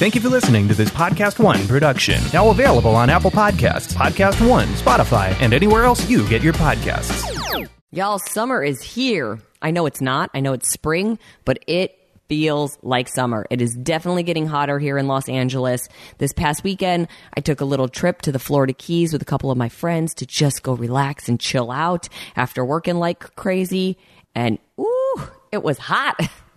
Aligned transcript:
Thank 0.00 0.14
you 0.14 0.22
for 0.22 0.30
listening 0.30 0.66
to 0.68 0.72
this 0.72 0.88
Podcast 0.88 1.38
One 1.38 1.68
production. 1.68 2.22
Now 2.32 2.48
available 2.48 2.96
on 2.96 3.10
Apple 3.10 3.30
Podcasts, 3.30 3.92
Podcast 3.92 4.48
One, 4.48 4.66
Spotify, 4.68 5.38
and 5.42 5.52
anywhere 5.52 5.84
else 5.84 6.08
you 6.08 6.26
get 6.26 6.40
your 6.40 6.54
podcasts. 6.54 7.68
Y'all, 7.92 8.18
summer 8.18 8.64
is 8.64 8.80
here. 8.80 9.38
I 9.60 9.72
know 9.72 9.84
it's 9.84 10.00
not. 10.00 10.30
I 10.32 10.40
know 10.40 10.54
it's 10.54 10.70
spring, 10.70 11.18
but 11.44 11.58
it 11.66 11.98
feels 12.30 12.78
like 12.80 13.08
summer. 13.08 13.44
It 13.50 13.60
is 13.60 13.74
definitely 13.74 14.22
getting 14.22 14.46
hotter 14.46 14.78
here 14.78 14.96
in 14.96 15.06
Los 15.06 15.28
Angeles. 15.28 15.86
This 16.16 16.32
past 16.32 16.64
weekend, 16.64 17.06
I 17.36 17.42
took 17.42 17.60
a 17.60 17.66
little 17.66 17.86
trip 17.86 18.22
to 18.22 18.32
the 18.32 18.38
Florida 18.38 18.72
Keys 18.72 19.12
with 19.12 19.20
a 19.20 19.26
couple 19.26 19.50
of 19.50 19.58
my 19.58 19.68
friends 19.68 20.14
to 20.14 20.24
just 20.24 20.62
go 20.62 20.72
relax 20.72 21.28
and 21.28 21.38
chill 21.38 21.70
out 21.70 22.08
after 22.36 22.64
working 22.64 22.96
like 22.96 23.36
crazy. 23.36 23.98
And 24.34 24.58
ooh, 24.78 25.22
it 25.52 25.62
was 25.62 25.76
hot. 25.76 26.18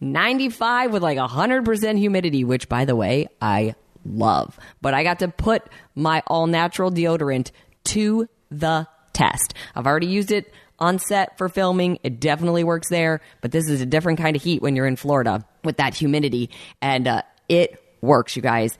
95 0.00 0.92
with 0.92 1.02
like 1.02 1.18
100% 1.18 1.98
humidity, 1.98 2.44
which 2.44 2.68
by 2.68 2.84
the 2.84 2.96
way, 2.96 3.28
I 3.40 3.74
love. 4.04 4.58
But 4.80 4.94
I 4.94 5.02
got 5.02 5.20
to 5.20 5.28
put 5.28 5.62
my 5.94 6.22
all 6.26 6.46
natural 6.46 6.90
deodorant 6.90 7.50
to 7.84 8.28
the 8.50 8.86
test. 9.12 9.54
I've 9.74 9.86
already 9.86 10.06
used 10.06 10.30
it 10.30 10.52
on 10.78 10.98
set 10.98 11.36
for 11.38 11.48
filming. 11.48 11.98
It 12.02 12.20
definitely 12.20 12.64
works 12.64 12.88
there, 12.88 13.20
but 13.40 13.52
this 13.52 13.68
is 13.68 13.80
a 13.80 13.86
different 13.86 14.18
kind 14.18 14.36
of 14.36 14.42
heat 14.42 14.62
when 14.62 14.76
you're 14.76 14.86
in 14.86 14.96
Florida 14.96 15.44
with 15.64 15.78
that 15.78 15.94
humidity. 15.94 16.50
And 16.80 17.08
uh, 17.08 17.22
it 17.48 17.82
works, 18.00 18.36
you 18.36 18.42
guys. 18.42 18.78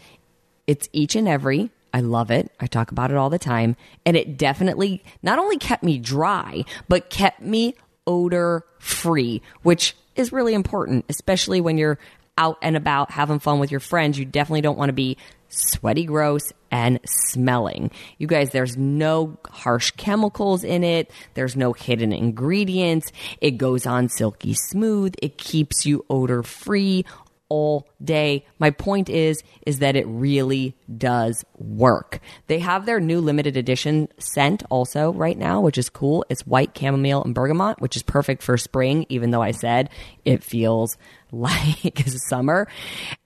It's 0.67 0.89
each 0.93 1.17
and 1.17 1.27
every. 1.27 1.71
I 1.93 2.01
love 2.01 2.31
it. 2.31 2.53
I 2.61 2.67
talk 2.67 2.93
about 2.93 3.11
it 3.11 3.17
all 3.17 3.31
the 3.31 3.39
time. 3.39 3.77
And 4.05 4.17
it 4.17 4.37
definitely 4.37 5.03
not 5.23 5.39
only 5.39 5.57
kept 5.57 5.83
me 5.83 5.99
dry, 5.99 6.65
but 6.89 7.11
kept 7.11 7.41
me 7.41 7.75
odor 8.07 8.65
free, 8.79 9.43
which 9.63 9.97
is 10.19 10.33
really 10.33 10.55
important, 10.55 11.05
especially 11.09 11.61
when 11.61 11.79
you're 11.79 11.99
out 12.37 12.59
and 12.63 12.77
about 12.77 13.11
having 13.11 13.39
fun 13.39 13.59
with 13.59 13.71
your 13.71 13.81
friends. 13.81 14.19
You 14.19 14.25
definitely 14.25 14.61
don't 14.61 14.79
want 14.79 14.91
to 14.91 14.95
be 14.95 15.17
sweaty, 15.49 16.05
gross, 16.05 16.53
and 16.71 17.01
smelling. 17.05 17.91
You 18.19 18.27
guys, 18.27 18.51
there's 18.51 18.77
no 18.77 19.39
harsh 19.49 19.93
chemicals 19.93 20.63
in 20.63 20.85
it. 20.85 21.11
There's 21.35 21.57
no 21.57 21.73
hidden 21.73 22.13
ingredients. 22.13 23.11
It 23.41 23.53
goes 23.53 23.87
on 23.87 24.09
silky 24.09 24.55
smooth. 24.55 25.15
It 25.23 25.39
keeps 25.39 25.87
you 25.87 26.05
odor 26.11 26.43
free 26.43 27.05
all 27.49 27.89
day. 28.03 28.47
My 28.59 28.71
point 28.71 29.09
is 29.09 29.43
is 29.67 29.79
that 29.79 29.97
it 29.97 30.07
really 30.07 30.77
does 30.97 31.45
work. 31.57 32.21
They 32.47 32.59
have 32.59 32.87
their 32.87 33.01
new 33.01 33.21
limited 33.21 33.57
edition 33.57 34.09
scent 34.19 34.63
also 34.71 35.13
right 35.13 35.37
now, 35.37 35.61
which 35.61 35.79
is 35.79 35.89
cool. 35.89 36.25
It's 36.29 36.47
white 36.47 36.77
chamomile 36.77 37.25
and 37.25 37.35
bergamot, 37.35 37.81
which 37.81 37.97
is 37.97 38.03
perfect 38.03 38.43
for 38.43 38.57
spring 38.57 39.07
even 39.09 39.31
though 39.31 39.43
I 39.43 39.53
said 39.53 39.91
it 40.25 40.43
feels 40.43 40.97
like 41.33 42.05
summer. 42.07 42.69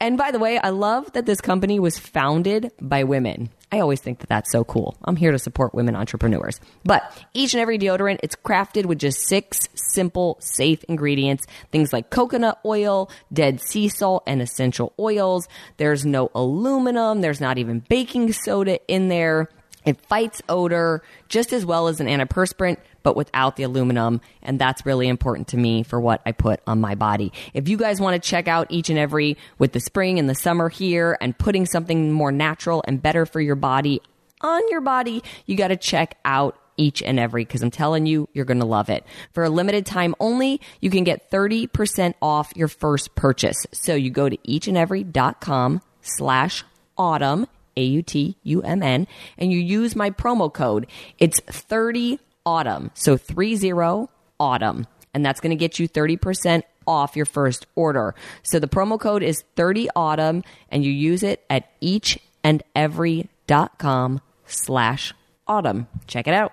And 0.01 0.19
by 0.19 0.31
the 0.31 0.39
way, 0.39 0.59
I 0.59 0.71
love 0.71 1.13
that 1.13 1.27
this 1.27 1.41
company 1.41 1.79
was 1.79 1.99
founded 1.99 2.73
by 2.81 3.05
women. 3.05 3.51
I 3.71 3.81
always 3.81 4.01
think 4.01 4.19
that 4.19 4.29
that's 4.29 4.51
so 4.53 4.65
cool. 4.65 4.97
I'm 5.05 5.17
here 5.17 5.33
to 5.33 5.39
support 5.39 5.73
women 5.73 5.97
entrepreneurs. 5.97 6.61
But 6.85 7.03
each 7.33 7.55
and 7.55 7.61
every 7.61 7.79
deodorant, 7.79 8.19
it's 8.23 8.37
crafted 8.37 8.87
with 8.87 8.99
just 8.99 9.27
six 9.29 9.69
simple, 9.75 10.37
safe 10.41 10.85
ingredients. 10.85 11.47
Things 11.71 11.93
like 11.93 12.11
coconut 12.11 12.59
oil, 12.67 13.11
dead 13.33 13.61
sea 13.61 13.89
salt, 13.89 14.25
and 14.27 14.43
essential 14.43 14.93
oils. 14.99 15.49
There's 15.79 16.05
no 16.05 16.31
aluminum. 16.35 17.21
There's 17.21 17.41
not 17.41 17.59
even 17.59 17.81
baking 17.81 18.33
soda 18.33 18.79
in 18.89 19.09
there. 19.09 19.49
It 19.85 20.01
fights 20.07 20.43
odor 20.49 21.03
just 21.29 21.53
as 21.53 21.67
well 21.67 21.89
as 21.89 22.01
an 22.01 22.07
antiperspirant, 22.07 22.79
but 23.03 23.17
without 23.17 23.57
the 23.57 23.65
aluminum. 23.65 24.21
And 24.43 24.59
that's 24.59 24.87
really 24.87 25.09
important 25.09 25.49
to 25.49 25.57
me 25.57 25.83
for 25.83 26.01
what 26.01 26.23
I 26.25 26.33
put 26.33 26.61
on 26.67 26.81
my 26.81 26.95
body. 26.95 27.33
If 27.55 27.69
you 27.69 27.77
guys 27.77 28.01
want 28.01 28.21
to 28.21 28.29
check 28.29 28.49
out 28.49 28.67
each 28.71 28.91
and 28.91 28.99
every 28.99 29.37
with 29.59 29.73
the 29.73 29.81
spring 29.81 30.19
and 30.19 30.29
the 30.29 30.35
summer 30.35 30.69
here 30.69 31.17
and 31.21 31.37
putting 31.37 31.67
something 31.67 32.13
more 32.13 32.33
natural 32.33 32.83
and 32.87 33.03
better 33.03 33.27
for 33.27 33.41
your 33.41 33.57
body 33.57 34.01
on 34.41 34.63
your 34.71 34.81
body, 34.81 35.23
you 35.47 35.57
got 35.57 35.69
to 35.69 35.77
check 35.77 36.17
out 36.25 36.59
each 36.77 37.03
and 37.03 37.19
every 37.19 37.45
because 37.45 37.63
I'm 37.63 37.71
telling 37.71 38.07
you, 38.07 38.29
you're 38.33 38.45
going 38.45 38.61
to 38.61 38.67
love 38.67 38.89
it. 38.89 39.05
For 39.33 39.45
a 39.45 39.51
limited 39.51 39.87
time 39.87 40.15
only, 40.21 40.61
you 40.81 40.91
can 40.91 41.05
get 41.05 41.31
30% 41.31 42.15
off 42.23 42.53
your 42.57 42.69
first 42.69 43.15
purchase. 43.15 43.67
So 43.73 43.95
you 43.95 44.11
go 44.11 44.29
to 44.29 44.37
eachandevery.com 44.37 45.83
slash 46.01 46.65
autumn 46.97 47.47
a 47.77 47.83
U 47.83 48.03
T 48.03 48.37
U 48.43 48.63
M 48.63 48.83
N, 48.83 49.07
and 49.39 49.53
you 49.53 49.59
use 49.59 49.97
my 49.97 50.11
promo 50.11 50.53
code. 50.53 50.87
It's 51.19 51.41
30 51.41 52.19
autumn. 52.45 52.91
So 52.95 53.17
30 53.17 54.09
autumn. 54.39 54.87
And 55.15 55.25
that's 55.25 55.41
going 55.41 55.51
to 55.51 55.57
get 55.57 55.79
you 55.79 55.89
30% 55.89 56.63
off 56.87 57.17
your 57.17 57.27
first 57.27 57.67
order. 57.75 58.15
So 58.43 58.59
the 58.59 58.69
promo 58.69 58.99
code 58.99 59.23
is 59.23 59.45
30 59.57 59.89
autumn 59.95 60.43
and 60.71 60.85
you 60.85 60.91
use 60.91 61.23
it 61.23 61.45
at 61.51 61.71
each 61.81 62.19
and 62.43 62.63
every.com 62.75 64.21
slash 64.47 65.15
autumn. 65.47 65.87
Check 66.07 66.27
it 66.27 66.35
out. 66.35 66.53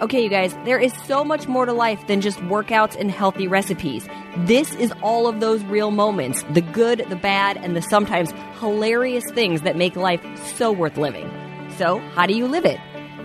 Okay, 0.00 0.24
you 0.24 0.28
guys, 0.30 0.54
there 0.64 0.80
is 0.80 0.92
so 1.06 1.22
much 1.22 1.46
more 1.46 1.64
to 1.66 1.72
life 1.72 2.06
than 2.08 2.20
just 2.20 2.38
workouts 2.40 2.98
and 2.98 3.10
healthy 3.10 3.46
recipes. 3.46 4.08
This 4.38 4.74
is 4.74 4.92
all 5.02 5.28
of 5.28 5.38
those 5.38 5.62
real 5.64 5.90
moments 5.92 6.42
the 6.54 6.60
good, 6.60 7.04
the 7.08 7.16
bad, 7.16 7.56
and 7.58 7.76
the 7.76 7.82
sometimes 7.82 8.32
hilarious 8.58 9.24
things 9.30 9.62
that 9.62 9.76
make 9.76 9.94
life 9.94 10.20
so 10.56 10.72
worth 10.72 10.96
living. 10.96 11.30
So, 11.76 11.98
how 12.14 12.26
do 12.26 12.34
you 12.34 12.48
live 12.48 12.64
it? 12.64 12.80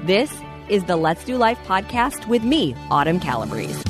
This 0.05 0.31
is 0.69 0.83
the 0.83 0.97
Let's 0.97 1.23
Do 1.23 1.38
Life 1.38 1.57
podcast 1.66 2.28
with 2.28 2.44
me, 2.44 2.75
Autumn 2.91 3.19
Calabrese. 3.19 3.81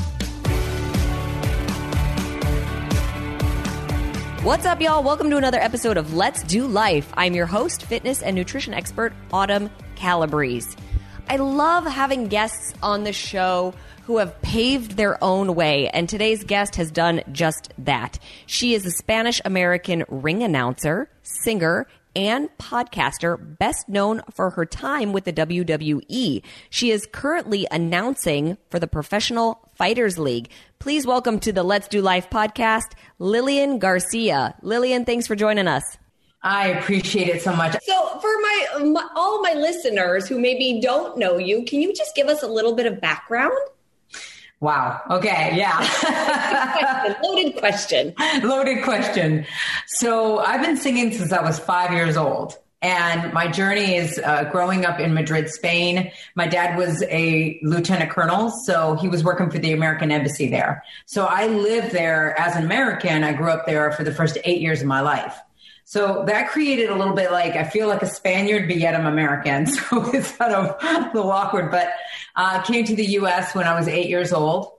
What's 4.44 4.66
up, 4.66 4.80
y'all? 4.80 5.04
Welcome 5.04 5.30
to 5.32 5.38
another 5.38 5.60
episode 5.60 5.98
of 5.98 6.14
Let's 6.14 6.42
Do 6.44 6.66
Life. 6.68 7.12
I'm 7.16 7.34
your 7.34 7.48
host, 7.48 7.84
fitness 7.84 8.22
and 8.22 8.34
nutrition 8.34 8.74
expert, 8.74 9.12
Autumn 9.34 9.70
Calabrese. 9.96 10.78
I 11.30 11.36
love 11.36 11.86
having 11.86 12.30
guests 12.30 12.74
on 12.82 13.04
the 13.04 13.12
show 13.12 13.74
who 14.06 14.20
have 14.20 14.42
paved 14.42 14.92
their 14.92 15.22
own 15.22 15.56
way, 15.56 15.90
and 15.90 16.08
today's 16.08 16.46
guest 16.46 16.78
has 16.78 16.90
done 16.90 17.22
just 17.34 17.74
that. 17.80 18.18
She 18.46 18.74
is 18.74 18.86
a 18.86 18.92
Spanish 18.92 19.42
American 19.44 20.06
ring 20.08 20.42
announcer, 20.42 21.10
singer, 21.24 21.86
and 22.16 22.50
podcaster, 22.58 23.38
best 23.60 23.90
known 23.90 24.22
for 24.34 24.52
her 24.52 24.66
time 24.66 25.12
with 25.12 25.26
the 25.26 25.34
WWE. 25.34 26.42
She 26.70 26.92
is 26.92 27.06
currently 27.12 27.68
announcing 27.70 28.58
for 28.70 28.80
the 28.80 28.88
Professional 28.88 29.70
Fighters 29.76 30.18
League. 30.18 30.50
Please 30.80 31.06
welcome 31.06 31.42
to 31.42 31.52
the 31.52 31.64
Let's 31.64 31.90
Do 31.90 32.02
Life 32.02 32.30
podcast, 32.30 32.94
Lillian 33.20 33.80
Garcia. 33.80 34.56
Lillian, 34.62 35.04
thanks 35.04 35.28
for 35.28 35.36
joining 35.36 35.68
us. 35.68 35.84
I 36.44 36.70
appreciate 36.70 37.30
it 37.30 37.42
so 37.42 37.56
much. 37.56 37.76
So, 37.84 38.20
for 38.20 38.30
my, 38.42 38.84
my, 38.86 39.08
all 39.16 39.42
my 39.42 39.54
listeners 39.54 40.28
who 40.28 40.40
maybe 40.40 40.80
don't 40.82 41.18
know 41.18 41.38
you, 41.38 41.64
can 41.64 41.82
you 41.82 41.94
just 41.94 42.16
give 42.16 42.28
us 42.28 42.44
a 42.44 42.48
little 42.48 42.76
bit 42.76 42.86
of 42.86 43.02
background? 43.02 43.58
Wow. 44.60 45.02
Okay. 45.10 45.56
Yeah. 45.56 47.16
Loaded 47.24 47.58
question. 47.58 48.14
Loaded 48.42 48.84
question. 48.84 49.46
So, 49.88 50.40
I've 50.40 50.62
been 50.62 50.78
singing 50.78 51.12
since 51.12 51.32
I 51.32 51.42
was 51.42 51.60
five 51.60 51.92
years 51.92 52.18
old. 52.18 52.58
And 52.82 53.34
my 53.34 53.48
journey 53.48 53.96
is 53.96 54.20
uh, 54.20 54.44
growing 54.52 54.86
up 54.86 55.00
in 55.00 55.16
Madrid, 55.16 55.50
Spain. 55.50 56.12
My 56.36 56.48
dad 56.48 56.78
was 56.78 57.04
a 57.10 57.60
lieutenant 57.64 58.12
colonel, 58.12 58.52
so 58.52 58.94
he 58.96 59.08
was 59.08 59.24
working 59.24 59.50
for 59.50 59.58
the 59.58 59.74
American 59.74 60.12
embassy 60.12 60.48
there. 60.48 60.84
So 61.08 61.26
I 61.26 61.48
lived 61.48 61.92
there 61.92 62.40
as 62.40 62.56
an 62.56 62.64
American. 62.64 63.24
I 63.24 63.34
grew 63.34 63.50
up 63.50 63.66
there 63.66 63.92
for 63.94 64.04
the 64.04 64.14
first 64.14 64.38
eight 64.44 64.62
years 64.62 64.82
of 64.82 64.88
my 64.88 65.02
life. 65.02 65.36
So 65.90 66.26
that 66.28 66.50
created 66.50 66.90
a 66.90 66.96
little 66.96 67.14
bit 67.14 67.32
like 67.32 67.56
I 67.56 67.64
feel 67.64 67.88
like 67.88 68.02
a 68.02 68.08
Spaniard, 68.08 68.68
but 68.68 68.76
yet 68.76 68.94
I'm 68.94 69.06
American. 69.06 69.68
So 69.90 70.12
it's 70.12 70.34
kind 70.34 70.54
of 70.54 70.76
a 70.84 71.12
little 71.14 71.32
awkward. 71.32 71.72
But 71.72 71.94
uh, 72.36 72.62
came 72.64 72.84
to 72.84 72.94
the 72.94 73.06
U.S. 73.22 73.56
when 73.56 73.66
I 73.66 73.74
was 73.74 73.88
eight 73.88 74.10
years 74.10 74.34
old, 74.34 74.70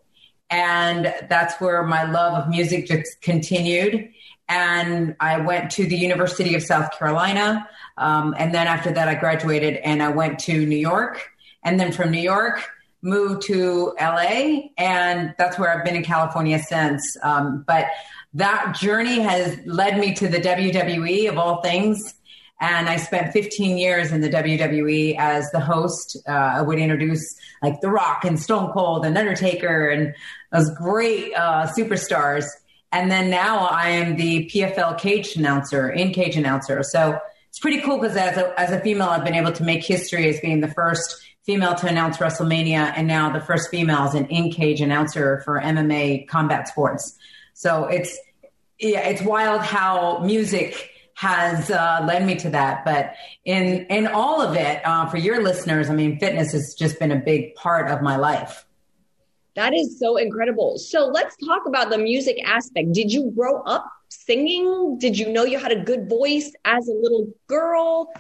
and 0.51 1.15
that's 1.31 1.59
where 1.63 1.83
my 1.83 2.05
love 2.05 2.35
of 2.35 2.51
music 2.51 2.89
just 2.89 3.23
continued. 3.23 4.13
And 4.51 5.17
I 5.19 5.41
went 5.41 5.71
to 5.73 5.87
the 5.87 5.97
University 5.97 6.55
of 6.55 6.63
South 6.63 6.91
Carolina, 6.99 7.67
um, 7.97 8.35
and 8.39 8.53
then 8.53 8.67
after 8.67 8.93
that, 8.93 9.09
I 9.09 9.15
graduated 9.15 9.77
and 9.77 10.03
I 10.03 10.11
went 10.11 10.41
to 10.41 10.67
New 10.67 10.77
York, 10.77 11.27
and 11.63 11.81
then 11.81 11.91
from 11.91 12.11
New 12.11 12.21
York 12.21 12.69
moved 13.03 13.43
to 13.43 13.95
LA, 14.01 14.71
and 14.77 15.35
that's 15.39 15.59
where 15.59 15.71
I've 15.71 15.85
been 15.85 15.97
in 15.97 16.05
California 16.05 16.59
since. 16.59 17.17
Um, 17.23 17.65
but 17.67 17.87
that 18.35 18.77
journey 18.79 19.21
has 19.21 19.59
led 19.65 19.99
me 19.99 20.15
to 20.15 20.29
the 20.29 20.39
WWE 20.39 21.29
of 21.29 21.39
all 21.39 21.63
things. 21.63 22.15
And 22.61 22.89
I 22.89 22.97
spent 22.97 23.33
15 23.33 23.79
years 23.79 24.11
in 24.11 24.21
the 24.21 24.29
WWE 24.29 25.17
as 25.17 25.49
the 25.53 25.61
host. 25.61 26.17
Uh, 26.29 26.33
I 26.33 26.63
would 26.63 26.79
introduce 26.79 27.37
like 27.63 27.81
The 27.81 27.91
Rock 27.91 28.25
and 28.25 28.39
Stone 28.39 28.73
Cold 28.73 29.07
and 29.07 29.17
Undertaker 29.17 29.89
and 29.89 30.13
those 30.51 30.69
great 30.77 31.33
uh, 31.35 31.69
superstars. 31.69 32.47
And 32.91 33.11
then 33.11 33.31
now 33.31 33.67
I 33.67 33.91
am 33.91 34.17
the 34.17 34.51
PFL 34.53 34.99
cage 34.99 35.37
announcer, 35.37 35.89
in 35.89 36.13
cage 36.13 36.37
announcer. 36.37 36.83
So 36.83 37.21
it's 37.49 37.61
pretty 37.61 37.81
cool 37.81 37.99
because 37.99 38.17
as 38.17 38.37
a, 38.37 38.59
as 38.59 38.73
a 38.73 38.81
female, 38.81 39.09
I've 39.09 39.25
been 39.25 39.35
able 39.35 39.53
to 39.53 39.63
make 39.63 39.85
history 39.85 40.29
as 40.29 40.41
being 40.41 40.61
the 40.61 40.69
first 40.69 41.23
female 41.49 41.75
to 41.75 41.87
announce 41.87 42.19
WrestleMania 42.19 42.93
and 42.95 43.09
now 43.09 43.33
the 43.33 43.41
first 43.41 43.71
female 43.71 44.01
as 44.01 44.13
an 44.13 44.27
in 44.27 44.53
cage 44.53 44.83
announcer 44.83 45.41
for 45.47 45.59
MMA 45.59 46.29
combat 46.29 46.69
sports. 46.69 47.17
So 47.55 47.87
it's 47.87 48.19
yeah, 48.79 49.09
it's 49.09 49.23
wild 49.23 49.63
how 49.63 50.19
music 50.19 50.91
has 51.15 51.71
uh, 51.71 52.05
led 52.07 52.27
me 52.27 52.37
to 52.37 52.51
that. 52.51 52.85
But 52.85 53.15
in 53.47 53.87
in 53.87 54.07
all 54.09 54.43
of 54.43 54.57
it, 54.57 54.83
uh, 54.85 55.07
for 55.07 55.17
your 55.17 55.43
listeners, 55.43 55.89
I 55.89 55.95
mean, 55.95 56.19
fitness 56.19 56.53
has 56.53 56.75
just 56.79 56.99
been 56.99 57.13
a 57.13 57.17
big 57.17 57.55
part 57.55 57.91
of 57.91 58.03
my 58.03 58.17
life. 58.17 58.67
That 59.55 59.73
is 59.73 59.99
so 59.99 60.19
incredible. 60.19 60.77
So 60.77 61.07
let's 61.07 61.35
talk 61.47 61.63
about 61.65 61.89
the 61.89 61.97
music 61.97 62.37
aspect. 62.45 62.93
Did 62.93 63.11
you 63.11 63.33
grow 63.35 63.63
up 63.63 63.91
singing? 64.11 64.99
Did 64.99 65.19
you 65.19 65.33
know 65.33 65.45
you 65.45 65.59
had 65.59 65.73
a 65.73 65.83
good 65.83 66.11
voice 66.11 66.53
as 66.67 66.89
a 66.89 66.93
little 66.93 67.33
girl? 67.47 68.13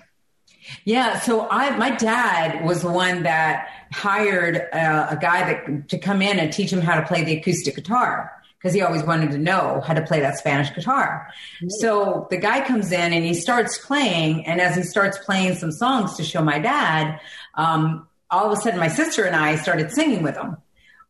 Yeah, 0.85 1.19
so 1.21 1.49
I 1.49 1.77
my 1.77 1.91
dad 1.91 2.65
was 2.65 2.83
the 2.83 2.91
one 2.91 3.23
that 3.23 3.69
hired 3.93 4.57
uh, 4.73 5.07
a 5.11 5.17
guy 5.17 5.53
that 5.53 5.89
to 5.89 5.99
come 5.99 6.23
in 6.23 6.39
and 6.39 6.53
teach 6.53 6.73
him 6.73 6.81
how 6.81 7.01
to 7.01 7.07
play 7.07 7.25
the 7.25 7.37
acoustic 7.37 7.75
guitar 7.75 8.33
because 8.59 8.75
he 8.75 8.83
always 8.83 9.03
wanted 9.05 9.31
to 9.31 9.39
know 9.39 9.81
how 9.87 9.95
to 9.95 10.03
play 10.03 10.21
that 10.21 10.37
Spanish 10.37 10.75
guitar. 10.75 11.29
Mm-hmm. 11.57 11.69
So 11.81 12.27
the 12.31 12.37
guy 12.37 12.67
comes 12.67 12.91
in 12.91 13.13
and 13.13 13.25
he 13.25 13.35
starts 13.35 13.79
playing, 13.79 14.47
and 14.47 14.61
as 14.61 14.77
he 14.77 14.83
starts 14.83 15.19
playing 15.19 15.55
some 15.55 15.71
songs 15.71 16.17
to 16.17 16.25
show 16.25 16.43
my 16.43 16.59
dad, 16.59 17.21
um, 17.55 18.07
all 18.31 18.51
of 18.51 18.59
a 18.59 18.61
sudden 18.61 18.79
my 18.79 18.89
sister 18.89 19.25
and 19.25 19.35
I 19.35 19.57
started 19.57 19.91
singing 19.91 20.23
with 20.23 20.37
him 20.37 20.57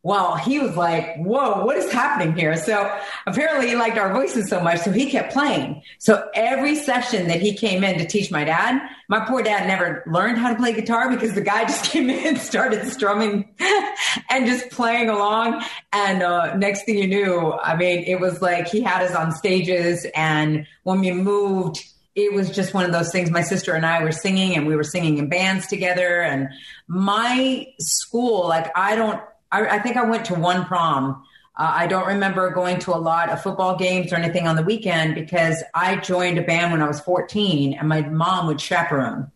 well, 0.01 0.35
he 0.35 0.59
was 0.59 0.77
like, 0.77 1.17
whoa, 1.17 1.65
what 1.65 1.75
is 1.75 1.91
happening 1.91 2.33
here? 2.33 2.55
So 2.55 2.89
apparently 3.27 3.67
he 3.67 3.75
liked 3.75 3.97
our 3.97 4.13
voices 4.13 4.49
so 4.49 4.61
much. 4.61 4.79
So 4.79 4.91
he 4.91 5.09
kept 5.09 5.33
playing. 5.33 5.81
So 5.97 6.29
every 6.33 6.75
session 6.75 7.27
that 7.27 7.41
he 7.41 7.53
came 7.53 7.83
in 7.83 7.97
to 7.99 8.05
teach 8.05 8.31
my 8.31 8.45
dad, 8.45 8.81
my 9.09 9.19
poor 9.25 9.43
dad 9.43 9.67
never 9.67 10.03
learned 10.07 10.37
how 10.37 10.51
to 10.51 10.55
play 10.55 10.71
guitar 10.71 11.09
because 11.09 11.33
the 11.33 11.41
guy 11.41 11.63
just 11.65 11.91
came 11.91 12.09
in 12.09 12.27
and 12.27 12.37
started 12.37 12.87
strumming 12.87 13.53
and 14.29 14.45
just 14.45 14.69
playing 14.69 15.09
along. 15.09 15.63
And 15.91 16.23
uh, 16.23 16.55
next 16.55 16.85
thing 16.85 16.97
you 16.97 17.07
knew, 17.07 17.51
I 17.51 17.75
mean, 17.75 18.03
it 18.03 18.21
was 18.21 18.41
like 18.41 18.69
he 18.69 18.79
had 18.79 19.03
us 19.03 19.13
on 19.13 19.33
stages. 19.33 20.07
And 20.15 20.65
when 20.83 21.01
we 21.01 21.11
moved, 21.11 21.83
it 22.15 22.33
was 22.33 22.49
just 22.49 22.73
one 22.73 22.85
of 22.85 22.93
those 22.93 23.11
things. 23.11 23.29
My 23.31 23.41
sister 23.41 23.73
and 23.73 23.85
I 23.85 24.01
were 24.03 24.11
singing 24.13 24.55
and 24.55 24.65
we 24.65 24.77
were 24.77 24.83
singing 24.83 25.17
in 25.17 25.27
bands 25.27 25.67
together. 25.67 26.21
And 26.21 26.49
my 26.87 27.67
school, 27.79 28.47
like, 28.47 28.71
I 28.77 28.95
don't, 28.95 29.21
I, 29.51 29.65
I 29.67 29.79
think 29.79 29.97
I 29.97 30.03
went 30.03 30.25
to 30.25 30.35
one 30.35 30.65
prom. 30.65 31.23
Uh, 31.57 31.71
I 31.75 31.87
don't 31.87 32.07
remember 32.07 32.49
going 32.51 32.79
to 32.79 32.95
a 32.95 32.97
lot 32.97 33.29
of 33.29 33.41
football 33.41 33.75
games 33.75 34.13
or 34.13 34.15
anything 34.15 34.47
on 34.47 34.55
the 34.55 34.63
weekend 34.63 35.15
because 35.15 35.61
I 35.73 35.97
joined 35.97 36.37
a 36.37 36.41
band 36.41 36.71
when 36.71 36.81
I 36.81 36.87
was 36.87 37.01
14 37.01 37.73
and 37.73 37.89
my 37.89 38.01
mom 38.01 38.47
would 38.47 38.61
chaperone. 38.61 39.31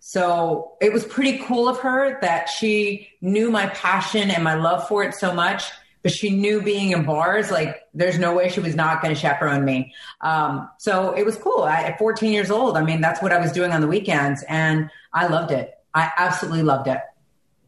So 0.00 0.72
it 0.80 0.92
was 0.92 1.04
pretty 1.04 1.38
cool 1.44 1.68
of 1.68 1.78
her 1.80 2.18
that 2.22 2.48
she 2.48 3.08
knew 3.20 3.50
my 3.50 3.66
passion 3.68 4.30
and 4.30 4.42
my 4.42 4.54
love 4.54 4.88
for 4.88 5.04
it 5.04 5.14
so 5.14 5.32
much, 5.32 5.64
but 6.02 6.10
she 6.10 6.30
knew 6.30 6.62
being 6.62 6.90
in 6.92 7.04
bars, 7.04 7.50
like 7.50 7.82
there's 7.92 8.18
no 8.18 8.34
way 8.34 8.48
she 8.48 8.60
was 8.60 8.74
not 8.74 9.02
going 9.02 9.14
to 9.14 9.20
chaperone 9.20 9.64
me. 9.64 9.94
Um, 10.22 10.70
so 10.78 11.12
it 11.12 11.26
was 11.26 11.36
cool. 11.36 11.64
I, 11.64 11.82
at 11.82 11.98
14 11.98 12.32
years 12.32 12.50
old, 12.50 12.78
I 12.78 12.82
mean, 12.82 13.02
that's 13.02 13.20
what 13.20 13.30
I 13.30 13.38
was 13.38 13.52
doing 13.52 13.72
on 13.72 13.82
the 13.82 13.86
weekends 13.86 14.42
and 14.48 14.90
I 15.12 15.26
loved 15.26 15.52
it. 15.52 15.74
I 15.94 16.10
absolutely 16.16 16.62
loved 16.62 16.88
it. 16.88 17.00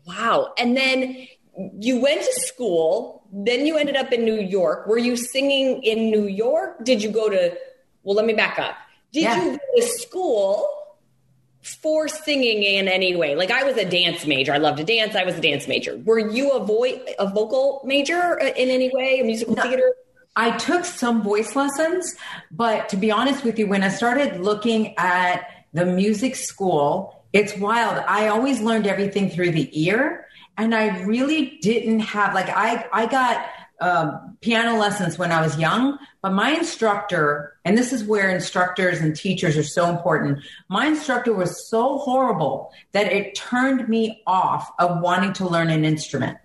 Wow. 0.06 0.55
And 0.56 0.75
then 0.75 1.29
you 1.56 2.00
went 2.00 2.22
to 2.22 2.32
school, 2.40 3.25
then 3.32 3.66
you 3.66 3.76
ended 3.76 3.96
up 3.96 4.12
in 4.12 4.25
New 4.25 4.40
York. 4.40 4.87
Were 4.87 4.99
you 4.99 5.16
singing 5.16 5.82
in 5.82 6.10
New 6.10 6.26
York? 6.26 6.84
Did 6.84 7.02
you 7.02 7.10
go 7.10 7.28
to, 7.28 7.56
well, 8.02 8.14
let 8.14 8.26
me 8.26 8.32
back 8.32 8.58
up. 8.58 8.75
Did 9.12 9.22
yeah. 9.25 9.44
you 9.44 9.50
go 9.52 9.58
to 9.76 9.82
school 9.82 10.69
for 11.62 12.08
singing 12.08 12.62
in 12.62 12.88
any 12.88 13.14
way? 13.14 13.37
Like 13.37 13.50
I 13.50 13.64
was 13.64 13.76
a 13.76 13.84
dance 13.84 14.26
major. 14.26 14.52
I 14.52 14.58
loved 14.58 14.78
to 14.78 14.84
dance. 14.84 15.14
I 15.14 15.25
was 15.25 15.37
a 15.37 15.40
dance 15.40 15.69
major. 15.69 15.99
Were 15.99 16.19
you 16.19 16.52
a 16.52 16.64
voice, 16.64 16.99
a 17.19 17.28
vocal 17.28 17.82
major 17.84 18.40
uh, 18.40 18.46
in 18.46 18.70
any 18.70 18.90
way, 18.94 19.20
a 19.20 19.25
musical 19.25 19.54
no. 19.54 19.62
theater? 19.62 19.94
I 20.34 20.56
took 20.56 20.87
some 20.87 21.22
voice 21.22 21.54
lessons, 21.54 22.16
but 22.50 22.88
to 22.88 22.96
be 22.96 23.10
honest 23.10 23.44
with 23.44 23.58
you, 23.58 23.66
when 23.66 23.82
I 23.82 23.90
started 23.90 24.40
looking 24.40 24.94
at 24.96 25.46
the 25.75 25.84
music 25.84 26.37
school, 26.37 27.22
it's 27.34 27.56
wild. 27.58 28.02
I 28.08 28.28
always 28.28 28.62
learned 28.62 28.87
everything 28.87 29.28
through 29.28 29.50
the 29.50 29.69
ear 29.78 30.26
and 30.62 30.76
I 30.76 31.03
really 31.03 31.59
didn't 31.61 32.00
have 32.00 32.35
like 32.35 32.49
I 32.49 32.87
I 32.93 33.06
got 33.06 33.44
um, 33.81 34.38
piano 34.41 34.79
lessons 34.79 35.19
when 35.19 35.32
I 35.32 35.43
was 35.43 35.59
young, 35.59 35.99
but 36.23 36.31
my 36.31 36.50
instructor, 36.50 37.56
and 37.64 37.76
this 37.76 37.93
is 37.93 38.05
where 38.05 38.31
instructors 38.31 39.00
and 39.00 39.17
teachers 39.17 39.56
are 39.56 39.64
so 39.64 39.91
important. 39.91 40.38
My 40.69 40.87
instructor 40.87 41.32
was 41.32 41.69
so 41.69 41.99
horrible 41.99 42.73
that 42.93 43.12
it 43.12 43.35
turned 43.35 43.88
me 43.88 44.23
off 44.25 44.70
of 44.79 45.00
wanting 45.00 45.32
to 45.35 45.49
learn 45.49 45.69
an 45.69 45.85
instrument. 45.85 46.38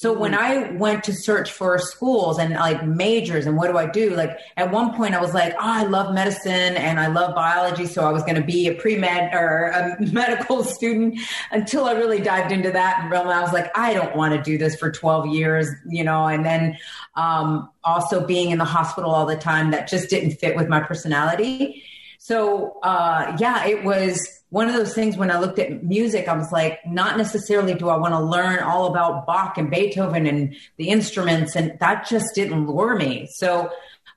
So 0.00 0.14
when 0.14 0.34
I 0.34 0.70
went 0.70 1.04
to 1.04 1.12
search 1.12 1.52
for 1.52 1.78
schools 1.78 2.38
and 2.38 2.54
like 2.54 2.86
majors 2.86 3.44
and 3.44 3.54
what 3.54 3.70
do 3.70 3.76
I 3.76 3.84
do? 3.84 4.16
Like 4.16 4.38
at 4.56 4.70
one 4.70 4.94
point 4.94 5.14
I 5.14 5.20
was 5.20 5.34
like, 5.34 5.52
oh, 5.52 5.58
I 5.60 5.82
love 5.82 6.14
medicine 6.14 6.74
and 6.78 6.98
I 6.98 7.08
love 7.08 7.34
biology. 7.34 7.84
So 7.84 8.08
I 8.08 8.10
was 8.10 8.22
going 8.22 8.36
to 8.36 8.42
be 8.42 8.66
a 8.66 8.74
pre-med 8.76 9.34
or 9.34 9.66
a 9.66 10.00
medical 10.10 10.64
student 10.64 11.18
until 11.50 11.84
I 11.84 11.92
really 11.92 12.18
dived 12.18 12.50
into 12.50 12.70
that 12.70 13.10
realm. 13.10 13.28
I 13.28 13.42
was 13.42 13.52
like, 13.52 13.76
I 13.76 13.92
don't 13.92 14.16
want 14.16 14.32
to 14.32 14.40
do 14.40 14.56
this 14.56 14.74
for 14.74 14.90
12 14.90 15.26
years, 15.26 15.68
you 15.86 16.02
know, 16.02 16.24
and 16.24 16.46
then, 16.46 16.78
um, 17.16 17.68
also 17.84 18.26
being 18.26 18.52
in 18.52 18.56
the 18.56 18.64
hospital 18.64 19.10
all 19.10 19.26
the 19.26 19.36
time 19.36 19.70
that 19.72 19.86
just 19.86 20.08
didn't 20.08 20.30
fit 20.30 20.56
with 20.56 20.66
my 20.66 20.80
personality. 20.80 21.84
So, 22.16 22.78
uh, 22.82 23.36
yeah, 23.38 23.66
it 23.66 23.84
was, 23.84 24.39
one 24.50 24.68
of 24.68 24.74
those 24.74 24.94
things 24.94 25.16
when 25.16 25.30
I 25.30 25.38
looked 25.38 25.58
at 25.58 25.84
music, 25.84 26.28
I 26.28 26.36
was 26.36 26.50
like, 26.52 26.84
not 26.86 27.16
necessarily 27.16 27.74
do 27.74 27.88
I 27.88 27.96
want 27.96 28.14
to 28.14 28.20
learn 28.20 28.58
all 28.60 28.86
about 28.86 29.26
Bach 29.26 29.56
and 29.56 29.70
Beethoven 29.70 30.26
and 30.26 30.54
the 30.76 30.88
instruments, 30.88 31.56
and 31.56 31.78
that 31.78 32.08
just 32.08 32.34
didn't 32.34 32.66
lure 32.66 32.96
me. 32.96 33.28
So 33.30 33.70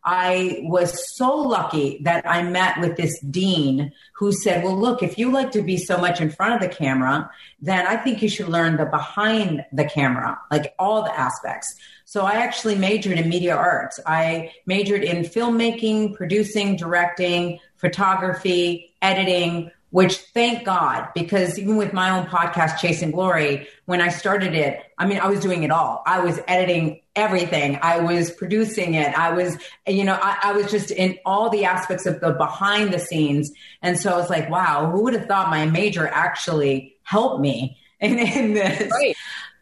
I 0.03 0.59
was 0.63 1.15
so 1.15 1.35
lucky 1.35 1.99
that 2.03 2.27
I 2.27 2.43
met 2.43 2.79
with 2.81 2.97
this 2.97 3.17
dean 3.21 3.93
who 4.15 4.33
said, 4.33 4.63
Well, 4.63 4.77
look, 4.77 5.01
if 5.01 5.17
you 5.17 5.31
like 5.31 5.51
to 5.51 5.61
be 5.61 5.77
so 5.77 5.97
much 5.97 6.19
in 6.19 6.29
front 6.29 6.55
of 6.55 6.67
the 6.67 6.75
camera, 6.75 7.29
then 7.61 7.87
I 7.87 7.95
think 7.97 8.21
you 8.21 8.27
should 8.27 8.49
learn 8.49 8.77
the 8.77 8.85
behind 8.85 9.63
the 9.71 9.85
camera, 9.85 10.39
like 10.51 10.73
all 10.77 11.03
the 11.03 11.17
aspects. 11.17 11.73
So 12.05 12.25
I 12.25 12.33
actually 12.33 12.75
majored 12.75 13.17
in 13.17 13.29
media 13.29 13.55
arts. 13.55 13.99
I 14.05 14.51
majored 14.65 15.03
in 15.03 15.23
filmmaking, 15.23 16.15
producing, 16.15 16.75
directing, 16.75 17.59
photography, 17.77 18.93
editing, 19.01 19.71
which 19.93 20.17
thank 20.33 20.65
God, 20.65 21.09
because 21.13 21.59
even 21.59 21.75
with 21.75 21.93
my 21.93 22.09
own 22.09 22.25
podcast, 22.25 22.79
Chasing 22.79 23.11
Glory, 23.11 23.67
when 23.85 24.01
I 24.01 24.09
started 24.09 24.55
it, 24.55 24.83
I 24.97 25.05
mean, 25.05 25.19
I 25.19 25.27
was 25.27 25.39
doing 25.39 25.61
it 25.61 25.69
all. 25.69 26.01
I 26.07 26.19
was 26.21 26.39
editing 26.47 27.01
everything. 27.15 27.77
I 27.79 27.99
was 27.99 28.31
producing 28.31 28.95
it. 28.95 29.15
I 29.15 29.33
was, 29.33 29.55
you 29.85 30.03
know, 30.03 30.17
I, 30.19 30.39
I 30.45 30.53
was 30.53 30.71
just 30.71 30.89
in 30.89 31.19
all 31.27 31.51
the 31.51 31.65
aspects 31.65 32.07
of 32.07 32.21
the 32.21 32.31
behind 32.31 32.91
the 32.91 32.97
scenes. 32.97 33.51
And 33.83 33.99
so 33.99 34.11
I 34.11 34.17
was 34.17 34.31
like, 34.31 34.49
wow, 34.49 34.89
who 34.89 35.03
would 35.03 35.13
have 35.13 35.27
thought 35.27 35.51
my 35.51 35.67
major 35.67 36.07
actually 36.07 36.95
helped 37.03 37.39
me 37.39 37.77
in, 37.99 38.17
in 38.17 38.55
this? 38.55 38.91
Right. 38.91 39.15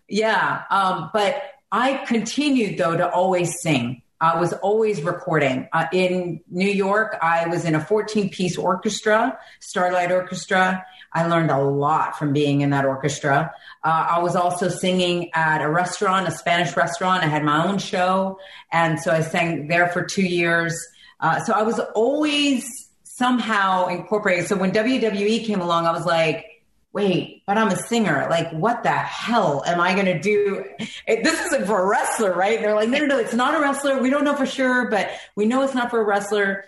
Yeah. 0.08 0.64
Um, 0.70 1.10
but 1.12 1.44
I 1.74 2.06
continued 2.06 2.78
though 2.78 2.96
to 2.96 3.12
always 3.12 3.60
sing. 3.60 4.02
I 4.22 4.40
was 4.40 4.54
always 4.54 5.02
recording. 5.02 5.68
Uh, 5.74 5.88
in 5.92 6.42
New 6.48 6.70
York, 6.70 7.18
I 7.24 7.48
was 7.48 7.66
in 7.66 7.74
a 7.74 7.84
14 7.84 8.30
piece 8.30 8.56
orchestra, 8.56 9.38
Starlight 9.60 10.12
Orchestra. 10.12 10.86
I 11.12 11.26
learned 11.26 11.50
a 11.50 11.60
lot 11.60 12.18
from 12.20 12.32
being 12.32 12.62
in 12.62 12.70
that 12.70 12.86
orchestra. 12.86 13.52
Uh, 13.84 14.08
I 14.12 14.20
was 14.20 14.36
also 14.36 14.70
singing 14.70 15.32
at 15.34 15.64
a 15.64 15.70
restaurant, 15.70 16.28
a 16.28 16.32
Spanish 16.32 16.78
restaurant. 16.78 17.24
I 17.24 17.28
had 17.28 17.44
my 17.44 17.68
own 17.68 17.80
show. 17.80 18.40
And 18.72 19.00
so 19.00 19.12
I 19.12 19.22
sang 19.22 19.68
there 19.68 19.90
for 19.90 20.04
two 20.04 20.22
years. 20.22 20.80
Uh, 21.20 21.44
so 21.44 21.54
I 21.54 21.64
was 21.64 21.80
always 21.96 22.64
somehow 23.04 23.88
incorporated. 23.88 24.48
So 24.48 24.56
when 24.56 24.72
WWE 24.72 25.46
came 25.46 25.62
along, 25.62 25.88
I 25.88 25.92
was 25.92 26.06
like, 26.06 26.64
wait, 26.94 27.31
but 27.46 27.58
I'm 27.58 27.70
a 27.70 27.76
singer. 27.76 28.28
Like, 28.30 28.52
what 28.52 28.84
the 28.84 28.90
hell 28.90 29.64
am 29.66 29.80
I 29.80 29.94
going 29.94 30.06
to 30.06 30.20
do? 30.20 30.66
It, 31.08 31.24
this 31.24 31.40
isn't 31.48 31.66
for 31.66 31.82
a 31.82 31.86
wrestler, 31.86 32.34
right? 32.34 32.62
They're 32.62 32.76
like, 32.76 32.90
no, 32.90 33.00
no, 33.00 33.06
no, 33.06 33.20
it's 33.20 33.34
not 33.34 33.56
a 33.56 33.60
wrestler. 33.60 34.02
We 34.02 34.10
don't 34.10 34.24
know 34.24 34.36
for 34.36 34.46
sure, 34.46 34.90
but 34.90 35.10
we 35.36 35.46
know 35.46 35.62
it's 35.64 35.74
not 35.74 35.90
for 35.90 36.00
a 36.00 36.04
wrestler. 36.04 36.66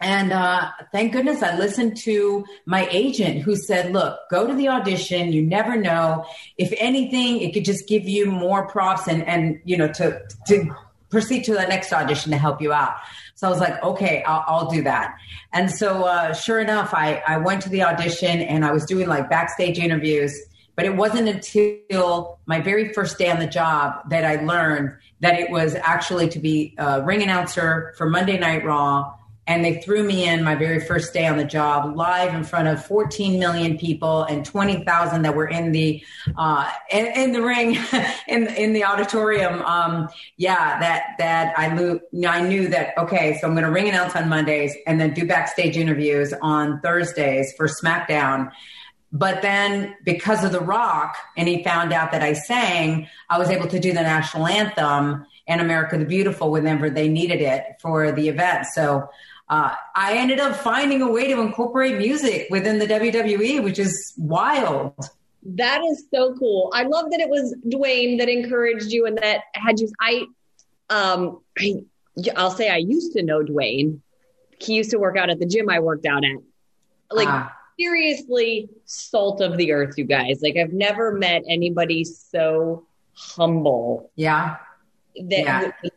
And 0.00 0.32
uh, 0.32 0.70
thank 0.92 1.12
goodness 1.12 1.42
I 1.42 1.56
listened 1.58 1.96
to 2.04 2.44
my 2.66 2.86
agent 2.90 3.42
who 3.42 3.56
said, 3.56 3.92
look, 3.92 4.18
go 4.30 4.46
to 4.46 4.54
the 4.54 4.68
audition. 4.68 5.32
You 5.32 5.42
never 5.42 5.76
know. 5.76 6.24
If 6.56 6.72
anything, 6.78 7.40
it 7.40 7.52
could 7.52 7.64
just 7.64 7.88
give 7.88 8.08
you 8.08 8.26
more 8.26 8.68
props 8.68 9.08
and, 9.08 9.26
and 9.26 9.60
you 9.64 9.76
know, 9.76 9.88
to, 9.88 10.20
to 10.46 10.76
proceed 11.10 11.44
to 11.44 11.52
the 11.52 11.66
next 11.66 11.92
audition 11.92 12.32
to 12.32 12.38
help 12.38 12.60
you 12.60 12.72
out. 12.72 12.94
So 13.34 13.46
I 13.46 13.50
was 13.50 13.60
like, 13.60 13.82
okay, 13.82 14.22
I'll, 14.24 14.44
I'll 14.46 14.70
do 14.70 14.82
that. 14.82 15.16
And 15.52 15.70
so, 15.70 16.04
uh, 16.04 16.34
sure 16.34 16.58
enough, 16.60 16.92
I, 16.92 17.22
I 17.26 17.38
went 17.38 17.62
to 17.62 17.68
the 17.68 17.82
audition 17.82 18.40
and 18.40 18.64
I 18.64 18.72
was 18.72 18.84
doing 18.84 19.08
like 19.08 19.30
backstage 19.30 19.78
interviews. 19.78 20.38
But 20.74 20.86
it 20.86 20.94
wasn't 20.94 21.28
until 21.28 22.38
my 22.46 22.60
very 22.60 22.92
first 22.92 23.18
day 23.18 23.28
on 23.30 23.40
the 23.40 23.48
job 23.48 24.08
that 24.10 24.24
I 24.24 24.36
learned 24.44 24.96
that 25.20 25.40
it 25.40 25.50
was 25.50 25.74
actually 25.74 26.28
to 26.28 26.38
be 26.38 26.74
a 26.78 27.02
ring 27.02 27.20
announcer 27.20 27.94
for 27.96 28.08
Monday 28.08 28.38
Night 28.38 28.64
Raw 28.64 29.17
and 29.48 29.64
they 29.64 29.80
threw 29.80 30.04
me 30.04 30.28
in 30.28 30.44
my 30.44 30.54
very 30.54 30.78
first 30.78 31.14
day 31.14 31.26
on 31.26 31.38
the 31.38 31.44
job 31.44 31.96
live 31.96 32.34
in 32.34 32.44
front 32.44 32.68
of 32.68 32.84
14 32.84 33.40
million 33.40 33.78
people 33.78 34.24
and 34.24 34.44
20,000 34.44 35.22
that 35.22 35.34
were 35.34 35.48
in 35.48 35.72
the 35.72 36.04
uh, 36.36 36.70
in, 36.90 37.06
in, 37.06 37.32
the 37.32 37.42
ring 37.42 37.78
in 38.28 38.46
in 38.48 38.74
the 38.74 38.84
auditorium. 38.84 39.62
Um, 39.62 40.08
yeah, 40.36 40.78
that 40.78 41.14
that 41.18 41.58
I 41.58 41.74
knew 41.74 41.98
I 42.28 42.46
knew 42.46 42.68
that 42.68 42.96
okay, 42.98 43.38
so 43.40 43.48
I'm 43.48 43.54
going 43.54 43.64
to 43.64 43.70
ring 43.70 43.88
announce 43.88 44.14
on 44.14 44.28
Mondays 44.28 44.76
and 44.86 45.00
then 45.00 45.14
do 45.14 45.26
backstage 45.26 45.76
interviews 45.76 46.34
on 46.42 46.80
Thursdays 46.82 47.52
for 47.56 47.66
SmackDown. 47.66 48.52
But 49.10 49.40
then 49.40 49.96
because 50.04 50.44
of 50.44 50.52
The 50.52 50.60
Rock, 50.60 51.16
and 51.38 51.48
he 51.48 51.64
found 51.64 51.94
out 51.94 52.12
that 52.12 52.22
I 52.22 52.34
sang, 52.34 53.08
I 53.30 53.38
was 53.38 53.48
able 53.48 53.66
to 53.68 53.80
do 53.80 53.94
the 53.94 54.02
national 54.02 54.46
anthem 54.46 55.24
and 55.46 55.60
America 55.62 55.96
the 55.96 56.04
Beautiful 56.04 56.50
whenever 56.50 56.90
they 56.90 57.08
needed 57.08 57.40
it 57.40 57.64
for 57.80 58.12
the 58.12 58.28
event. 58.28 58.66
So 58.74 59.08
uh, 59.50 59.74
I 59.94 60.16
ended 60.16 60.40
up 60.40 60.56
finding 60.56 61.00
a 61.02 61.10
way 61.10 61.28
to 61.28 61.40
incorporate 61.40 61.96
music 61.96 62.48
within 62.50 62.78
the 62.78 62.86
WWE, 62.86 63.62
which 63.62 63.78
is 63.78 64.12
wild. 64.18 64.94
That 65.42 65.82
is 65.84 66.04
so 66.12 66.34
cool. 66.34 66.70
I 66.74 66.82
love 66.82 67.10
that 67.10 67.20
it 67.20 67.30
was 67.30 67.56
Dwayne 67.66 68.18
that 68.18 68.28
encouraged 68.28 68.92
you 68.92 69.06
and 69.06 69.16
that 69.18 69.44
had 69.54 69.80
you. 69.80 69.90
I, 70.00 70.26
um, 70.90 71.40
I, 71.58 71.76
I'll 72.36 72.50
say 72.50 72.68
I 72.68 72.76
used 72.76 73.12
to 73.14 73.22
know 73.22 73.42
Dwayne. 73.42 74.00
He 74.60 74.74
used 74.74 74.90
to 74.90 74.98
work 74.98 75.16
out 75.16 75.30
at 75.30 75.38
the 75.38 75.46
gym 75.46 75.70
I 75.70 75.78
worked 75.78 76.04
out 76.04 76.24
at. 76.24 76.36
Like 77.10 77.28
uh, 77.28 77.48
seriously, 77.80 78.68
salt 78.84 79.40
of 79.40 79.56
the 79.56 79.72
earth, 79.72 79.94
you 79.96 80.04
guys. 80.04 80.40
Like 80.42 80.56
I've 80.56 80.74
never 80.74 81.12
met 81.12 81.42
anybody 81.48 82.04
so 82.04 82.86
humble. 83.14 84.10
Yeah. 84.14 84.56
That 85.16 85.72
yeah 85.82 85.87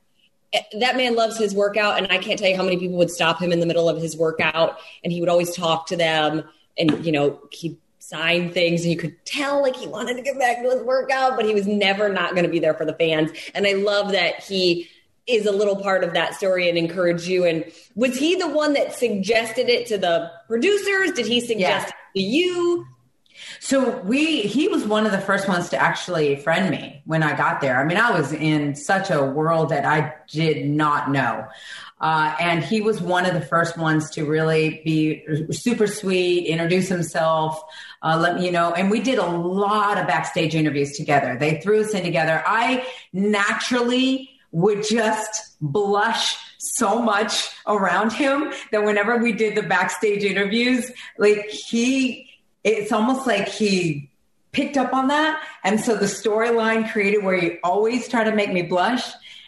that 0.79 0.98
man 0.98 1.15
loves 1.15 1.38
his 1.38 1.53
workout 1.53 1.98
and 1.98 2.12
i 2.12 2.17
can't 2.17 2.39
tell 2.39 2.50
you 2.50 2.55
how 2.55 2.63
many 2.63 2.77
people 2.77 2.98
would 2.98 3.12
stop 3.12 3.41
him 3.41 3.51
in 3.51 3.60
the 3.60 3.65
middle 3.65 3.88
of 3.88 4.01
his 4.01 4.17
workout 4.17 4.77
and 5.03 5.13
he 5.13 5.20
would 5.20 5.29
always 5.29 5.55
talk 5.55 5.88
to 5.88 5.96
them 5.96 6.43
and 6.77 7.05
you 7.05 7.12
know 7.12 7.39
he 7.51 7.77
signed 8.00 8.53
things 8.53 8.81
and 8.81 8.91
you 8.91 8.98
could 8.98 9.15
tell 9.25 9.62
like 9.62 9.75
he 9.75 9.88
wanted 9.88 10.15
to 10.15 10.22
get 10.22 10.38
back 10.38 10.62
to 10.62 10.70
his 10.70 10.81
workout 10.84 11.36
but 11.36 11.46
he 11.46 11.53
was 11.53 11.67
never 11.67 12.12
not 12.12 12.31
going 12.31 12.43
to 12.43 12.50
be 12.50 12.60
there 12.60 12.74
for 12.74 12.84
the 12.84 12.93
fans. 12.96 13.31
And 13.53 13.65
i 13.65 13.74
love 13.74 14.12
that 14.12 14.43
he 14.43 14.89
is 15.27 15.46
a 15.46 15.51
little 15.51 15.75
part 15.75 16.03
of 16.03 16.13
that 16.13 16.36
story 16.36 16.67
and 16.67 16.77
encourage 16.77 17.27
you. 17.27 17.46
And 17.46 17.65
was 17.96 18.17
he 18.17 18.36
the 18.36 18.50
one 18.50 18.74
that 18.74 18.93
suggested 18.93 19.70
it 19.70 19.88
to 19.88 19.98
the 19.98 20.31
producers? 20.48 21.12
Did 21.12 21.27
he 21.27 21.39
suggest 21.39 21.60
yeah. 21.60 21.86
it 21.88 22.20
to 22.20 22.24
you 22.24 22.88
so 23.60 24.00
we, 24.00 24.41
he 24.41 24.67
was 24.67 24.86
one 24.86 25.05
of 25.05 25.12
the 25.12 25.21
first 25.21 25.48
ones 25.48 25.69
to 25.69 25.77
actually 25.77 26.36
friend 26.38 26.69
me 26.69 27.01
when 27.05 27.24
I 27.24 27.36
got 27.36 27.62
there. 27.62 27.79
I 27.79 27.86
mean, 27.86 27.98
I 27.98 28.12
was 28.12 28.33
in 28.33 28.75
such 28.75 29.10
a 29.10 29.24
world 29.24 29.69
that 29.69 29.86
I 29.86 30.13
did 30.29 30.65
not 30.67 31.12
know. 31.12 31.48
Uh, 32.00 32.36
and 32.39 32.63
he 32.63 32.81
was 32.81 33.00
one 33.00 33.27
of 33.27 33.36
the 33.36 33.41
first 33.41 33.77
ones 33.77 34.10
to 34.10 34.25
really 34.25 34.81
be 34.83 35.24
super 35.51 35.86
sweet, 35.86 36.48
introduce 36.48 36.88
himself, 36.88 37.62
uh, 38.01 38.17
let 38.19 38.38
me, 38.38 38.45
you 38.45 38.51
know, 38.51 38.74
and 38.74 38.89
we 38.89 39.00
did 39.00 39.19
a 39.19 39.25
lot 39.25 40.00
of 40.00 40.07
backstage 40.07 40.55
interviews 40.55 40.98
together. 40.98 41.38
They 41.39 41.62
threw 41.62 41.81
us 41.81 41.93
in 41.93 42.03
together. 42.03 42.43
I 42.48 42.88
naturally 43.13 44.31
would 44.51 44.83
just 44.83 45.55
blush 45.62 46.38
so 46.57 47.01
much 47.01 47.50
around 47.67 48.12
him 48.12 48.51
that 48.71 48.83
whenever 48.83 49.17
we 49.17 49.33
did 49.33 49.55
the 49.55 49.63
backstage 49.63 50.24
interviews, 50.24 50.91
like 51.19 51.45
he, 51.50 52.30
it's 52.63 52.91
almost 52.91 53.25
like 53.25 53.47
he 53.47 54.09
picked 54.51 54.77
up 54.77 54.93
on 54.93 55.07
that. 55.07 55.43
And 55.63 55.79
so 55.79 55.95
the 55.95 56.05
storyline 56.05 56.91
created 56.91 57.23
where 57.23 57.39
he 57.39 57.57
always 57.63 58.07
tried 58.07 58.25
to 58.25 58.35
make 58.35 58.51
me 58.51 58.63
blush. 58.63 59.03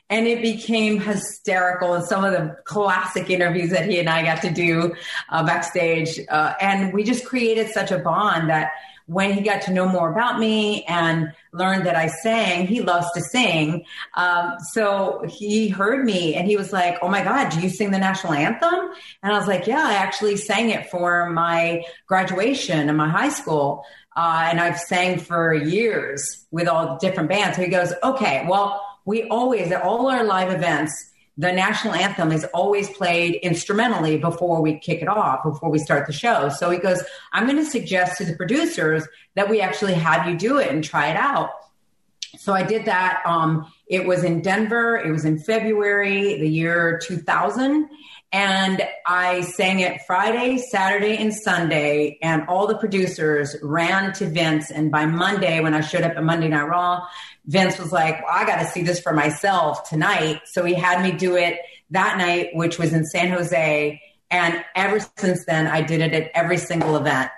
And 0.10 0.27
it 0.27 0.41
became 0.41 1.00
hysterical 1.00 1.96
in 1.96 2.03
some 2.03 2.24
of 2.24 2.34
the 2.34 2.55
classic 2.65 3.29
interviews 3.29 3.72
that 3.72 3.89
he 3.89 4.00
and 4.00 4.10
I 4.10 4.24
got 4.24 4.41
to 4.41 4.51
do 4.51 4.93
uh, 5.29 5.43
backstage. 5.43 6.20
Uh, 6.29 6.53
and 6.62 6.93
we 6.93 7.03
just 7.03 7.25
created 7.25 7.70
such 7.70 7.91
a 7.91 7.98
bond 7.98 8.50
that 8.50 8.74
when 9.06 9.34
he 9.34 9.42
got 9.42 9.62
to 9.64 9.74
know 9.74 9.88
more 9.88 10.12
about 10.12 10.40
me 10.40 10.84
and 10.86 11.34
learned 11.52 11.86
that 11.86 11.96
I 11.96 12.08
sang, 12.08 12.68
he 12.68 12.82
loves 12.82 13.12
to 13.14 13.22
sing. 13.22 13.86
Um, 14.16 14.56
so 14.72 15.24
he 15.28 15.68
heard 15.68 16.06
me 16.06 16.36
and 16.36 16.48
he 16.48 16.56
was 16.56 16.72
like, 16.72 16.98
Oh 17.02 17.10
my 17.10 17.24
God, 17.24 17.50
do 17.50 17.60
you 17.60 17.70
sing 17.70 17.92
the 17.92 18.00
national 18.00 18.34
anthem? 18.34 18.92
And 19.22 19.34
I 19.34 19.38
was 19.38 19.48
like, 19.48 19.68
Yeah, 19.68 19.86
I 19.86 19.94
actually 19.94 20.38
sang 20.38 20.70
it 20.70 20.90
for 20.90 21.30
my 21.30 21.84
graduation 22.08 22.90
in 22.90 22.96
my 22.96 23.10
high 23.10 23.30
school. 23.30 23.86
Uh, 24.16 24.48
and 24.50 24.60
I've 24.60 24.80
sang 24.80 25.20
for 25.20 25.54
years 25.54 26.46
with 26.52 26.68
all 26.68 26.98
different 26.98 27.30
bands. 27.30 27.58
So 27.58 27.64
he 27.64 27.70
goes, 27.70 27.94
Okay, 28.04 28.46
well, 28.48 28.82
we 29.06 29.24
always, 29.24 29.72
at 29.72 29.82
all 29.82 30.10
our 30.10 30.24
live 30.24 30.52
events, 30.52 31.12
the 31.38 31.52
national 31.52 31.96
anthem 31.96 32.32
is 32.32 32.46
always 32.54 32.90
played 32.90 33.36
instrumentally 33.36 34.18
before 34.18 34.62
we 34.62 34.78
kick 34.78 35.02
it 35.02 35.08
off, 35.08 35.44
before 35.44 35.70
we 35.70 35.80
start 35.80 36.06
the 36.06 36.13
show. 36.13 36.50
So 36.50 36.70
he 36.70 36.78
goes, 36.78 37.02
I'm 37.32 37.46
going 37.46 37.58
to 37.58 37.66
suggest 37.66 38.18
to 38.20 38.25
the 38.25 38.36
producers 38.36 39.08
that 39.36 39.50
we 39.50 39.60
actually 39.60 39.96
have 39.96 40.28
you 40.28 40.38
do 40.38 40.60
it 40.60 40.70
and 40.70 40.84
try 40.84 41.08
it 41.08 41.18
out. 41.18 41.50
So 42.38 42.54
I 42.54 42.63
did 42.63 42.86
that. 42.86 43.22
Um, 43.25 43.72
it 43.88 44.06
was 44.06 44.24
in 44.24 44.42
Denver. 44.42 44.96
It 44.98 45.12
was 45.12 45.25
in 45.25 45.40
February, 45.40 46.40
the 46.40 46.50
year 46.50 47.00
2000. 47.04 47.90
And 48.34 48.82
I 49.06 49.42
sang 49.42 49.82
it 49.82 50.02
Friday, 50.08 50.58
Saturday, 50.58 51.18
and 51.18 51.32
Sunday. 51.32 52.18
And 52.24 52.48
all 52.48 52.66
the 52.66 52.78
producers 52.78 53.56
ran 53.62 54.12
to 54.13 54.25
Vince. 54.25 54.72
And 54.72 54.92
by 54.92 55.06
Monday, 55.06 55.60
when 55.60 55.75
I 55.75 55.82
showed 55.82 56.02
up 56.02 56.18
at 56.18 56.24
Monday 56.24 56.48
Night 56.48 56.68
Raw, 56.68 57.08
Vince 57.46 57.78
was 57.78 57.92
like, 57.92 58.24
well, 58.24 58.32
I 58.34 58.44
got 58.46 58.58
to 58.58 58.66
see 58.66 58.82
this 58.82 59.00
for 59.00 59.13
myself 59.13 59.88
tonight. 59.88 60.42
So 60.46 60.66
he 60.66 60.74
had 60.74 61.04
me 61.04 61.12
do 61.12 61.36
it 61.36 61.60
that 61.92 62.18
night, 62.18 62.50
which 62.54 62.80
was 62.80 62.92
in 62.92 63.06
San 63.06 63.30
Jose. 63.30 64.02
And 64.32 64.66
ever 64.75 65.00
since 65.16 65.46
then, 65.46 65.68
I 65.68 65.82
did 65.82 66.02
it 66.02 66.13
at 66.13 66.32
every 66.34 66.58
single 66.58 66.98
event. 66.98 67.30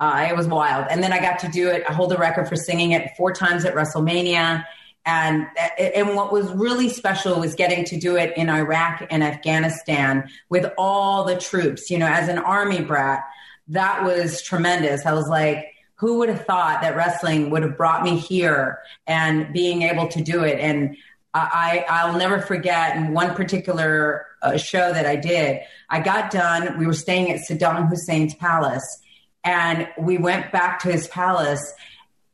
Uh, 0.00 0.26
it 0.28 0.36
was 0.36 0.48
wild. 0.48 0.86
And 0.90 1.00
then 1.00 1.12
I 1.12 1.20
got 1.20 1.38
to 1.40 1.48
do 1.48 1.68
it, 1.68 1.84
I 1.88 1.92
hold 1.92 2.10
the 2.10 2.16
record 2.16 2.48
for 2.48 2.56
singing 2.56 2.90
it 2.90 3.12
four 3.16 3.32
times 3.32 3.64
at 3.64 3.74
WrestleMania. 3.74 4.64
And, 5.06 5.46
and 5.78 6.14
what 6.14 6.32
was 6.32 6.50
really 6.52 6.88
special 6.88 7.40
was 7.40 7.54
getting 7.54 7.84
to 7.86 7.98
do 7.98 8.16
it 8.16 8.36
in 8.36 8.50
Iraq 8.50 9.06
and 9.10 9.24
Afghanistan 9.24 10.28
with 10.48 10.70
all 10.76 11.24
the 11.24 11.36
troops. 11.36 11.90
You 11.90 11.98
know, 11.98 12.06
as 12.06 12.28
an 12.28 12.38
army 12.38 12.82
brat, 12.82 13.24
that 13.68 14.04
was 14.04 14.42
tremendous. 14.42 15.06
I 15.06 15.14
was 15.14 15.28
like, 15.28 15.74
who 15.94 16.18
would 16.18 16.28
have 16.28 16.44
thought 16.46 16.80
that 16.82 16.96
wrestling 16.96 17.50
would 17.50 17.62
have 17.62 17.76
brought 17.76 18.02
me 18.02 18.16
here 18.16 18.78
and 19.06 19.52
being 19.52 19.82
able 19.82 20.08
to 20.08 20.22
do 20.22 20.44
it? 20.44 20.58
And 20.58 20.96
I, 21.32 21.84
I'll 21.88 22.18
never 22.18 22.40
forget 22.40 22.96
in 22.96 23.12
one 23.12 23.34
particular 23.34 24.26
uh, 24.42 24.56
show 24.56 24.92
that 24.92 25.06
I 25.06 25.16
did. 25.16 25.60
I 25.88 26.00
got 26.00 26.30
done. 26.30 26.78
We 26.78 26.86
were 26.86 26.94
staying 26.94 27.30
at 27.30 27.40
Saddam 27.40 27.88
Hussein's 27.88 28.34
palace, 28.34 29.00
and 29.44 29.88
we 29.98 30.18
went 30.18 30.50
back 30.50 30.80
to 30.80 30.90
his 30.90 31.06
palace, 31.08 31.72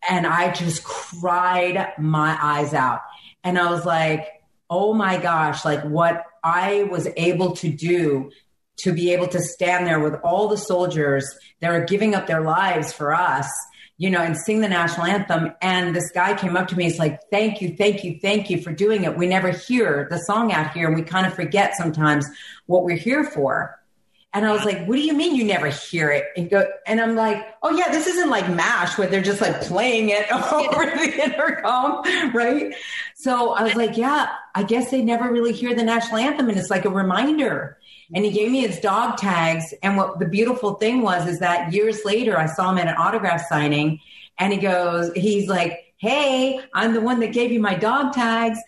and 0.08 0.26
I 0.26 0.52
just 0.52 0.84
cried 0.84 1.92
my 1.98 2.38
eyes 2.40 2.74
out. 2.74 3.00
And 3.44 3.58
I 3.58 3.70
was 3.70 3.84
like, 3.84 4.26
oh 4.68 4.92
my 4.92 5.18
gosh, 5.18 5.64
like 5.64 5.82
what 5.84 6.24
I 6.42 6.84
was 6.84 7.08
able 7.16 7.54
to 7.56 7.68
do 7.68 8.30
to 8.78 8.92
be 8.92 9.12
able 9.12 9.28
to 9.28 9.40
stand 9.40 9.86
there 9.86 10.00
with 10.00 10.14
all 10.22 10.48
the 10.48 10.58
soldiers 10.58 11.26
that 11.60 11.70
are 11.70 11.84
giving 11.84 12.14
up 12.14 12.26
their 12.26 12.42
lives 12.42 12.92
for 12.92 13.14
us 13.14 13.48
you 13.98 14.10
know, 14.10 14.20
and 14.20 14.36
sing 14.36 14.60
the 14.60 14.68
national 14.68 15.06
anthem. 15.06 15.52
And 15.62 15.94
this 15.94 16.10
guy 16.12 16.34
came 16.34 16.56
up 16.56 16.68
to 16.68 16.76
me. 16.76 16.84
He's 16.84 16.98
like, 16.98 17.20
thank 17.30 17.62
you, 17.62 17.76
thank 17.76 18.04
you, 18.04 18.18
thank 18.20 18.50
you 18.50 18.60
for 18.60 18.72
doing 18.72 19.04
it. 19.04 19.16
We 19.16 19.26
never 19.26 19.50
hear 19.50 20.06
the 20.10 20.18
song 20.18 20.52
out 20.52 20.72
here 20.72 20.86
and 20.86 20.94
we 20.94 21.02
kind 21.02 21.26
of 21.26 21.34
forget 21.34 21.76
sometimes 21.76 22.26
what 22.66 22.84
we're 22.84 22.96
here 22.96 23.24
for. 23.24 23.78
And 24.32 24.44
I 24.44 24.52
was 24.52 24.64
like, 24.64 24.86
what 24.86 24.96
do 24.96 25.00
you 25.00 25.14
mean 25.14 25.34
you 25.34 25.44
never 25.44 25.68
hear 25.68 26.10
it? 26.10 26.26
And 26.36 26.50
go, 26.50 26.68
and 26.86 27.00
I'm 27.00 27.16
like, 27.16 27.46
oh 27.62 27.70
yeah, 27.70 27.90
this 27.90 28.06
isn't 28.06 28.28
like 28.28 28.48
MASH 28.50 28.98
where 28.98 29.08
they're 29.08 29.22
just 29.22 29.40
like 29.40 29.62
playing 29.62 30.10
it 30.10 30.30
over 30.52 30.84
the 30.84 31.24
intercom, 31.24 32.02
right? 32.34 32.74
So 33.14 33.52
I 33.52 33.62
was 33.62 33.74
like, 33.74 33.96
yeah, 33.96 34.28
I 34.54 34.62
guess 34.62 34.90
they 34.90 35.02
never 35.02 35.32
really 35.32 35.52
hear 35.52 35.74
the 35.74 35.84
national 35.84 36.18
anthem. 36.18 36.50
And 36.50 36.58
it's 36.58 36.70
like 36.70 36.84
a 36.84 36.90
reminder 36.90 37.78
and 38.14 38.24
he 38.24 38.30
gave 38.30 38.50
me 38.50 38.60
his 38.60 38.78
dog 38.78 39.16
tags. 39.16 39.74
And 39.82 39.96
what 39.96 40.18
the 40.18 40.26
beautiful 40.26 40.74
thing 40.74 41.02
was 41.02 41.26
is 41.26 41.40
that 41.40 41.72
years 41.72 42.04
later, 42.04 42.38
I 42.38 42.46
saw 42.46 42.70
him 42.70 42.78
at 42.78 42.88
an 42.88 42.94
autograph 42.96 43.42
signing 43.48 44.00
and 44.38 44.52
he 44.52 44.58
goes, 44.58 45.12
he's 45.14 45.48
like, 45.48 45.94
Hey, 45.98 46.60
I'm 46.74 46.92
the 46.92 47.00
one 47.00 47.20
that 47.20 47.32
gave 47.32 47.50
you 47.50 47.60
my 47.60 47.74
dog 47.74 48.12
tags. 48.12 48.58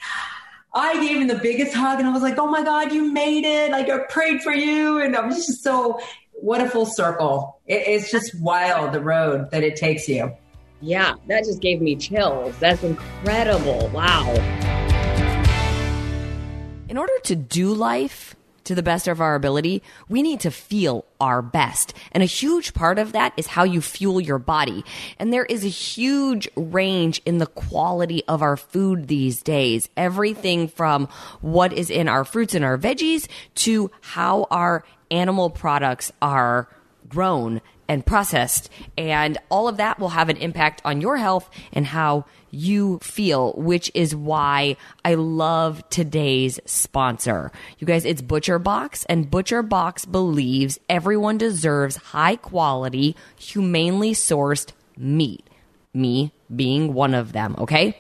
I 0.75 0.95
gave 1.01 1.21
him 1.21 1.29
the 1.29 1.37
biggest 1.37 1.75
hug 1.75 1.99
and 1.99 2.09
I 2.09 2.13
was 2.13 2.23
like, 2.23 2.39
Oh 2.39 2.47
my 2.49 2.63
God, 2.63 2.93
you 2.93 3.11
made 3.13 3.45
it. 3.45 3.71
Like 3.71 3.89
I 3.89 3.99
prayed 4.09 4.43
for 4.43 4.53
you. 4.53 5.01
And 5.01 5.17
I 5.17 5.27
was 5.27 5.47
just 5.47 5.63
so, 5.63 5.99
what 6.33 6.61
a 6.61 6.69
full 6.69 6.87
circle. 6.87 7.61
It, 7.67 7.87
it's 7.87 8.11
just 8.11 8.39
wild 8.41 8.93
the 8.93 9.01
road 9.01 9.51
that 9.51 9.63
it 9.63 9.77
takes 9.77 10.09
you. 10.09 10.33
Yeah, 10.81 11.15
that 11.27 11.45
just 11.45 11.61
gave 11.61 11.81
me 11.81 11.97
chills. 11.97 12.57
That's 12.59 12.83
incredible. 12.85 13.89
Wow. 13.93 14.33
In 16.89 16.97
order 16.97 17.13
to 17.25 17.37
do 17.37 17.75
life, 17.75 18.37
to 18.69 18.75
the 18.75 18.83
best 18.83 19.09
of 19.09 19.21
our 19.21 19.35
ability, 19.35 19.83
we 20.11 20.21
need 20.23 20.41
to 20.41 20.51
feel 20.51 21.07
our 21.21 21.41
best. 21.41 21.95
And 22.13 22.23
a 22.23 22.27
huge 22.27 22.75
part 22.75 22.99
of 22.99 23.13
that 23.13 23.33
is 23.39 23.47
how 23.47 23.65
you 23.65 23.81
fuel 23.81 24.21
your 24.21 24.39
body. 24.39 24.85
And 25.19 25.33
there 25.33 25.47
is 25.47 25.65
a 25.65 25.69
huge 25.69 26.49
range 26.55 27.23
in 27.25 27.39
the 27.39 27.47
quality 27.47 28.23
of 28.29 28.43
our 28.43 28.59
food 28.59 29.09
these 29.09 29.43
days. 29.43 29.89
Everything 29.97 30.69
from 30.69 31.09
what 31.41 31.73
is 31.73 31.89
in 31.89 32.09
our 32.09 32.27
fruits 32.27 32.55
and 32.55 32.65
our 32.65 32.77
veggies 32.77 33.27
to 33.55 33.91
how 34.03 34.47
our 34.51 34.85
animal 35.11 35.49
products 35.49 36.13
are 36.21 36.69
grown 37.09 37.63
and 37.89 38.05
processed. 38.05 38.71
And 38.97 39.39
all 39.49 39.67
of 39.67 39.79
that 39.79 39.99
will 39.99 40.11
have 40.11 40.29
an 40.29 40.37
impact 40.37 40.83
on 40.85 41.01
your 41.01 41.17
health 41.17 41.49
and 41.73 41.87
how 41.87 42.27
you 42.51 42.99
feel, 43.01 43.53
which 43.55 43.91
is 43.95 44.15
why 44.15 44.77
I 45.05 45.15
love 45.15 45.83
today's 45.91 46.61
sponsor. 46.67 47.51
You 47.79 47.87
guys, 47.87 48.05
it's 48.05 48.23
Butcher 48.23 48.59
Box, 48.59 49.05
and 49.07 49.31
Butcher 49.31 49.63
Box 49.63 50.05
believes 50.05 50.79
everyone 50.89 51.39
deserves 51.39 51.97
high 51.97 52.37
quality, 52.37 53.17
humanely 53.39 54.13
sourced 54.13 54.73
meat. 54.97 55.45
Me 55.95 56.33
being 56.55 56.93
one 56.95 57.15
of 57.15 57.33
them, 57.33 57.55
okay? 57.59 57.99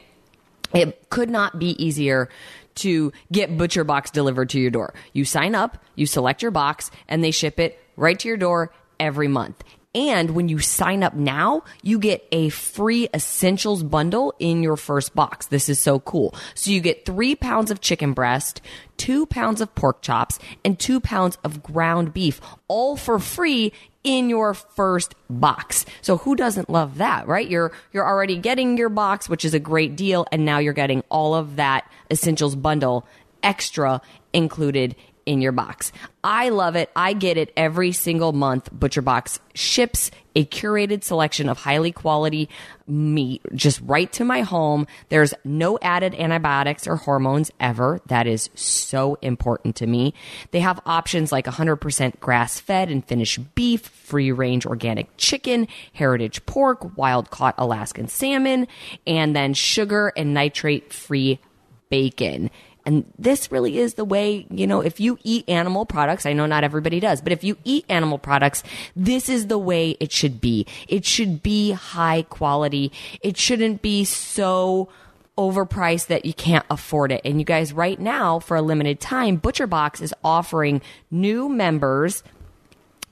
It 0.74 1.08
could 1.10 1.30
not 1.30 1.58
be 1.58 1.82
easier 1.82 2.28
to 2.76 3.12
get 3.32 3.56
Butcher 3.56 3.84
Box 3.84 4.10
delivered 4.10 4.50
to 4.50 4.60
your 4.60 4.70
door. 4.70 4.94
You 5.12 5.24
sign 5.24 5.54
up, 5.54 5.78
you 5.94 6.06
select 6.06 6.42
your 6.42 6.50
box, 6.50 6.90
and 7.08 7.24
they 7.24 7.30
ship 7.30 7.58
it 7.58 7.82
right 7.96 8.18
to 8.18 8.28
your 8.28 8.36
door 8.36 8.72
every 9.00 9.28
month. 9.28 9.62
And 9.94 10.30
when 10.32 10.48
you 10.48 10.58
sign 10.58 11.02
up 11.02 11.14
now, 11.14 11.64
you 11.82 11.98
get 11.98 12.26
a 12.30 12.50
free 12.50 13.08
essentials 13.14 13.82
bundle 13.82 14.34
in 14.38 14.62
your 14.62 14.76
first 14.76 15.14
box. 15.14 15.46
This 15.46 15.68
is 15.68 15.78
so 15.78 15.98
cool. 16.00 16.34
So 16.54 16.70
you 16.70 16.80
get 16.80 17.06
three 17.06 17.34
pounds 17.34 17.70
of 17.70 17.80
chicken 17.80 18.12
breast, 18.12 18.60
two 18.98 19.24
pounds 19.26 19.62
of 19.62 19.74
pork 19.74 20.02
chops, 20.02 20.38
and 20.62 20.78
two 20.78 21.00
pounds 21.00 21.38
of 21.42 21.62
ground 21.62 22.12
beef, 22.12 22.40
all 22.68 22.96
for 22.96 23.18
free 23.18 23.72
in 24.04 24.28
your 24.28 24.52
first 24.52 25.14
box. 25.30 25.86
So 26.02 26.18
who 26.18 26.36
doesn't 26.36 26.68
love 26.68 26.98
that, 26.98 27.26
right? 27.26 27.48
You're 27.48 27.72
you're 27.92 28.06
already 28.06 28.36
getting 28.36 28.76
your 28.76 28.90
box, 28.90 29.28
which 29.28 29.44
is 29.44 29.54
a 29.54 29.58
great 29.58 29.96
deal, 29.96 30.26
and 30.30 30.44
now 30.44 30.58
you're 30.58 30.74
getting 30.74 31.02
all 31.10 31.34
of 31.34 31.56
that 31.56 31.90
essentials 32.10 32.54
bundle 32.54 33.06
extra 33.42 34.00
included 34.32 34.94
in 35.28 35.42
your 35.42 35.52
box. 35.52 35.92
I 36.24 36.48
love 36.48 36.74
it. 36.74 36.90
I 36.96 37.12
get 37.12 37.36
it 37.36 37.52
every 37.54 37.92
single 37.92 38.32
month. 38.32 38.70
Butcher 38.72 39.02
Box 39.02 39.38
ships 39.54 40.10
a 40.34 40.44
curated 40.44 41.04
selection 41.04 41.48
of 41.48 41.58
highly 41.58 41.92
quality 41.92 42.48
meat 42.86 43.42
just 43.54 43.80
right 43.82 44.10
to 44.12 44.24
my 44.24 44.40
home. 44.40 44.86
There's 45.10 45.34
no 45.44 45.78
added 45.82 46.14
antibiotics 46.14 46.86
or 46.86 46.96
hormones 46.96 47.50
ever. 47.60 48.00
That 48.06 48.26
is 48.26 48.48
so 48.54 49.18
important 49.20 49.76
to 49.76 49.86
me. 49.86 50.14
They 50.50 50.60
have 50.60 50.80
options 50.86 51.30
like 51.30 51.44
100% 51.44 52.20
grass 52.20 52.58
fed 52.58 52.88
and 52.88 53.04
finished 53.04 53.54
beef, 53.54 53.82
free 53.82 54.32
range 54.32 54.64
organic 54.64 55.14
chicken, 55.18 55.68
heritage 55.92 56.46
pork, 56.46 56.96
wild 56.96 57.30
caught 57.30 57.56
Alaskan 57.58 58.08
salmon, 58.08 58.66
and 59.06 59.36
then 59.36 59.52
sugar 59.52 60.12
and 60.16 60.32
nitrate 60.32 60.92
free 60.92 61.38
bacon. 61.90 62.50
And 62.88 63.04
this 63.18 63.52
really 63.52 63.76
is 63.76 63.94
the 63.94 64.04
way, 64.04 64.46
you 64.50 64.66
know, 64.66 64.80
if 64.80 64.98
you 64.98 65.18
eat 65.22 65.46
animal 65.46 65.84
products, 65.84 66.24
I 66.24 66.32
know 66.32 66.46
not 66.46 66.64
everybody 66.64 67.00
does, 67.00 67.20
but 67.20 67.32
if 67.32 67.44
you 67.44 67.58
eat 67.62 67.84
animal 67.90 68.16
products, 68.16 68.62
this 68.96 69.28
is 69.28 69.48
the 69.48 69.58
way 69.58 69.90
it 70.00 70.10
should 70.10 70.40
be. 70.40 70.66
It 70.88 71.04
should 71.04 71.42
be 71.42 71.72
high 71.72 72.22
quality. 72.22 72.90
It 73.20 73.36
shouldn't 73.36 73.82
be 73.82 74.04
so 74.04 74.88
overpriced 75.36 76.06
that 76.06 76.24
you 76.24 76.32
can't 76.32 76.64
afford 76.70 77.12
it. 77.12 77.20
And 77.26 77.38
you 77.38 77.44
guys, 77.44 77.74
right 77.74 78.00
now, 78.00 78.38
for 78.38 78.56
a 78.56 78.62
limited 78.62 79.00
time, 79.00 79.38
ButcherBox 79.38 80.00
is 80.00 80.14
offering 80.24 80.80
new 81.10 81.50
members 81.50 82.22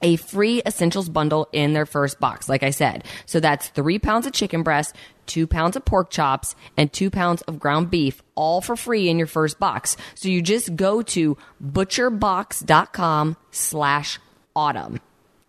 a 0.03 0.17
free 0.17 0.62
essentials 0.67 1.09
bundle 1.09 1.49
in 1.53 1.73
their 1.73 1.87
first 1.87 2.21
box, 2.21 2.49
like 2.49 2.62
I 2.62 2.71
said. 2.71 3.05
So 3.26 3.41
that's 3.41 3.69
three 3.69 3.99
pounds 3.99 4.26
of 4.26 4.33
chicken 4.33 4.62
breast, 4.62 4.95
two 5.26 5.47
pounds 5.47 5.76
of 5.76 5.85
pork 5.85 6.11
chops, 6.11 6.55
and 6.76 6.93
two 6.93 7.11
pounds 7.11 7.43
of 7.43 7.59
ground 7.59 7.91
beef, 7.91 8.23
all 8.35 8.61
for 8.61 8.76
free 8.76 9.09
in 9.09 9.19
your 9.19 9.26
first 9.26 9.59
box. 9.59 9.97
So 10.15 10.29
you 10.29 10.43
just 10.43 10.76
go 10.76 11.03
to 11.03 11.37
butcherbox.com 11.65 13.37
slash 13.50 14.21
autumn. 14.55 15.00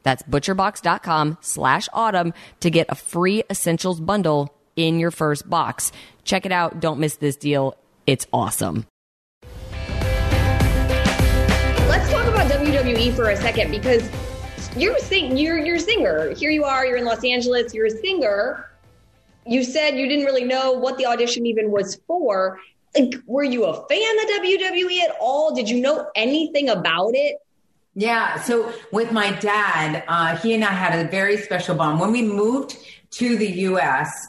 That's 0.04 0.24
butcherbox.com 0.24 1.38
slash 1.42 1.90
autumn 1.92 2.34
to 2.62 2.70
get 2.70 2.88
a 2.90 2.96
free 2.96 3.44
essentials 3.50 4.00
bundle 4.00 4.54
in 4.76 5.00
your 5.00 5.12
first 5.12 5.50
box. 5.50 5.92
Check 6.24 6.46
it 6.46 6.52
out. 6.52 6.80
Don't 6.80 7.00
miss 7.00 7.18
this 7.18 7.36
deal. 7.36 7.76
It's 8.06 8.26
awesome. 8.32 8.86
Let's 11.90 12.10
talk 12.10 12.28
about 12.28 12.50
WWE 12.50 13.14
for 13.16 13.30
a 13.30 13.36
second 13.36 13.72
because 13.72 14.10
you're 14.80 14.96
a 14.96 15.02
sing 15.02 15.38
you're 15.38 15.58
you're 15.58 15.76
a 15.76 15.80
singer. 15.80 16.34
Here 16.34 16.52
you 16.52 16.64
are, 16.64 16.86
you're 16.86 16.98
in 16.98 17.06
Los 17.06 17.24
Angeles, 17.24 17.74
you're 17.74 17.88
a 17.88 17.92
singer. 17.92 18.70
You 19.46 19.64
said 19.64 19.98
you 19.98 20.08
didn't 20.08 20.26
really 20.26 20.44
know 20.44 20.74
what 20.74 20.98
the 20.98 21.06
audition 21.06 21.46
even 21.46 21.72
was 21.72 22.00
for. 22.08 22.60
Like, 22.98 23.16
were 23.26 23.44
you 23.44 23.66
a 23.66 23.88
fan 23.88 24.20
of 24.20 24.30
WWE 24.42 25.02
at 25.02 25.16
all? 25.20 25.54
Did 25.56 25.70
you 25.70 25.80
know 25.80 26.10
anything 26.16 26.70
about 26.70 27.12
it? 27.16 27.38
Yeah. 27.96 28.40
So 28.42 28.74
with 28.92 29.12
my 29.12 29.32
dad, 29.32 30.04
uh, 30.08 30.36
he 30.38 30.54
and 30.54 30.64
I 30.64 30.72
had 30.72 31.06
a 31.06 31.10
very 31.10 31.38
special 31.38 31.76
bond. 31.76 32.00
When 32.00 32.12
we 32.12 32.22
moved 32.22 32.78
to 33.12 33.38
the 33.38 33.48
U.S., 33.48 34.28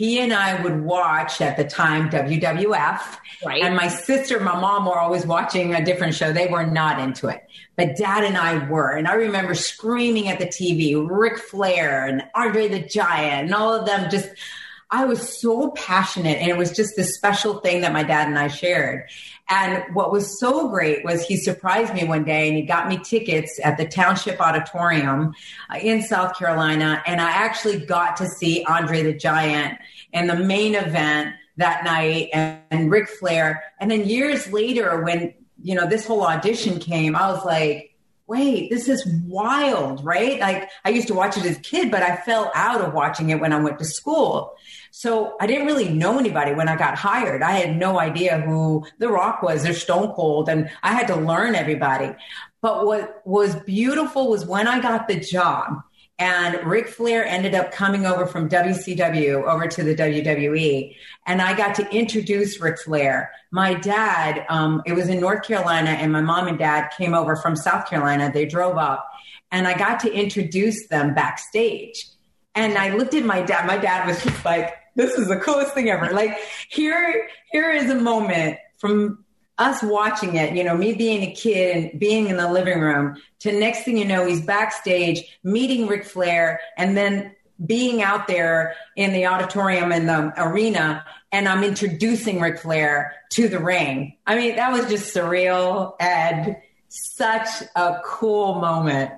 he 0.00 0.18
and 0.18 0.32
I 0.32 0.62
would 0.62 0.80
watch 0.80 1.42
at 1.42 1.58
the 1.58 1.64
time 1.64 2.08
WWF. 2.08 3.18
Right. 3.44 3.62
And 3.62 3.76
my 3.76 3.88
sister, 3.88 4.40
my 4.40 4.58
mom 4.58 4.86
were 4.86 4.98
always 4.98 5.26
watching 5.26 5.74
a 5.74 5.84
different 5.84 6.14
show. 6.14 6.32
They 6.32 6.46
were 6.46 6.64
not 6.64 6.98
into 6.98 7.28
it. 7.28 7.46
But 7.76 7.96
dad 7.96 8.24
and 8.24 8.38
I 8.38 8.66
were. 8.66 8.92
And 8.92 9.06
I 9.06 9.12
remember 9.12 9.54
screaming 9.54 10.28
at 10.28 10.38
the 10.38 10.46
TV, 10.46 11.06
Ric 11.06 11.36
Flair 11.36 12.06
and 12.06 12.22
Andre 12.34 12.68
the 12.68 12.80
Giant 12.80 13.44
and 13.44 13.54
all 13.54 13.74
of 13.74 13.84
them 13.84 14.08
just 14.10 14.30
I 14.92 15.04
was 15.04 15.40
so 15.40 15.70
passionate 15.70 16.38
and 16.38 16.50
it 16.50 16.56
was 16.56 16.72
just 16.72 16.96
this 16.96 17.14
special 17.14 17.60
thing 17.60 17.82
that 17.82 17.92
my 17.92 18.02
dad 18.02 18.26
and 18.26 18.38
I 18.38 18.48
shared. 18.48 19.08
And 19.48 19.84
what 19.94 20.12
was 20.12 20.38
so 20.38 20.68
great 20.68 21.04
was 21.04 21.24
he 21.24 21.36
surprised 21.36 21.94
me 21.94 22.04
one 22.04 22.24
day 22.24 22.48
and 22.48 22.56
he 22.56 22.62
got 22.62 22.88
me 22.88 22.98
tickets 22.98 23.58
at 23.62 23.78
the 23.78 23.86
Township 23.86 24.40
Auditorium 24.40 25.34
uh, 25.72 25.78
in 25.78 26.02
South 26.02 26.36
Carolina. 26.36 27.02
And 27.06 27.20
I 27.20 27.30
actually 27.30 27.84
got 27.84 28.16
to 28.18 28.26
see 28.26 28.64
Andre 28.64 29.02
the 29.02 29.12
Giant 29.12 29.78
in 30.12 30.26
the 30.26 30.36
main 30.36 30.74
event 30.74 31.34
that 31.56 31.84
night 31.84 32.30
and, 32.32 32.60
and 32.70 32.90
Ric 32.90 33.08
Flair. 33.08 33.62
And 33.80 33.90
then 33.90 34.06
years 34.06 34.52
later, 34.52 35.02
when, 35.02 35.34
you 35.62 35.74
know, 35.74 35.86
this 35.86 36.06
whole 36.06 36.22
audition 36.22 36.78
came, 36.78 37.14
I 37.14 37.30
was 37.30 37.44
like, 37.44 37.89
wait, 38.30 38.70
this 38.70 38.88
is 38.88 39.04
wild, 39.26 40.04
right? 40.04 40.38
Like 40.38 40.70
I 40.84 40.90
used 40.90 41.08
to 41.08 41.14
watch 41.14 41.36
it 41.36 41.44
as 41.44 41.56
a 41.56 41.60
kid, 41.60 41.90
but 41.90 42.04
I 42.04 42.14
fell 42.14 42.52
out 42.54 42.80
of 42.80 42.94
watching 42.94 43.30
it 43.30 43.40
when 43.40 43.52
I 43.52 43.60
went 43.60 43.80
to 43.80 43.84
school. 43.84 44.54
So 44.92 45.36
I 45.40 45.48
didn't 45.48 45.66
really 45.66 45.88
know 45.88 46.16
anybody 46.16 46.54
when 46.54 46.68
I 46.68 46.76
got 46.76 46.94
hired. 46.94 47.42
I 47.42 47.52
had 47.52 47.76
no 47.76 47.98
idea 47.98 48.40
who 48.40 48.86
The 48.98 49.08
Rock 49.08 49.42
was 49.42 49.68
or 49.68 49.74
Stone 49.74 50.14
Cold, 50.14 50.48
and 50.48 50.70
I 50.84 50.92
had 50.92 51.08
to 51.08 51.16
learn 51.16 51.56
everybody. 51.56 52.14
But 52.62 52.86
what 52.86 53.20
was 53.24 53.56
beautiful 53.56 54.30
was 54.30 54.46
when 54.46 54.68
I 54.68 54.80
got 54.80 55.08
the 55.08 55.18
job 55.18 55.82
and 56.20 56.62
Ric 56.66 56.88
Flair 56.88 57.24
ended 57.24 57.54
up 57.54 57.72
coming 57.72 58.04
over 58.04 58.26
from 58.26 58.46
WCW 58.46 59.42
over 59.44 59.66
to 59.66 59.82
the 59.82 59.94
WWE. 59.94 60.94
And 61.26 61.40
I 61.40 61.56
got 61.56 61.74
to 61.76 61.90
introduce 61.90 62.60
Ric 62.60 62.78
Flair. 62.78 63.32
My 63.50 63.72
dad, 63.72 64.44
um, 64.50 64.82
it 64.84 64.92
was 64.92 65.08
in 65.08 65.18
North 65.18 65.44
Carolina, 65.44 65.90
and 65.90 66.12
my 66.12 66.20
mom 66.20 66.46
and 66.46 66.58
dad 66.58 66.90
came 66.90 67.14
over 67.14 67.36
from 67.36 67.56
South 67.56 67.88
Carolina. 67.88 68.30
They 68.30 68.44
drove 68.44 68.76
up, 68.76 69.10
and 69.50 69.66
I 69.66 69.76
got 69.76 69.98
to 70.00 70.12
introduce 70.12 70.88
them 70.88 71.14
backstage. 71.14 72.06
And 72.54 72.76
I 72.76 72.94
looked 72.94 73.14
at 73.14 73.24
my 73.24 73.40
dad. 73.40 73.66
My 73.66 73.78
dad 73.78 74.06
was 74.06 74.22
just 74.22 74.44
like, 74.44 74.74
this 74.96 75.14
is 75.14 75.28
the 75.28 75.38
coolest 75.38 75.72
thing 75.72 75.88
ever. 75.88 76.12
Like 76.12 76.36
here, 76.68 77.30
here 77.50 77.70
is 77.70 77.88
a 77.90 77.94
moment 77.94 78.58
from 78.76 79.24
us 79.60 79.82
watching 79.82 80.36
it, 80.36 80.56
you 80.56 80.64
know, 80.64 80.74
me 80.74 80.94
being 80.94 81.22
a 81.22 81.32
kid 81.32 81.76
and 81.76 82.00
being 82.00 82.28
in 82.28 82.38
the 82.38 82.50
living 82.50 82.80
room 82.80 83.16
to 83.40 83.52
next 83.52 83.84
thing 83.84 83.98
you 83.98 84.06
know, 84.06 84.26
he's 84.26 84.40
backstage 84.40 85.38
meeting 85.44 85.86
Ric 85.86 86.04
Flair 86.04 86.60
and 86.78 86.96
then 86.96 87.34
being 87.64 88.02
out 88.02 88.26
there 88.26 88.74
in 88.96 89.12
the 89.12 89.26
auditorium 89.26 89.92
in 89.92 90.06
the 90.06 90.32
arena 90.38 91.04
and 91.30 91.46
I'm 91.46 91.62
introducing 91.62 92.40
Ric 92.40 92.58
Flair 92.58 93.14
to 93.32 93.48
the 93.48 93.60
ring. 93.60 94.16
I 94.26 94.34
mean, 94.36 94.56
that 94.56 94.72
was 94.72 94.88
just 94.88 95.14
surreal 95.14 95.94
and 96.00 96.56
such 96.88 97.48
a 97.76 98.00
cool 98.04 98.54
moment. 98.54 99.12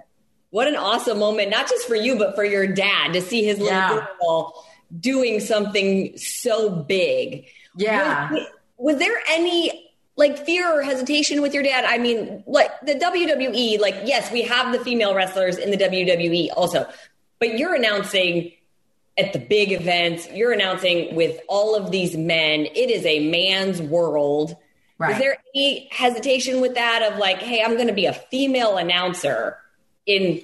What 0.50 0.66
an 0.66 0.74
awesome 0.74 1.20
moment, 1.20 1.50
not 1.50 1.68
just 1.68 1.86
for 1.86 1.94
you, 1.94 2.18
but 2.18 2.34
for 2.34 2.44
your 2.44 2.66
dad 2.66 3.12
to 3.14 3.22
see 3.22 3.44
his 3.44 3.58
little 3.58 3.72
yeah. 3.72 4.06
girl 4.20 4.64
doing 4.98 5.38
something 5.40 6.18
so 6.18 6.68
big. 6.68 7.46
Yeah. 7.76 8.30
Was, 8.30 8.46
was 8.76 8.96
there 8.98 9.16
any 9.30 9.91
like 10.16 10.44
fear 10.44 10.78
or 10.78 10.82
hesitation 10.82 11.40
with 11.42 11.54
your 11.54 11.62
dad? 11.62 11.84
I 11.84 11.98
mean, 11.98 12.44
like 12.46 12.70
the 12.82 12.94
WWE, 12.94 13.80
like, 13.80 13.96
yes, 14.04 14.30
we 14.30 14.42
have 14.42 14.72
the 14.72 14.78
female 14.80 15.14
wrestlers 15.14 15.58
in 15.58 15.70
the 15.70 15.76
WWE 15.76 16.48
also, 16.56 16.86
but 17.38 17.58
you're 17.58 17.74
announcing 17.74 18.52
at 19.18 19.32
the 19.32 19.38
big 19.38 19.72
events, 19.72 20.28
you're 20.32 20.52
announcing 20.52 21.14
with 21.14 21.38
all 21.48 21.74
of 21.74 21.90
these 21.90 22.16
men, 22.16 22.60
it 22.60 22.90
is 22.90 23.04
a 23.04 23.28
man's 23.30 23.80
world. 23.80 24.56
Right. 24.98 25.12
Is 25.12 25.18
there 25.18 25.36
any 25.54 25.88
hesitation 25.90 26.60
with 26.60 26.74
that 26.74 27.02
of 27.02 27.18
like, 27.18 27.38
hey, 27.38 27.62
I'm 27.62 27.74
going 27.74 27.88
to 27.88 27.92
be 27.92 28.06
a 28.06 28.12
female 28.12 28.76
announcer 28.76 29.58
in 30.06 30.42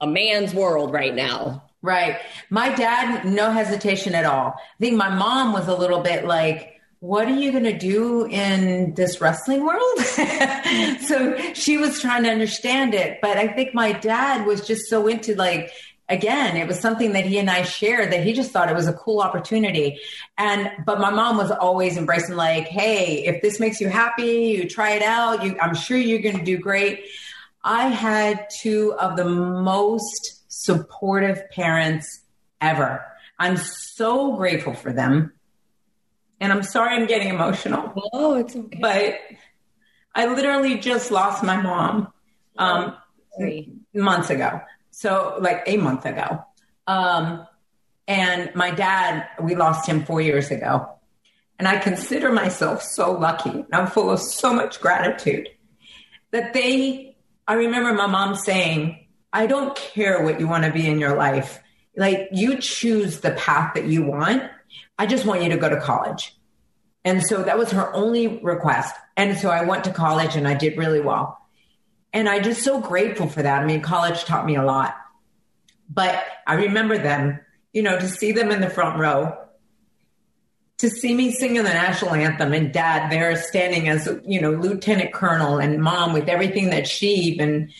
a 0.00 0.06
man's 0.06 0.54
world 0.54 0.92
right 0.92 1.14
now? 1.14 1.64
Right. 1.82 2.18
My 2.48 2.70
dad, 2.74 3.26
no 3.26 3.50
hesitation 3.50 4.14
at 4.14 4.24
all. 4.24 4.54
I 4.56 4.78
think 4.80 4.96
my 4.96 5.14
mom 5.14 5.52
was 5.52 5.68
a 5.68 5.74
little 5.74 6.00
bit 6.00 6.24
like, 6.24 6.73
what 7.04 7.28
are 7.28 7.38
you 7.38 7.52
going 7.52 7.64
to 7.64 7.76
do 7.76 8.24
in 8.24 8.94
this 8.94 9.20
wrestling 9.20 9.62
world? 9.62 9.98
so 11.06 11.52
she 11.52 11.76
was 11.76 12.00
trying 12.00 12.22
to 12.22 12.30
understand 12.30 12.94
it. 12.94 13.18
But 13.20 13.36
I 13.36 13.46
think 13.46 13.74
my 13.74 13.92
dad 13.92 14.46
was 14.46 14.66
just 14.66 14.88
so 14.88 15.06
into 15.06 15.34
like, 15.34 15.70
again, 16.08 16.56
it 16.56 16.66
was 16.66 16.80
something 16.80 17.12
that 17.12 17.26
he 17.26 17.38
and 17.38 17.50
I 17.50 17.60
shared 17.64 18.10
that 18.10 18.24
he 18.24 18.32
just 18.32 18.52
thought 18.52 18.70
it 18.70 18.74
was 18.74 18.88
a 18.88 18.94
cool 18.94 19.20
opportunity. 19.20 20.00
And, 20.38 20.72
but 20.86 20.98
my 20.98 21.10
mom 21.10 21.36
was 21.36 21.50
always 21.50 21.98
embracing 21.98 22.36
like, 22.36 22.68
Hey, 22.68 23.26
if 23.26 23.42
this 23.42 23.60
makes 23.60 23.82
you 23.82 23.90
happy, 23.90 24.56
you 24.56 24.66
try 24.66 24.92
it 24.92 25.02
out. 25.02 25.44
You, 25.44 25.58
I'm 25.60 25.74
sure 25.74 25.98
you're 25.98 26.22
going 26.22 26.38
to 26.38 26.44
do 26.44 26.56
great. 26.56 27.04
I 27.62 27.88
had 27.88 28.48
two 28.62 28.94
of 28.94 29.18
the 29.18 29.26
most 29.26 30.44
supportive 30.48 31.50
parents 31.50 32.22
ever. 32.62 33.04
I'm 33.38 33.58
so 33.58 34.36
grateful 34.36 34.72
for 34.72 34.90
them. 34.90 35.34
And 36.40 36.52
I'm 36.52 36.62
sorry 36.62 36.94
I'm 36.94 37.06
getting 37.06 37.28
emotional. 37.28 37.92
Oh, 38.12 38.34
it's 38.34 38.54
okay. 38.54 38.78
But 38.80 39.18
I 40.14 40.26
literally 40.26 40.78
just 40.78 41.10
lost 41.10 41.42
my 41.42 41.60
mom 41.60 42.12
um, 42.58 42.96
months 43.94 44.30
ago. 44.30 44.60
So, 44.90 45.36
like 45.40 45.64
a 45.66 45.76
month 45.76 46.06
ago. 46.06 46.44
Um, 46.86 47.46
and 48.06 48.54
my 48.54 48.70
dad, 48.70 49.26
we 49.42 49.54
lost 49.56 49.88
him 49.88 50.04
four 50.04 50.20
years 50.20 50.50
ago. 50.50 50.88
And 51.58 51.66
I 51.66 51.78
consider 51.78 52.32
myself 52.32 52.82
so 52.82 53.12
lucky. 53.12 53.64
I'm 53.72 53.86
full 53.86 54.10
of 54.10 54.20
so 54.20 54.52
much 54.52 54.80
gratitude 54.80 55.48
that 56.32 56.52
they, 56.52 57.16
I 57.46 57.54
remember 57.54 57.92
my 57.92 58.06
mom 58.06 58.34
saying, 58.34 59.06
I 59.32 59.46
don't 59.46 59.74
care 59.76 60.22
what 60.22 60.40
you 60.40 60.46
want 60.46 60.64
to 60.64 60.72
be 60.72 60.86
in 60.86 60.98
your 60.98 61.16
life. 61.16 61.60
Like, 61.96 62.28
you 62.32 62.58
choose 62.58 63.20
the 63.20 63.32
path 63.32 63.74
that 63.74 63.84
you 63.84 64.04
want. 64.04 64.42
I 64.98 65.06
just 65.06 65.26
want 65.26 65.42
you 65.42 65.50
to 65.50 65.56
go 65.56 65.68
to 65.68 65.80
college. 65.80 66.36
And 67.04 67.22
so 67.22 67.42
that 67.42 67.58
was 67.58 67.70
her 67.72 67.94
only 67.94 68.38
request. 68.38 68.94
And 69.16 69.36
so 69.36 69.50
I 69.50 69.64
went 69.64 69.84
to 69.84 69.92
college 69.92 70.36
and 70.36 70.48
I 70.48 70.54
did 70.54 70.78
really 70.78 71.00
well. 71.00 71.38
And 72.12 72.28
I'm 72.28 72.42
just 72.42 72.62
so 72.62 72.80
grateful 72.80 73.28
for 73.28 73.42
that. 73.42 73.62
I 73.62 73.66
mean, 73.66 73.82
college 73.82 74.24
taught 74.24 74.46
me 74.46 74.56
a 74.56 74.64
lot. 74.64 74.96
But 75.90 76.24
I 76.46 76.54
remember 76.54 76.96
them, 76.96 77.40
you 77.72 77.82
know, 77.82 77.98
to 77.98 78.08
see 78.08 78.32
them 78.32 78.50
in 78.50 78.60
the 78.60 78.70
front 78.70 78.98
row, 78.98 79.36
to 80.78 80.88
see 80.88 81.14
me 81.14 81.32
singing 81.32 81.62
the 81.62 81.68
national 81.68 82.14
anthem 82.14 82.52
and 82.52 82.72
dad 82.72 83.10
there 83.10 83.36
standing 83.36 83.88
as, 83.88 84.08
you 84.24 84.40
know, 84.40 84.52
lieutenant 84.52 85.12
colonel 85.12 85.58
and 85.58 85.82
mom 85.82 86.12
with 86.12 86.28
everything 86.28 86.70
that 86.70 86.86
she 86.86 87.08
even 87.14 87.70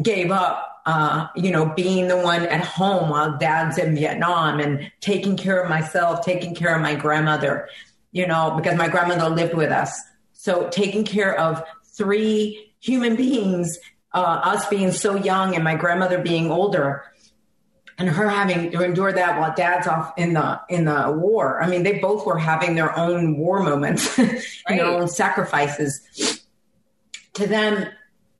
gave 0.00 0.30
up, 0.30 0.67
uh, 0.88 1.28
you 1.36 1.50
know, 1.50 1.66
being 1.66 2.08
the 2.08 2.16
one 2.16 2.46
at 2.46 2.64
home 2.64 3.10
while 3.10 3.36
dad's 3.36 3.76
in 3.76 3.94
Vietnam 3.94 4.58
and 4.58 4.90
taking 5.00 5.36
care 5.36 5.62
of 5.62 5.68
myself, 5.68 6.24
taking 6.24 6.54
care 6.54 6.74
of 6.74 6.80
my 6.80 6.94
grandmother, 6.94 7.68
you 8.10 8.26
know, 8.26 8.54
because 8.56 8.74
my 8.74 8.88
grandmother 8.88 9.28
lived 9.28 9.52
with 9.52 9.70
us. 9.70 10.00
So 10.32 10.70
taking 10.70 11.04
care 11.04 11.38
of 11.38 11.62
three 11.84 12.72
human 12.80 13.16
beings, 13.16 13.78
uh, 14.14 14.40
us 14.42 14.66
being 14.70 14.90
so 14.90 15.14
young 15.14 15.54
and 15.54 15.62
my 15.62 15.74
grandmother 15.74 16.22
being 16.22 16.50
older 16.50 17.04
and 17.98 18.08
her 18.08 18.26
having 18.26 18.70
to 18.70 18.82
endure 18.82 19.12
that 19.12 19.38
while 19.38 19.52
dad's 19.54 19.86
off 19.86 20.14
in 20.16 20.32
the 20.32 20.58
in 20.70 20.86
the 20.86 21.12
war. 21.12 21.62
I 21.62 21.68
mean, 21.68 21.82
they 21.82 21.98
both 21.98 22.24
were 22.24 22.38
having 22.38 22.76
their 22.76 22.96
own 22.98 23.36
war 23.36 23.62
moments, 23.62 24.16
right. 24.18 24.40
their 24.68 24.86
own 24.86 25.08
sacrifices. 25.08 26.40
To 27.34 27.46
them, 27.46 27.90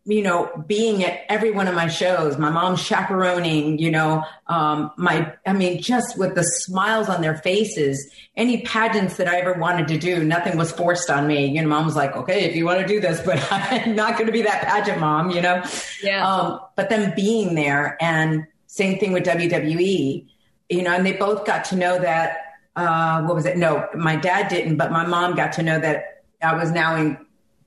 you 0.09 0.23
know, 0.23 0.51
being 0.67 1.05
at 1.05 1.21
every 1.29 1.51
one 1.51 1.69
of 1.69 1.75
my 1.75 1.87
shows, 1.87 2.39
my 2.39 2.49
mom 2.49 2.77
chaperoning, 2.77 3.79
you 3.79 3.91
know, 3.91 4.25
um, 4.47 4.91
my, 4.97 5.35
I 5.47 5.53
mean, 5.53 5.83
just 5.83 6.17
with 6.17 6.35
the 6.35 6.45
smiles 6.45 7.11
on 7.11 7.21
their 7.21 7.37
faces, 7.37 8.11
any 8.35 8.63
pageants 8.63 9.19
that 9.19 9.29
I 9.29 9.39
ever 9.41 9.53
wanted 9.53 9.87
to 9.89 9.99
do, 9.99 10.25
nothing 10.25 10.57
was 10.57 10.73
forced 10.73 11.11
on 11.11 11.27
me. 11.27 11.49
You 11.49 11.61
know, 11.61 11.69
mom 11.69 11.85
was 11.85 11.95
like, 11.95 12.17
okay, 12.17 12.45
if 12.45 12.57
you 12.57 12.65
want 12.65 12.81
to 12.81 12.87
do 12.87 13.01
this, 13.01 13.21
but 13.21 13.47
I'm 13.53 13.95
not 13.95 14.15
going 14.15 14.25
to 14.25 14.33
be 14.33 14.41
that 14.43 14.63
pageant 14.63 14.99
mom, 14.99 15.31
you 15.31 15.43
know? 15.43 15.63
Yeah. 16.03 16.27
Um, 16.27 16.61
but 16.75 16.89
them 16.89 17.13
being 17.15 17.55
there 17.55 17.99
and 18.01 18.47
same 18.67 18.99
thing 18.99 19.13
with 19.13 19.25
WWE, 19.25 20.27
you 20.71 20.83
know, 20.83 20.93
and 20.95 21.05
they 21.05 21.13
both 21.13 21.45
got 21.45 21.67
to 21.67 21.77
know 21.77 21.99
that, 21.99 22.39
uh, 22.77 23.23
what 23.25 23.35
was 23.35 23.45
it? 23.45 23.59
No, 23.59 23.87
my 23.95 24.17
dad 24.17 24.49
didn't, 24.49 24.77
but 24.79 24.91
my 24.91 25.05
mom 25.05 25.37
got 25.37 25.53
to 25.55 25.63
know 25.63 25.79
that 25.79 26.23
I 26.41 26.55
was 26.55 26.71
now 26.71 26.97
in 26.97 27.19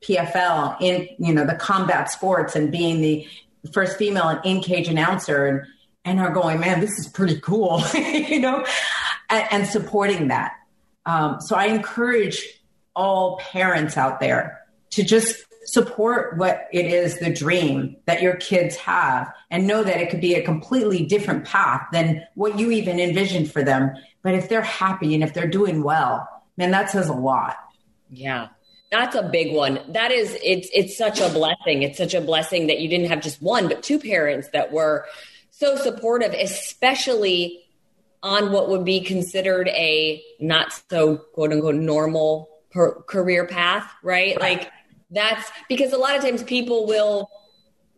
PFL 0.04 0.78
in 0.82 1.08
you 1.20 1.34
know 1.34 1.46
the 1.46 1.56
combat 1.56 2.10
sports 2.10 2.56
and 2.56 2.72
being 2.72 3.02
the 3.02 3.28
first 3.72 3.98
female 3.98 4.28
and 4.28 4.40
in 4.44 4.62
cage 4.62 4.88
announcer 4.88 5.46
and 5.46 5.62
and 6.04 6.20
are 6.20 6.32
going, 6.32 6.60
man, 6.60 6.80
this 6.80 6.98
is 6.98 7.08
pretty 7.08 7.40
cool, 7.42 7.84
you 7.94 8.40
know, 8.40 8.66
and, 9.30 9.48
and 9.52 9.68
supporting 9.68 10.30
that. 10.30 10.54
Um, 11.06 11.40
so 11.42 11.56
I 11.56 11.66
encourage 11.66 12.44
all 12.96 13.38
parents 13.38 13.98
out 13.98 14.20
there 14.20 14.62
to 14.92 15.04
just 15.04 15.46
support 15.66 16.38
what 16.38 16.68
it 16.74 16.86
is 16.86 17.20
the 17.20 17.32
dream 17.32 17.96
that 18.06 18.22
your 18.22 18.36
kids 18.36 18.76
have 18.78 19.32
and 19.52 19.68
know 19.68 19.84
that 19.84 20.02
it 20.02 20.10
could 20.10 20.22
be 20.22 20.34
a 20.34 20.44
completely 20.44 21.06
different 21.06 21.46
path 21.46 21.88
than 21.92 22.26
what 22.34 22.58
you 22.58 22.72
even 22.72 23.00
envisioned 23.00 23.52
for 23.52 23.64
them. 23.64 23.92
But 24.24 24.34
if 24.34 24.50
they're 24.50 24.62
happy 24.62 25.14
and 25.14 25.24
if 25.24 25.34
they're 25.34 25.48
doing 25.48 25.84
well, 25.84 26.28
man, 26.58 26.72
that 26.72 26.90
says 26.90 27.10
a 27.10 27.14
lot. 27.14 27.58
Yeah. 28.10 28.48
That's 28.92 29.16
a 29.16 29.24
big 29.24 29.54
one. 29.54 29.80
That 29.90 30.12
is, 30.12 30.38
it's 30.44 30.70
it's 30.74 30.98
such 30.98 31.22
a 31.22 31.30
blessing. 31.30 31.84
It's 31.84 31.98
such 31.98 32.14
a 32.14 32.20
blessing 32.20 32.68
that 32.68 32.80
you 32.80 32.90
didn't 32.90 33.08
have 33.08 33.22
just 33.22 33.42
one, 33.42 33.68
but 33.70 33.84
two 33.84 34.00
parents 34.00 34.50
that 34.50 34.72
were 34.72 35.06
so 35.52 35.78
supportive, 35.78 36.34
especially 36.34 37.64
on 38.24 38.52
what 38.52 38.70
would 38.70 38.84
be 38.84 39.00
considered 39.00 39.70
a 39.70 40.22
not 40.40 40.74
so 40.90 41.18
quote 41.18 41.54
unquote 41.54 41.76
normal 41.76 42.50
per, 42.72 43.02
career 43.04 43.46
path, 43.46 43.90
right? 44.04 44.36
right? 44.36 44.60
Like 44.60 44.72
that's 45.10 45.50
because 45.70 45.94
a 45.94 45.98
lot 45.98 46.16
of 46.16 46.22
times 46.22 46.44
people 46.44 46.86
will 46.86 47.30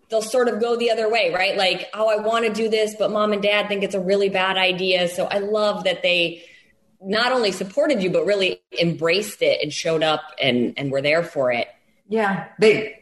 they'll 0.09 0.21
sort 0.21 0.47
of 0.47 0.59
go 0.59 0.75
the 0.75 0.91
other 0.91 1.09
way, 1.09 1.33
right? 1.33 1.57
Like, 1.57 1.89
oh, 1.93 2.07
I 2.07 2.21
want 2.21 2.45
to 2.45 2.53
do 2.53 2.69
this, 2.69 2.95
but 2.97 3.11
mom 3.11 3.33
and 3.33 3.41
dad 3.41 3.67
think 3.67 3.83
it's 3.83 3.95
a 3.95 3.99
really 3.99 4.29
bad 4.29 4.57
idea. 4.57 5.07
So 5.07 5.25
I 5.25 5.39
love 5.39 5.85
that 5.85 6.03
they 6.03 6.43
not 7.03 7.31
only 7.31 7.51
supported 7.51 8.01
you 8.01 8.09
but 8.09 8.25
really 8.25 8.61
embraced 8.79 9.41
it 9.41 9.61
and 9.61 9.71
showed 9.71 10.03
up 10.03 10.21
and 10.41 10.73
and 10.77 10.91
were 10.91 11.01
there 11.01 11.23
for 11.23 11.51
it. 11.51 11.67
Yeah. 12.07 12.47
They 12.59 12.99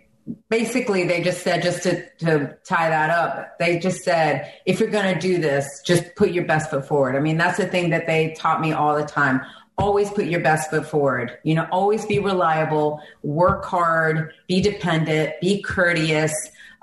basically 0.49 1.05
they 1.05 1.21
just 1.21 1.41
said 1.41 1.63
just 1.63 1.83
to, 1.83 2.07
to 2.19 2.55
tie 2.63 2.89
that 2.89 3.09
up 3.09 3.57
they 3.57 3.79
just 3.79 4.03
said 4.03 4.53
if 4.67 4.79
you're 4.79 4.89
going 4.89 5.11
to 5.11 5.19
do 5.19 5.39
this 5.39 5.67
just 5.83 6.15
put 6.15 6.31
your 6.31 6.45
best 6.45 6.69
foot 6.69 6.87
forward. 6.87 7.15
I 7.15 7.19
mean 7.19 7.37
that's 7.37 7.57
the 7.57 7.67
thing 7.67 7.89
that 7.89 8.07
they 8.07 8.35
taught 8.37 8.61
me 8.61 8.71
all 8.71 8.95
the 8.95 9.05
time. 9.05 9.41
Always 9.77 10.11
put 10.11 10.25
your 10.25 10.41
best 10.41 10.69
foot 10.69 10.85
forward. 10.85 11.37
You 11.43 11.55
know 11.55 11.67
always 11.71 12.05
be 12.05 12.19
reliable 12.19 13.01
work 13.23 13.65
hard 13.65 14.33
be 14.47 14.61
dependent 14.61 15.33
be 15.41 15.61
courteous 15.61 16.33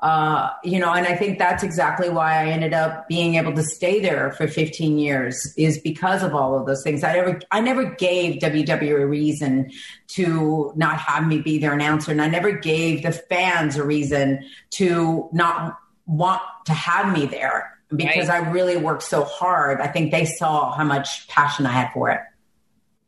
uh, 0.00 0.50
you 0.62 0.78
know, 0.78 0.92
and 0.92 1.06
I 1.06 1.16
think 1.16 1.40
that's 1.40 1.64
exactly 1.64 2.08
why 2.08 2.44
I 2.44 2.50
ended 2.50 2.72
up 2.72 3.08
being 3.08 3.34
able 3.34 3.52
to 3.54 3.64
stay 3.64 3.98
there 3.98 4.30
for 4.30 4.46
15 4.46 4.96
years 4.96 5.52
is 5.56 5.78
because 5.78 6.22
of 6.22 6.36
all 6.36 6.56
of 6.56 6.66
those 6.66 6.84
things. 6.84 7.02
I 7.02 7.14
never, 7.14 7.40
I 7.50 7.60
never 7.60 7.84
gave 7.84 8.40
WWE 8.40 9.00
a 9.00 9.06
reason 9.06 9.72
to 10.08 10.72
not 10.76 10.98
have 10.98 11.26
me 11.26 11.40
be 11.40 11.58
their 11.58 11.72
announcer, 11.72 12.12
and 12.12 12.22
I 12.22 12.28
never 12.28 12.52
gave 12.52 13.02
the 13.02 13.10
fans 13.10 13.76
a 13.76 13.82
reason 13.82 14.44
to 14.70 15.28
not 15.32 15.76
want 16.06 16.42
to 16.66 16.72
have 16.72 17.12
me 17.12 17.26
there 17.26 17.76
because 17.94 18.28
right. 18.28 18.44
I 18.44 18.50
really 18.50 18.76
worked 18.76 19.02
so 19.02 19.24
hard. 19.24 19.80
I 19.80 19.88
think 19.88 20.12
they 20.12 20.26
saw 20.26 20.76
how 20.76 20.84
much 20.84 21.26
passion 21.26 21.66
I 21.66 21.72
had 21.72 21.92
for 21.92 22.10
it. 22.10 22.20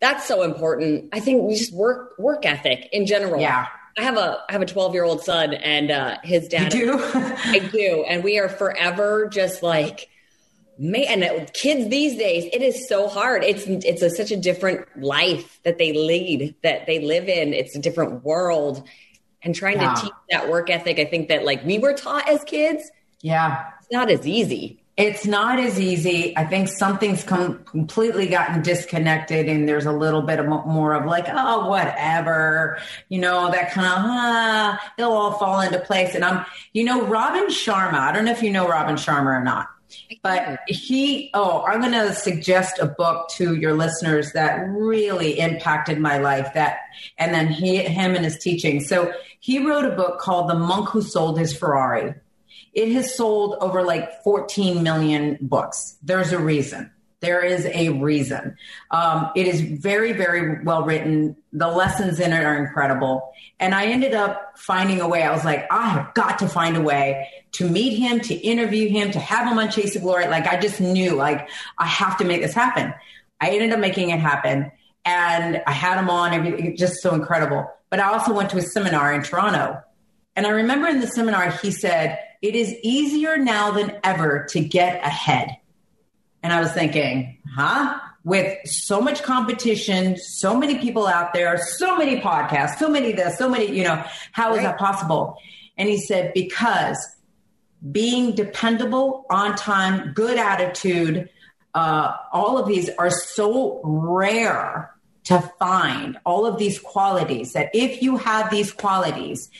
That's 0.00 0.26
so 0.26 0.42
important. 0.42 1.11
I 1.12 1.20
think 1.20 1.44
we 1.44 1.55
just 1.55 1.72
work 1.72 2.18
work 2.18 2.44
ethic 2.44 2.88
in 2.90 3.07
general. 3.07 3.40
Yeah 3.40 3.68
I 3.98 4.03
have 4.03 4.16
a 4.16 4.42
I 4.48 4.53
have 4.53 4.62
a 4.62 4.66
12 4.66 4.94
year 4.94 5.05
old 5.05 5.22
son, 5.22 5.55
and 5.55 5.90
uh, 5.90 6.18
his 6.22 6.48
dad. 6.48 6.72
You 6.74 6.98
do? 6.98 7.00
I 7.14 7.59
do, 7.59 8.05
and 8.09 8.22
we 8.24 8.38
are 8.38 8.48
forever 8.48 9.29
just 9.29 9.62
like 9.62 10.09
man. 10.79 11.22
And 11.22 11.53
kids 11.53 11.88
these 11.88 12.16
days, 12.16 12.48
it 12.53 12.62
is 12.62 12.88
so 12.88 13.09
hard. 13.09 13.44
It's 13.44 13.66
it's 13.66 14.03
a, 14.03 14.11
such 14.11 14.31
a 14.31 14.37
different 14.37 14.87
life 15.00 15.61
that 15.64 15.79
they 15.79 15.92
lead, 15.92 16.55
that 16.62 16.87
they 16.87 17.00
live 17.00 17.29
in. 17.29 17.53
It's 17.53 17.76
a 17.76 17.81
different 17.81 18.24
world, 18.24 18.87
and 19.42 19.55
trying 19.55 19.81
yeah. 19.81 19.94
to 19.94 20.03
teach 20.03 20.12
that 20.31 20.48
work 20.48 20.70
ethic. 20.70 20.98
I 20.98 21.05
think 21.05 21.29
that 21.29 21.44
like 21.44 21.64
we 21.64 21.79
were 21.79 21.92
taught 21.92 22.29
as 22.29 22.44
kids. 22.44 22.90
Yeah, 23.20 23.64
it's 23.81 23.92
not 23.92 24.11
as 24.11 24.26
easy 24.26 24.80
it's 25.00 25.24
not 25.24 25.58
as 25.58 25.80
easy. 25.80 26.36
I 26.36 26.44
think 26.44 26.68
something's 26.68 27.24
come 27.24 27.64
completely 27.64 28.26
gotten 28.26 28.60
disconnected, 28.60 29.48
and 29.48 29.66
there's 29.66 29.86
a 29.86 29.92
little 29.92 30.20
bit 30.20 30.38
of 30.38 30.46
more 30.46 30.92
of 30.92 31.06
like, 31.06 31.24
oh, 31.26 31.70
whatever, 31.70 32.78
you 33.08 33.18
know, 33.18 33.50
that 33.50 33.72
kind 33.72 33.86
of, 33.86 33.94
ah, 33.96 34.92
it'll 34.98 35.12
all 35.12 35.38
fall 35.38 35.62
into 35.62 35.78
place. 35.80 36.14
And 36.14 36.22
I'm, 36.22 36.44
you 36.74 36.84
know, 36.84 37.06
Robin 37.06 37.46
Sharma. 37.46 37.94
I 37.94 38.12
don't 38.12 38.26
know 38.26 38.32
if 38.32 38.42
you 38.42 38.50
know 38.50 38.68
Robin 38.68 38.96
Sharma 38.96 39.40
or 39.40 39.42
not. 39.42 39.68
But 40.22 40.60
he, 40.66 41.30
oh, 41.32 41.64
I'm 41.66 41.80
going 41.80 41.92
to 41.92 42.14
suggest 42.14 42.78
a 42.78 42.86
book 42.86 43.30
to 43.30 43.54
your 43.56 43.72
listeners 43.72 44.32
that 44.34 44.68
really 44.68 45.38
impacted 45.38 45.98
my 45.98 46.18
life. 46.18 46.52
That, 46.52 46.80
and 47.16 47.34
then 47.34 47.48
he, 47.48 47.78
him 47.78 48.14
and 48.14 48.24
his 48.24 48.38
teaching. 48.38 48.80
So 48.80 49.12
he 49.40 49.66
wrote 49.66 49.86
a 49.86 49.96
book 49.96 50.20
called 50.20 50.50
The 50.50 50.54
Monk 50.54 50.90
Who 50.90 51.00
Sold 51.00 51.38
His 51.38 51.56
Ferrari. 51.56 52.14
It 52.72 52.92
has 52.92 53.16
sold 53.16 53.56
over 53.61 53.83
like 53.83 54.22
14 54.22 54.83
million 54.83 55.38
books. 55.40 55.96
There's 56.02 56.33
a 56.33 56.38
reason. 56.38 56.90
There 57.20 57.44
is 57.44 57.66
a 57.66 57.90
reason. 57.90 58.56
Um, 58.90 59.30
it 59.37 59.46
is 59.46 59.61
very, 59.61 60.12
very 60.12 60.64
well 60.64 60.85
written. 60.85 61.37
The 61.52 61.68
lessons 61.68 62.18
in 62.18 62.33
it 62.33 62.44
are 62.44 62.56
incredible. 62.56 63.30
And 63.59 63.74
I 63.74 63.87
ended 63.87 64.14
up 64.14 64.59
finding 64.59 65.02
a 65.02 65.09
way. 65.09 65.22
I 65.22 65.30
was 65.30 65.44
like, 65.44 65.66
I 65.70 65.90
have 65.90 66.14
got 66.14 66.38
to 66.38 66.48
find 66.48 66.78
a 66.78 66.80
way 66.80 67.28
to 67.52 67.68
meet 67.68 67.98
him, 67.98 68.20
to 68.20 68.35
interview 68.35 68.88
him, 68.88 69.11
to 69.11 69.18
have 69.18 69.50
him 69.50 69.59
on 69.59 69.70
Chasing 69.70 70.02
Glory. 70.02 70.28
Like 70.28 70.46
I 70.46 70.59
just 70.59 70.80
knew, 70.80 71.14
like 71.14 71.48
I 71.76 71.87
have 71.87 72.16
to 72.18 72.24
make 72.24 72.40
this 72.40 72.54
happen. 72.54 72.94
I 73.40 73.50
ended 73.50 73.72
up 73.72 73.80
making 73.80 74.11
it 74.11 74.20
happen, 74.20 74.70
and 75.04 75.62
I 75.66 75.72
had 75.72 75.98
him 75.98 76.11
on. 76.11 76.33
Everything 76.33 76.76
just 76.76 77.02
so 77.02 77.14
incredible. 77.14 77.70
But 77.90 78.00
I 78.00 78.12
also 78.12 78.33
went 78.33 78.50
to 78.50 78.59
a 78.59 78.62
seminar 78.62 79.12
in 79.12 79.22
Toronto, 79.22 79.83
and 80.37 80.46
I 80.46 80.50
remember 80.50 80.88
in 80.88 81.00
the 81.00 81.06
seminar 81.06 81.50
he 81.50 81.70
said, 81.70 82.18
"It 82.42 82.55
is 82.55 82.74
easier 82.83 83.37
now 83.37 83.70
than 83.70 83.98
ever 84.03 84.46
to 84.50 84.61
get 84.61 85.05
ahead." 85.05 85.57
And 86.42 86.53
I 86.53 86.61
was 86.61 86.72
thinking, 86.72 87.38
huh? 87.55 87.98
With 88.22 88.66
so 88.66 89.00
much 89.00 89.22
competition, 89.22 90.16
so 90.16 90.57
many 90.57 90.79
people 90.79 91.07
out 91.07 91.33
there, 91.33 91.57
so 91.57 91.96
many 91.96 92.20
podcasts, 92.20 92.79
so 92.79 92.88
many 92.88 93.12
this, 93.12 93.38
so 93.38 93.48
many, 93.48 93.74
you 93.74 93.85
know, 93.85 94.05
how 94.33 94.53
is 94.53 94.59
right. 94.59 94.64
that 94.64 94.79
possible? 94.79 95.37
And 95.79 95.88
he 95.88 95.98
said, 95.98 96.33
because 96.35 96.98
being 97.90 98.35
dependable, 98.35 99.24
on 99.31 99.57
time, 99.57 100.12
good 100.12 100.38
attitude, 100.38 101.31
uh, 101.74 102.14
all 102.33 102.59
of 102.59 102.68
these 102.68 102.90
are 102.98 103.11
so 103.11 103.81
rare 103.83 104.90
to 105.24 105.40
find, 105.59 106.18
all 106.26 106.44
of 106.44 106.59
these 106.59 106.79
qualities 106.79 107.53
that 107.55 107.70
if 107.72 108.03
you 108.03 108.16
have 108.16 108.50
these 108.50 108.72
qualities, 108.72 109.50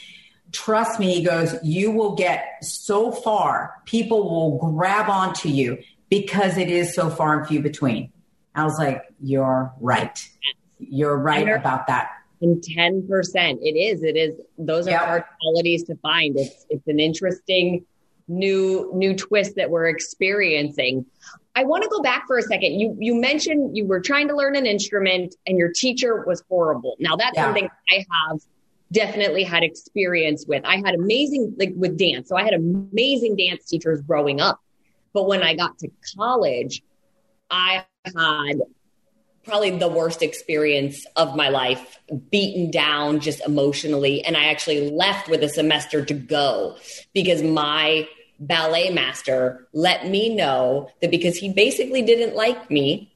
trust 0.53 1.01
me, 1.01 1.15
he 1.15 1.25
goes, 1.25 1.55
you 1.63 1.91
will 1.91 2.15
get 2.15 2.63
so 2.63 3.13
far. 3.13 3.75
People 3.85 4.31
will 4.31 4.73
grab 4.73 5.09
onto 5.09 5.49
you 5.49 5.79
because 6.09 6.59
it 6.59 6.69
is 6.69 6.95
so 6.95 7.09
far 7.11 7.39
and 7.39 7.47
few 7.47 7.61
between. 7.61 8.13
I 8.55 8.65
was 8.65 8.79
like, 8.79 9.03
you're 9.21 9.73
right. 9.81 10.29
You're 10.79 11.17
right 11.17 11.49
about 11.49 11.87
that. 11.87 12.11
And 12.43 12.63
10%. 12.63 13.59
It 13.61 13.79
is. 13.79 14.03
It 14.03 14.17
is. 14.17 14.41
Those 14.59 14.87
are 14.87 14.93
yep. 14.93 15.03
hard 15.03 15.25
qualities 15.41 15.85
to 15.85 15.97
find. 15.97 16.39
It's, 16.39 16.67
it's 16.71 16.87
an 16.89 16.99
interesting 16.99 17.85
new, 18.29 18.91
new 18.95 19.15
twist 19.15 19.57
that 19.57 19.71
we're 19.71 19.89
experiencing. 19.89 21.05
I 21.55 21.65
want 21.65 21.83
to 21.83 21.89
go 21.91 22.01
back 22.01 22.27
for 22.27 22.39
a 22.39 22.43
second. 22.43 22.81
You, 22.81 22.97
you 22.99 23.15
mentioned 23.15 23.77
you 23.77 23.87
were 23.87 24.01
trying 24.01 24.29
to 24.29 24.37
learn 24.37 24.57
an 24.57 24.67
instrument 24.67 25.35
and 25.47 25.59
your 25.59 25.71
teacher 25.73 26.25
was 26.27 26.43
horrible. 26.49 26.97
Now 26.99 27.17
that's 27.17 27.37
yeah. 27.37 27.45
something 27.45 27.69
I 27.91 28.07
have 28.11 28.41
definitely 28.93 29.45
had 29.45 29.63
experience 29.63 30.45
with. 30.47 30.65
I 30.65 30.77
had 30.77 30.95
amazing, 30.95 31.55
like 31.59 31.73
with 31.77 31.99
dance. 31.99 32.29
So 32.29 32.37
I 32.37 32.45
had 32.45 32.55
amazing 32.55 33.37
dance 33.37 33.67
teachers 33.67 34.01
growing 34.03 34.41
up 34.41 34.61
but 35.13 35.27
when 35.27 35.43
I 35.43 35.55
got 35.55 35.79
to 35.79 35.89
college, 36.17 36.83
I 37.51 37.85
had 38.05 38.61
probably 39.45 39.77
the 39.79 39.89
worst 39.89 40.23
experience 40.23 41.05
of 41.17 41.35
my 41.35 41.49
life, 41.49 41.99
beaten 42.31 42.71
down 42.71 43.21
just 43.21 43.41
emotionally. 43.41 44.23
And 44.23 44.37
I 44.37 44.47
actually 44.47 44.91
left 44.91 45.29
with 45.29 45.43
a 45.43 45.49
semester 45.49 46.05
to 46.05 46.15
go 46.15 46.77
because 47.15 47.43
my 47.43 48.09
ballet 48.39 48.91
master 48.91 49.67
let 49.73 50.09
me 50.09 50.35
know 50.35 50.91
that 51.01 51.11
because 51.11 51.37
he 51.37 51.53
basically 51.53 52.03
didn't 52.03 52.37
like 52.37 52.71
me, 52.71 53.13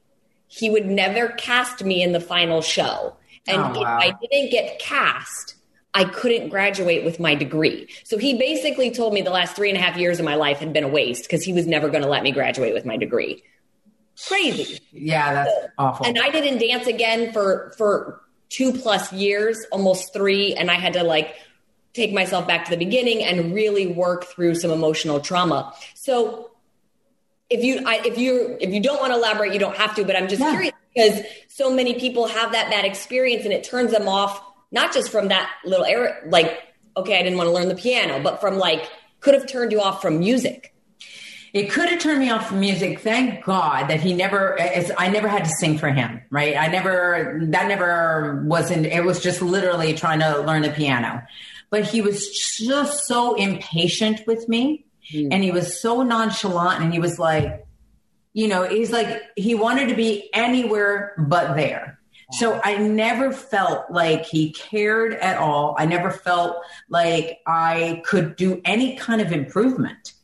he 0.49 0.71
would 0.71 0.87
never 0.87 1.29
cast 1.29 1.85
me 1.85 2.03
in 2.03 2.13
the 2.13 2.21
final 2.21 2.63
show. 2.63 3.17
And 3.47 3.61
oh, 3.61 3.81
wow. 3.81 3.99
if 3.99 4.15
I 4.15 4.15
didn't 4.21 4.51
get 4.51 4.79
cast, 4.79 5.55
I 5.95 6.05
couldn't 6.05 6.49
graduate 6.49 7.05
with 7.05 7.21
my 7.21 7.37
degree. 7.37 7.89
So 8.03 8.19
he 8.19 8.37
basically 8.37 8.91
told 8.91 9.15
me 9.15 9.23
the 9.23 9.31
last 9.31 9.55
three 9.55 9.69
and 9.69 9.79
a 9.79 9.81
half 9.81 9.97
years 9.97 10.19
of 10.19 10.25
my 10.25 10.35
life 10.35 10.59
had 10.59 10.73
been 10.73 10.83
a 10.83 10.89
waste 10.89 11.23
because 11.23 11.45
he 11.45 11.53
was 11.53 11.67
never 11.69 11.89
going 11.89 12.03
to 12.03 12.09
let 12.09 12.25
me 12.25 12.33
graduate 12.33 12.75
with 12.75 12.85
my 12.85 12.97
degree. 12.97 13.45
Crazy. 14.27 14.81
Yeah, 14.93 15.33
that's 15.33 15.53
awful. 15.79 16.07
And 16.07 16.19
I 16.19 16.31
didn't 16.31 16.59
dance 16.59 16.87
again 16.87 17.33
for 17.33 17.73
for 17.79 18.21
two 18.49 18.73
plus 18.73 19.13
years, 19.13 19.65
almost 19.71 20.13
three, 20.13 20.55
and 20.55 20.71
I 20.71 20.75
had 20.75 20.93
to 20.95 21.05
like 21.05 21.37
take 21.95 22.13
myself 22.13 22.47
back 22.47 22.65
to 22.65 22.71
the 22.71 22.77
beginning 22.77 23.23
and 23.23 23.55
really 23.55 23.87
work 23.87 24.25
through 24.25 24.57
some 24.57 24.71
emotional 24.71 25.21
trauma. 25.21 25.73
So 25.95 26.51
if 27.51 27.63
you 27.65 27.83
I, 27.87 28.03
if 28.05 28.19
you 28.19 28.57
if 28.61 28.73
you 28.73 28.81
don't 28.81 29.01
want 29.01 29.13
to 29.13 29.19
elaborate, 29.19 29.53
you 29.53 29.61
don't 29.61 29.77
have 29.77 29.95
to. 29.97 30.05
But 30.05 30.17
I'm 30.17 30.29
just 30.29 30.41
yeah. 30.41 30.51
curious 30.51 30.75
because 30.95 31.21
so 31.49 31.73
many 31.73 31.95
people 31.95 32.27
have 32.27 32.53
that 32.53 32.71
bad 32.71 32.85
experience 32.85 33.45
and 33.45 33.53
it 33.53 33.65
turns 33.65 33.93
them 33.93 34.09
off 34.09 34.41
not 34.71 34.93
just 34.93 35.11
from 35.11 35.29
that 35.29 35.51
little 35.65 35.85
error, 35.85 36.17
like, 36.27 36.59
okay, 36.97 37.19
I 37.19 37.23
didn't 37.23 37.39
want 37.39 37.49
to 37.49 37.53
learn 37.53 37.69
the 37.69 37.75
piano, 37.75 38.23
but 38.23 38.41
from 38.41 38.59
like, 38.59 38.89
could 39.21 39.35
have 39.35 39.47
turned 39.47 39.73
you 39.73 39.81
off 39.81 40.03
from 40.03 40.19
music. 40.19 40.75
It 41.53 41.71
could 41.71 41.89
have 41.89 42.01
turned 42.01 42.19
me 42.19 42.31
off 42.31 42.49
from 42.49 42.59
music. 42.59 42.99
Thank 42.99 43.45
God 43.45 43.89
that 43.89 44.01
he 44.01 44.13
never, 44.13 44.61
I 44.99 45.09
never 45.09 45.29
had 45.29 45.45
to 45.45 45.51
sing 45.61 45.79
for 45.79 45.89
him, 45.89 46.21
right? 46.29 46.57
I 46.57 46.67
never, 46.67 47.39
that 47.45 47.69
never 47.69 48.43
wasn't, 48.45 48.87
it 48.87 49.05
was 49.05 49.21
just 49.21 49.41
literally 49.41 49.95
trying 49.95 50.19
to 50.19 50.41
learn 50.41 50.63
the 50.63 50.71
piano. 50.71 51.23
But 51.71 51.85
he 51.85 52.03
was 52.03 52.29
just 52.29 53.07
so 53.07 53.35
impatient 53.35 54.27
with 54.27 54.49
me 54.49 54.85
mm. 55.13 55.29
and 55.31 55.45
he 55.45 55.53
was 55.53 55.81
so 55.81 56.03
nonchalant 56.03 56.83
and 56.83 56.93
he 56.93 56.99
was 56.99 57.21
like, 57.21 57.65
you 58.33 58.49
know, 58.49 58.65
he's 58.65 58.91
like, 58.91 59.23
he 59.37 59.55
wanted 59.55 59.89
to 59.91 59.95
be 59.95 60.29
anywhere 60.35 61.15
but 61.17 61.55
there. 61.55 62.01
So 62.39 62.61
I 62.65 62.79
never 62.79 63.33
felt 63.33 63.91
like 63.91 64.25
he 64.25 64.53
cared 64.53 65.15
at 65.15 65.39
all. 65.39 65.77
I 65.79 65.87
never 65.87 66.11
felt 66.11 66.57
like 66.89 67.41
I 67.47 68.03
could 68.05 68.37
do 68.37 68.61
any 68.65 68.97
kind 68.97 69.21
of 69.21 69.31
improvement. 69.31 70.15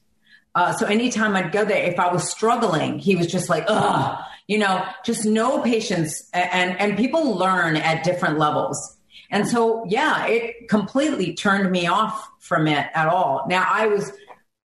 Uh, 0.54 0.72
so 0.72 0.86
anytime 0.86 1.36
I'd 1.36 1.52
go 1.52 1.64
there, 1.64 1.84
if 1.84 1.98
I 2.00 2.12
was 2.12 2.28
struggling, 2.28 2.98
he 2.98 3.14
was 3.14 3.28
just 3.28 3.48
like, 3.48 3.64
ugh, 3.68 4.18
you 4.48 4.58
know, 4.58 4.84
just 5.04 5.24
no 5.24 5.62
patience. 5.62 6.28
And, 6.32 6.78
and 6.80 6.96
people 6.96 7.36
learn 7.36 7.76
at 7.76 8.02
different 8.02 8.38
levels. 8.38 8.96
And 9.30 9.46
so, 9.46 9.84
yeah, 9.86 10.26
it 10.26 10.68
completely 10.68 11.34
turned 11.34 11.70
me 11.70 11.86
off 11.86 12.28
from 12.40 12.66
it 12.66 12.88
at 12.94 13.06
all. 13.06 13.46
Now, 13.48 13.64
I 13.70 13.86
was 13.86 14.10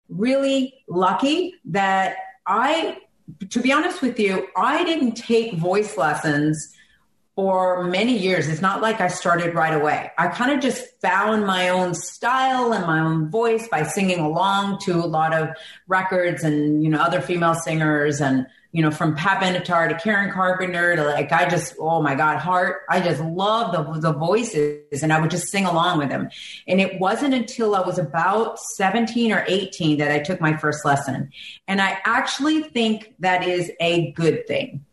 really 0.08 0.74
lucky 0.88 1.54
that 1.64 2.16
I, 2.46 2.98
to 3.50 3.60
be 3.60 3.72
honest 3.72 4.00
with 4.00 4.20
you, 4.20 4.46
I 4.56 4.84
didn't 4.84 5.14
take 5.14 5.54
voice 5.54 5.96
lessons 5.96 6.72
for 7.36 7.82
many 7.84 8.16
years. 8.16 8.48
It's 8.48 8.60
not 8.60 8.80
like 8.80 9.00
I 9.00 9.08
started 9.08 9.54
right 9.54 9.74
away. 9.74 10.10
I 10.16 10.28
kind 10.28 10.52
of 10.52 10.60
just 10.60 11.00
found 11.00 11.46
my 11.46 11.68
own 11.68 11.94
style 11.94 12.72
and 12.72 12.86
my 12.86 13.00
own 13.00 13.28
voice 13.28 13.66
by 13.68 13.82
singing 13.82 14.20
along 14.20 14.78
to 14.82 14.92
a 14.94 15.06
lot 15.06 15.34
of 15.34 15.48
records 15.88 16.44
and, 16.44 16.84
you 16.84 16.90
know, 16.90 17.00
other 17.00 17.20
female 17.20 17.56
singers 17.56 18.20
and, 18.20 18.46
you 18.70 18.82
know, 18.82 18.92
from 18.92 19.16
Pat 19.16 19.42
Benatar 19.42 19.88
to 19.88 19.98
Karen 19.98 20.32
Carpenter 20.32 20.94
to 20.94 21.02
like, 21.02 21.32
I 21.32 21.48
just, 21.48 21.74
oh 21.80 22.00
my 22.00 22.14
God, 22.14 22.38
Heart. 22.38 22.82
I 22.88 23.00
just 23.00 23.20
love 23.20 23.72
the, 23.72 24.00
the 24.00 24.12
voices 24.12 25.02
and 25.02 25.12
I 25.12 25.20
would 25.20 25.30
just 25.30 25.48
sing 25.48 25.64
along 25.64 25.98
with 25.98 26.10
them. 26.10 26.30
And 26.68 26.80
it 26.80 27.00
wasn't 27.00 27.34
until 27.34 27.74
I 27.74 27.80
was 27.80 27.98
about 27.98 28.60
17 28.60 29.32
or 29.32 29.44
18 29.48 29.98
that 29.98 30.12
I 30.12 30.20
took 30.20 30.40
my 30.40 30.56
first 30.56 30.84
lesson. 30.84 31.30
And 31.66 31.80
I 31.80 31.98
actually 32.04 32.62
think 32.62 33.14
that 33.18 33.46
is 33.46 33.72
a 33.80 34.12
good 34.12 34.46
thing 34.46 34.84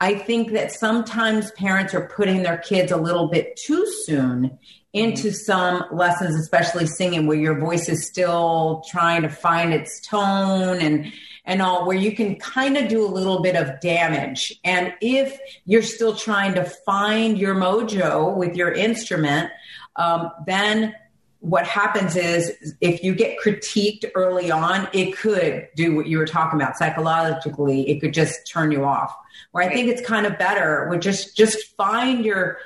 I 0.00 0.14
think 0.14 0.52
that 0.52 0.72
sometimes 0.72 1.50
parents 1.52 1.94
are 1.94 2.08
putting 2.08 2.42
their 2.42 2.58
kids 2.58 2.92
a 2.92 2.96
little 2.96 3.28
bit 3.28 3.56
too 3.56 3.86
soon 4.04 4.58
into 4.92 5.30
some 5.30 5.84
lessons, 5.92 6.34
especially 6.36 6.86
singing, 6.86 7.26
where 7.26 7.36
your 7.36 7.58
voice 7.58 7.88
is 7.88 8.06
still 8.06 8.82
trying 8.88 9.22
to 9.22 9.28
find 9.28 9.74
its 9.74 10.00
tone 10.00 10.80
and 10.80 11.12
and 11.48 11.62
all, 11.62 11.86
where 11.86 11.96
you 11.96 12.14
can 12.14 12.34
kind 12.36 12.76
of 12.76 12.88
do 12.88 13.04
a 13.04 13.06
little 13.06 13.40
bit 13.40 13.54
of 13.54 13.78
damage. 13.80 14.52
And 14.64 14.92
if 15.00 15.38
you're 15.64 15.80
still 15.80 16.16
trying 16.16 16.54
to 16.54 16.64
find 16.64 17.38
your 17.38 17.54
mojo 17.54 18.36
with 18.36 18.56
your 18.56 18.72
instrument, 18.72 19.50
um, 19.94 20.30
then 20.44 20.94
what 21.40 21.66
happens 21.66 22.16
is 22.16 22.74
if 22.80 23.02
you 23.02 23.14
get 23.14 23.38
critiqued 23.38 24.04
early 24.14 24.50
on, 24.50 24.88
it 24.92 25.16
could 25.16 25.68
do 25.76 25.94
what 25.94 26.06
you 26.06 26.18
were 26.18 26.26
talking 26.26 26.60
about 26.60 26.76
psychologically. 26.76 27.88
It 27.88 28.00
could 28.00 28.14
just 28.14 28.46
turn 28.46 28.72
you 28.72 28.84
off. 28.84 29.14
Where 29.52 29.64
I 29.64 29.72
think 29.72 29.88
it's 29.88 30.06
kind 30.06 30.26
of 30.26 30.38
better 30.38 30.88
with 30.90 31.00
just 31.00 31.36
just 31.36 31.76
find 31.76 32.24
your 32.24 32.58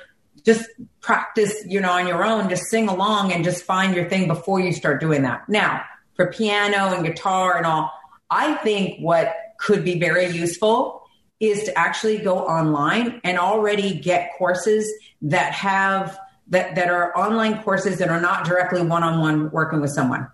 just 0.43 0.67
practice, 1.01 1.63
you 1.67 1.79
know, 1.79 1.91
on 1.91 2.07
your 2.07 2.23
own, 2.23 2.49
just 2.49 2.63
sing 2.65 2.87
along 2.87 3.31
and 3.31 3.43
just 3.43 3.63
find 3.63 3.95
your 3.95 4.09
thing 4.09 4.27
before 4.27 4.59
you 4.59 4.73
start 4.73 4.99
doing 4.99 5.21
that. 5.23 5.47
Now, 5.47 5.83
for 6.15 6.31
piano 6.31 6.95
and 6.95 7.05
guitar 7.05 7.57
and 7.57 7.65
all, 7.65 7.91
I 8.29 8.55
think 8.55 8.99
what 8.99 9.35
could 9.59 9.83
be 9.83 9.99
very 9.99 10.27
useful 10.27 11.03
is 11.39 11.63
to 11.63 11.77
actually 11.77 12.19
go 12.19 12.39
online 12.39 13.19
and 13.23 13.37
already 13.37 13.93
get 13.93 14.31
courses 14.37 14.91
that 15.23 15.53
have 15.53 16.17
that, 16.51 16.75
that 16.75 16.89
are 16.89 17.17
online 17.17 17.63
courses 17.63 17.97
that 17.97 18.09
are 18.09 18.21
not 18.21 18.45
directly 18.45 18.81
one-on-one 18.83 19.49
working 19.51 19.81
with 19.81 19.91
someone 19.91 20.29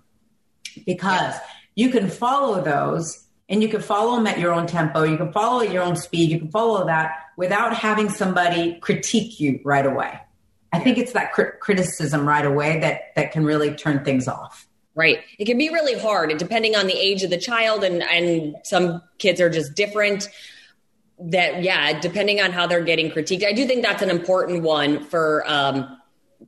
because 0.85 1.35
you 1.75 1.89
can 1.89 2.09
follow 2.09 2.61
those 2.61 3.23
and 3.49 3.61
you 3.61 3.69
can 3.69 3.81
follow 3.81 4.17
them 4.17 4.27
at 4.27 4.39
your 4.39 4.53
own 4.53 4.67
tempo. 4.67 5.03
You 5.03 5.15
can 5.15 5.31
follow 5.31 5.61
at 5.61 5.71
your 5.71 5.83
own 5.83 5.95
speed. 5.95 6.29
You 6.29 6.39
can 6.39 6.51
follow 6.51 6.85
that 6.87 7.15
without 7.37 7.73
having 7.73 8.09
somebody 8.09 8.77
critique 8.81 9.39
you 9.39 9.61
right 9.63 9.85
away. 9.85 10.19
I 10.73 10.79
think 10.79 10.97
it's 10.97 11.13
that 11.13 11.31
cr- 11.31 11.55
criticism 11.61 12.27
right 12.27 12.45
away 12.45 12.79
that 12.81 13.15
that 13.15 13.31
can 13.31 13.45
really 13.45 13.73
turn 13.73 14.03
things 14.03 14.27
off. 14.27 14.67
Right. 14.95 15.19
It 15.37 15.45
can 15.45 15.57
be 15.57 15.69
really 15.69 15.97
hard 15.97 16.31
and 16.31 16.39
depending 16.39 16.75
on 16.75 16.87
the 16.87 16.97
age 16.97 17.23
of 17.23 17.29
the 17.29 17.37
child 17.37 17.83
and 17.83 18.03
and 18.03 18.55
some 18.63 19.01
kids 19.19 19.39
are 19.39 19.49
just 19.49 19.75
different 19.75 20.27
that 21.19 21.63
yeah, 21.63 21.99
depending 21.99 22.41
on 22.41 22.51
how 22.51 22.67
they're 22.67 22.83
getting 22.83 23.09
critiqued. 23.09 23.45
I 23.45 23.53
do 23.53 23.65
think 23.65 23.83
that's 23.83 24.01
an 24.01 24.09
important 24.09 24.63
one 24.63 25.03
for 25.05 25.43
um, 25.47 25.96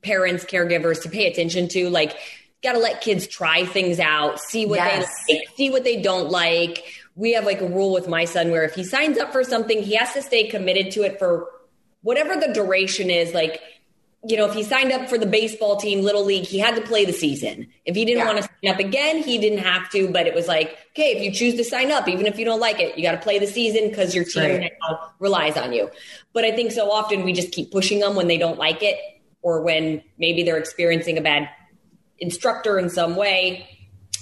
parents, 0.01 0.45
caregivers 0.45 1.01
to 1.03 1.09
pay 1.09 1.27
attention 1.27 1.67
to 1.69 1.89
like 1.89 2.17
got 2.63 2.73
to 2.73 2.79
let 2.79 3.01
kids 3.01 3.27
try 3.27 3.65
things 3.65 3.99
out, 3.99 4.39
see 4.39 4.65
what 4.65 4.77
yes. 4.77 5.25
they 5.27 5.35
like, 5.35 5.49
see 5.55 5.69
what 5.69 5.83
they 5.83 6.01
don't 6.01 6.29
like. 6.29 6.83
We 7.15 7.33
have 7.33 7.45
like 7.45 7.61
a 7.61 7.67
rule 7.67 7.93
with 7.93 8.07
my 8.07 8.25
son 8.25 8.51
where 8.51 8.63
if 8.63 8.75
he 8.75 8.83
signs 8.83 9.17
up 9.17 9.31
for 9.31 9.43
something, 9.43 9.81
he 9.81 9.95
has 9.95 10.13
to 10.13 10.21
stay 10.21 10.47
committed 10.47 10.91
to 10.91 11.03
it 11.03 11.19
for 11.19 11.47
whatever 12.01 12.35
the 12.35 12.53
duration 12.53 13.09
is. 13.09 13.33
Like, 13.33 13.61
you 14.25 14.35
know, 14.35 14.45
if 14.45 14.53
he 14.53 14.63
signed 14.63 14.91
up 14.91 15.09
for 15.09 15.17
the 15.17 15.25
baseball 15.25 15.77
team, 15.77 16.01
little 16.01 16.25
league, 16.25 16.45
he 16.45 16.59
had 16.59 16.75
to 16.75 16.81
play 16.81 17.05
the 17.05 17.13
season. 17.13 17.67
If 17.85 17.95
he 17.95 18.03
didn't 18.03 18.19
yeah. 18.19 18.25
want 18.25 18.37
to 18.37 18.43
sign 18.43 18.73
up 18.73 18.79
again, 18.79 19.23
he 19.23 19.37
didn't 19.37 19.59
have 19.59 19.89
to. 19.91 20.09
But 20.11 20.27
it 20.27 20.33
was 20.33 20.47
like, 20.47 20.77
okay, 20.91 21.15
if 21.15 21.23
you 21.23 21.31
choose 21.31 21.55
to 21.55 21.63
sign 21.63 21.91
up, 21.91 22.09
even 22.09 22.25
if 22.25 22.37
you 22.37 22.43
don't 22.43 22.59
like 22.59 22.79
it, 22.79 22.97
you 22.97 23.03
got 23.03 23.13
to 23.13 23.19
play 23.19 23.39
the 23.39 23.47
season 23.47 23.89
because 23.89 24.13
your 24.13 24.25
team 24.25 24.59
right. 24.59 24.71
now 24.81 25.11
relies 25.19 25.55
on 25.55 25.71
you. 25.71 25.89
But 26.33 26.43
I 26.43 26.51
think 26.51 26.73
so 26.73 26.91
often 26.91 27.23
we 27.23 27.31
just 27.31 27.51
keep 27.51 27.71
pushing 27.71 27.99
them 27.99 28.15
when 28.15 28.27
they 28.27 28.37
don't 28.37 28.57
like 28.57 28.83
it 28.83 28.97
or 29.41 29.61
when 29.61 30.03
maybe 30.17 30.43
they're 30.43 30.57
experiencing 30.57 31.17
a 31.17 31.21
bad 31.21 31.49
instructor 32.19 32.77
in 32.77 32.89
some 32.89 33.15
way. 33.15 33.67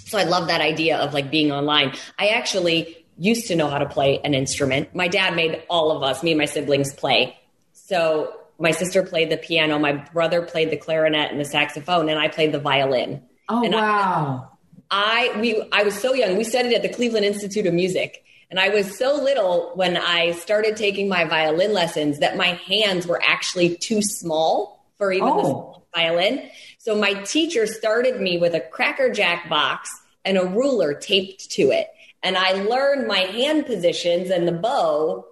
So 0.05 0.17
I 0.17 0.23
love 0.23 0.47
that 0.47 0.61
idea 0.61 0.97
of 0.97 1.13
like 1.13 1.31
being 1.31 1.51
online. 1.51 1.93
I 2.17 2.27
actually 2.27 3.05
used 3.17 3.47
to 3.47 3.55
know 3.55 3.67
how 3.67 3.79
to 3.79 3.87
play 3.87 4.19
an 4.23 4.33
instrument. 4.33 4.93
My 4.95 5.07
dad 5.07 5.35
made 5.35 5.63
all 5.69 5.91
of 5.91 6.03
us, 6.03 6.23
me 6.23 6.31
and 6.31 6.37
my 6.37 6.45
siblings, 6.45 6.93
play. 6.93 7.37
So 7.73 8.33
my 8.59 8.71
sister 8.71 9.03
played 9.03 9.29
the 9.29 9.37
piano, 9.37 9.79
my 9.79 9.93
brother 9.93 10.41
played 10.41 10.69
the 10.69 10.77
clarinet 10.77 11.31
and 11.31 11.39
the 11.39 11.45
saxophone, 11.45 12.09
and 12.09 12.19
I 12.19 12.27
played 12.27 12.51
the 12.51 12.59
violin. 12.59 13.23
Oh 13.49 13.63
and 13.63 13.73
wow! 13.73 14.51
I, 14.91 15.31
I 15.35 15.39
we 15.39 15.67
I 15.71 15.83
was 15.83 15.99
so 15.99 16.13
young. 16.13 16.37
We 16.37 16.43
studied 16.43 16.73
at 16.73 16.81
the 16.81 16.89
Cleveland 16.89 17.25
Institute 17.25 17.65
of 17.65 17.73
Music, 17.73 18.23
and 18.49 18.59
I 18.59 18.69
was 18.69 18.97
so 18.97 19.15
little 19.15 19.71
when 19.75 19.97
I 19.97 20.31
started 20.31 20.75
taking 20.75 21.07
my 21.07 21.25
violin 21.25 21.73
lessons 21.73 22.19
that 22.19 22.37
my 22.37 22.59
hands 22.67 23.07
were 23.07 23.21
actually 23.23 23.77
too 23.77 24.01
small 24.01 24.76
for 24.97 25.11
even 25.11 25.29
oh. 25.29 25.83
the 25.93 25.99
violin. 25.99 26.49
So 26.77 26.95
my 26.95 27.13
teacher 27.13 27.67
started 27.67 28.21
me 28.21 28.37
with 28.37 28.53
a 28.53 28.59
Cracker 28.59 29.11
Jack 29.11 29.49
box 29.49 29.89
and 30.25 30.37
a 30.37 30.45
ruler 30.45 30.93
taped 30.93 31.51
to 31.51 31.71
it. 31.71 31.87
And 32.23 32.37
I 32.37 32.51
learned 32.63 33.07
my 33.07 33.19
hand 33.19 33.65
positions 33.65 34.29
and 34.29 34.47
the 34.47 34.51
bow 34.51 35.25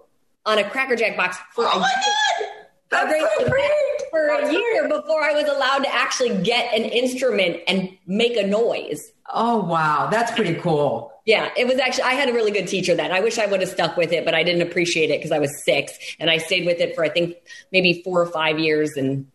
on 0.44 0.58
a 0.58 0.68
Cracker 0.68 0.96
Jack 0.96 1.16
box 1.16 1.36
for 1.52 1.64
oh 1.66 1.70
a 1.70 1.78
year. 1.78 2.48
That's 2.90 3.12
so 3.38 3.48
great. 3.48 3.70
For 4.10 4.28
a 4.28 4.52
year 4.52 4.88
before 4.88 5.22
I 5.22 5.32
was 5.32 5.44
allowed 5.48 5.80
to 5.80 5.92
actually 5.92 6.42
get 6.42 6.72
an 6.72 6.84
instrument 6.84 7.58
and 7.66 7.90
make 8.06 8.36
a 8.36 8.46
noise. 8.46 9.12
Oh 9.32 9.64
wow, 9.64 10.08
that's 10.10 10.32
pretty 10.32 10.54
cool. 10.54 11.12
Yeah, 11.26 11.50
it 11.56 11.66
was 11.66 11.78
actually 11.78 12.04
I 12.04 12.12
had 12.12 12.28
a 12.28 12.32
really 12.32 12.52
good 12.52 12.68
teacher 12.68 12.94
then. 12.94 13.10
I 13.10 13.20
wish 13.20 13.38
I 13.38 13.46
would 13.46 13.60
have 13.60 13.68
stuck 13.68 13.96
with 13.96 14.12
it, 14.12 14.24
but 14.24 14.34
I 14.34 14.44
didn't 14.44 14.62
appreciate 14.62 15.10
it 15.10 15.18
because 15.18 15.32
I 15.32 15.40
was 15.40 15.64
6 15.64 15.92
and 16.20 16.30
I 16.30 16.38
stayed 16.38 16.64
with 16.64 16.78
it 16.78 16.94
for 16.94 17.04
I 17.04 17.08
think 17.08 17.36
maybe 17.72 18.02
4 18.04 18.22
or 18.22 18.26
5 18.26 18.58
years 18.60 18.96
and 18.96 19.26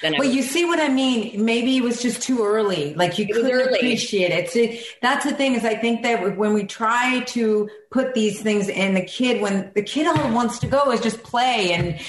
then 0.00 0.14
well, 0.18 0.28
you 0.28 0.42
see 0.42 0.64
what 0.64 0.80
I 0.80 0.88
mean? 0.88 1.44
Maybe 1.44 1.76
it 1.76 1.82
was 1.82 2.00
just 2.00 2.22
too 2.22 2.42
early. 2.42 2.94
Like 2.94 3.18
you 3.18 3.26
couldn't 3.26 3.74
appreciate 3.74 4.30
it. 4.30 4.50
So 4.50 4.66
that's 5.02 5.24
the 5.24 5.32
thing 5.32 5.54
is 5.54 5.64
I 5.64 5.74
think 5.74 6.02
that 6.02 6.36
when 6.36 6.54
we 6.54 6.64
try 6.64 7.20
to 7.20 7.68
put 7.90 8.14
these 8.14 8.40
things 8.40 8.68
in 8.68 8.94
the 8.94 9.02
kid, 9.02 9.42
when 9.42 9.70
the 9.74 9.82
kid 9.82 10.06
all 10.06 10.32
wants 10.32 10.58
to 10.60 10.66
go 10.66 10.90
is 10.90 11.00
just 11.00 11.22
play 11.22 11.72
and 11.72 12.00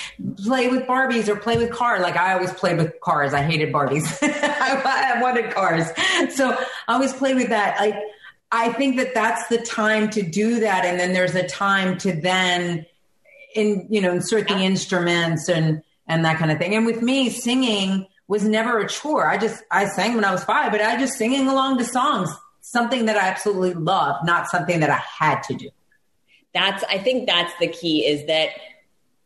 play 0.46 0.70
with 0.70 0.84
Barbies 0.84 1.28
or 1.28 1.36
play 1.36 1.58
with 1.58 1.72
cars. 1.72 2.02
Like 2.02 2.16
I 2.16 2.34
always 2.34 2.54
played 2.54 2.78
with 2.78 2.98
cars. 3.02 3.34
I 3.34 3.42
hated 3.42 3.74
Barbies. 3.74 4.18
I, 4.22 5.16
I 5.18 5.22
wanted 5.22 5.54
cars. 5.54 5.88
So 6.34 6.52
I 6.88 6.94
always 6.94 7.14
played 7.14 7.36
with 7.36 7.50
that. 7.50 7.78
Like, 7.80 7.96
I 8.54 8.72
think 8.74 8.98
that 8.98 9.14
that's 9.14 9.48
the 9.48 9.60
time 9.60 10.10
to 10.12 10.22
do 10.22 10.60
that. 10.62 10.86
And 10.86 11.00
then 11.00 11.14
there's 11.14 11.36
a 11.36 11.48
time 11.48 11.98
to 12.00 12.14
then 12.14 12.86
in, 13.56 13.88
you 13.90 14.02
know, 14.02 14.14
insert 14.14 14.48
the 14.48 14.58
instruments 14.58 15.50
and, 15.50 15.84
and 16.08 16.26
that 16.26 16.38
kind 16.38 16.52
of 16.52 16.58
thing. 16.58 16.76
And 16.76 16.86
with 16.86 17.02
me, 17.02 17.30
singing 17.30 18.08
was 18.28 18.44
never 18.44 18.80
a 18.80 18.88
chore. 18.88 19.28
I 19.28 19.38
just 19.38 19.64
I 19.72 19.86
sang 19.86 20.16
when 20.16 20.26
I 20.26 20.32
was 20.32 20.44
five, 20.44 20.72
but 20.72 20.82
I 20.82 20.98
just 20.98 21.14
singing 21.14 21.48
along 21.48 21.78
to 21.80 21.86
songs, 21.86 22.30
something 22.62 23.06
that 23.06 23.18
I 23.18 23.28
absolutely 23.28 23.74
love, 23.74 24.24
not 24.24 24.48
something 24.48 24.80
that 24.80 24.90
I 24.90 25.02
had 25.20 25.42
to 25.44 25.54
do. 25.54 25.70
That's 26.54 26.84
I 26.86 26.98
think 26.98 27.28
that's 27.28 27.54
the 27.60 27.68
key 27.68 28.06
is 28.06 28.28
that 28.28 28.50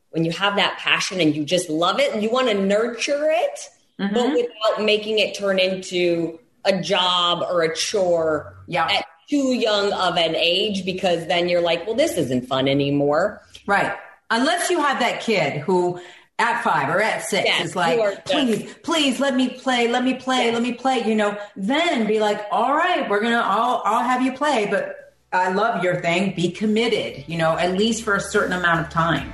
when 0.10 0.26
you 0.26 0.32
have 0.32 0.56
that 0.56 0.78
passion 0.78 1.20
and 1.20 1.36
you 1.36 1.44
just 1.44 1.70
love 1.70 2.00
it 2.00 2.14
and 2.14 2.24
you 2.24 2.32
want 2.32 2.48
to 2.48 2.54
nurture 2.54 3.30
it, 3.30 3.60
mm-hmm. 4.00 4.14
but 4.14 4.32
without 4.32 4.86
making 4.86 5.20
it 5.20 5.36
turn 5.36 5.60
into 5.60 6.40
a 6.64 6.82
job 6.82 7.44
or 7.50 7.62
a 7.64 7.76
chore 7.76 8.56
yeah. 8.68 8.88
at 8.90 9.06
too 9.30 9.54
young 9.54 9.92
of 9.94 10.18
an 10.18 10.36
age 10.36 10.86
because 10.86 11.28
then 11.28 11.50
you're 11.50 11.62
like, 11.62 11.86
well, 11.86 11.96
this 11.96 12.18
isn't 12.18 12.48
fun 12.48 12.68
anymore. 12.68 13.42
Right. 13.68 13.96
Unless 14.30 14.70
you 14.70 14.80
have 14.80 15.00
that 15.00 15.22
kid 15.22 15.62
who 15.62 16.00
at 16.38 16.64
five 16.64 16.90
or 16.90 17.02
at 17.02 17.24
six 17.24 17.46
yes, 17.46 17.66
is 17.66 17.76
like, 17.76 18.26
please, 18.26 18.74
please 18.84 19.20
let 19.20 19.36
me 19.36 19.50
play, 19.50 19.88
let 19.88 20.04
me 20.04 20.16
play, 20.16 20.46
yes. 20.46 20.54
let 20.54 20.62
me 20.62 20.74
play, 20.74 21.02
you 21.06 21.16
know, 21.16 21.38
then 21.56 22.06
be 22.08 22.20
like, 22.20 22.46
all 22.52 22.76
right, 22.76 23.10
we're 23.10 23.22
going 23.22 23.32
to, 23.32 23.40
I'll, 23.40 23.82
I'll 23.86 24.04
have 24.04 24.22
you 24.22 24.34
play, 24.34 24.68
but 24.70 25.14
I 25.32 25.52
love 25.52 25.84
your 25.84 26.02
thing. 26.02 26.36
Be 26.36 26.52
committed, 26.52 27.26
you 27.28 27.38
know, 27.38 27.58
at 27.58 27.78
least 27.78 28.04
for 28.04 28.16
a 28.16 28.20
certain 28.20 28.54
amount 28.54 28.86
of 28.86 28.90
time. 28.92 29.32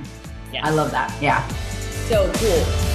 Yes. 0.52 0.64
I 0.66 0.70
love 0.70 0.90
that. 0.90 1.14
Yeah. 1.22 1.46
So 2.08 2.30
cool. 2.34 2.92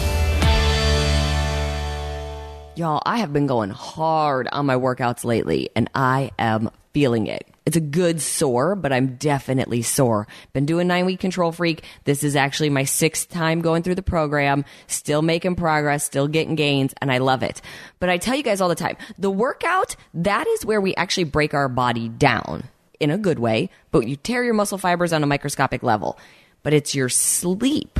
Y'all, 2.75 3.01
I 3.05 3.17
have 3.17 3.33
been 3.33 3.47
going 3.47 3.71
hard 3.71 4.47
on 4.51 4.65
my 4.65 4.75
workouts 4.75 5.23
lately 5.23 5.69
and 5.75 5.89
I 5.95 6.31
am 6.37 6.69
feeling 6.97 7.27
it. 7.27 7.45
It's 7.67 7.77
a 7.77 7.79
good 7.79 8.19
sore, 8.19 8.73
but 8.73 8.91
I'm 8.91 9.17
definitely 9.17 9.83
sore. 9.83 10.27
Been 10.51 10.65
doing 10.65 10.87
nine 10.87 11.05
week 11.05 11.19
control 11.19 11.51
freak. 11.51 11.83
This 12.05 12.23
is 12.23 12.35
actually 12.35 12.71
my 12.71 12.85
sixth 12.85 13.29
time 13.29 13.61
going 13.61 13.83
through 13.83 13.93
the 13.93 14.01
program, 14.01 14.65
still 14.87 15.21
making 15.21 15.57
progress, 15.57 16.03
still 16.03 16.27
getting 16.27 16.55
gains, 16.55 16.95
and 16.99 17.11
I 17.11 17.19
love 17.19 17.43
it. 17.43 17.61
But 17.99 18.09
I 18.09 18.17
tell 18.17 18.35
you 18.35 18.41
guys 18.41 18.61
all 18.61 18.69
the 18.69 18.73
time, 18.73 18.97
the 19.19 19.29
workout, 19.29 19.95
that 20.15 20.47
is 20.47 20.65
where 20.65 20.81
we 20.81 20.95
actually 20.95 21.25
break 21.25 21.53
our 21.53 21.69
body 21.69 22.09
down 22.09 22.63
in 22.99 23.11
a 23.11 23.17
good 23.19 23.37
way, 23.37 23.69
but 23.91 24.07
you 24.07 24.15
tear 24.15 24.43
your 24.43 24.55
muscle 24.55 24.79
fibers 24.79 25.13
on 25.13 25.21
a 25.21 25.27
microscopic 25.27 25.83
level. 25.83 26.17
But 26.63 26.73
it's 26.73 26.95
your 26.95 27.09
sleep 27.09 27.99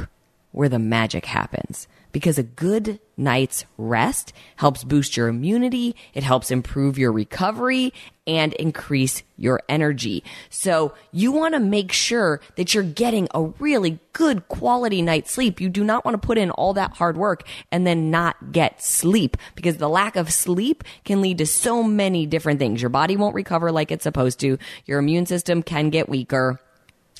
where 0.54 0.70
the 0.70 0.80
magic 0.80 1.28
happens 1.28 1.88
because 2.18 2.40
a 2.40 2.44
good 2.44 3.00
night's 3.16 3.64
rest 3.78 4.34
helps 4.56 4.84
boost 4.84 5.16
your 5.16 5.28
immunity, 5.28 5.96
it 6.16 6.24
helps 6.24 6.50
improve 6.50 6.98
your 6.98 7.12
recovery, 7.12 7.94
and 8.26 8.54
increase 8.54 9.22
your 9.38 9.62
energy. 9.70 10.24
So 10.50 10.96
you 11.12 11.32
want 11.32 11.54
to 11.54 11.60
make 11.60 11.92
sure 11.92 12.42
that 12.56 12.74
you're 12.74 12.82
getting 12.82 13.28
a 13.36 13.44
really 13.60 14.00
good 14.14 14.48
quality 14.48 15.04
night's 15.04 15.32
sleep. 15.32 15.62
You 15.62 15.70
do 15.70 15.84
not 15.84 16.06
want 16.06 16.20
to 16.20 16.26
put 16.26 16.40
in 16.40 16.50
all 16.50 16.74
that 16.74 16.98
hard 16.98 17.18
work 17.18 17.44
and 17.72 17.86
then 17.86 18.10
not 18.10 18.52
get 18.52 18.82
sleep 18.82 19.38
because 19.54 19.78
the 19.78 19.88
lack 19.88 20.16
of 20.16 20.34
sleep 20.34 20.84
can 21.06 21.22
lead 21.22 21.38
to 21.38 21.46
so 21.46 21.84
many 21.84 22.26
different 22.26 22.58
things. 22.58 22.82
Your 22.82 22.90
body 22.90 23.16
won't 23.16 23.36
recover 23.36 23.72
like 23.72 23.92
it's 23.92 24.02
supposed 24.02 24.40
to. 24.40 24.58
Your 24.88 24.98
immune 24.98 25.28
system 25.28 25.62
can 25.62 25.92
get 25.92 26.10
weaker 26.10 26.60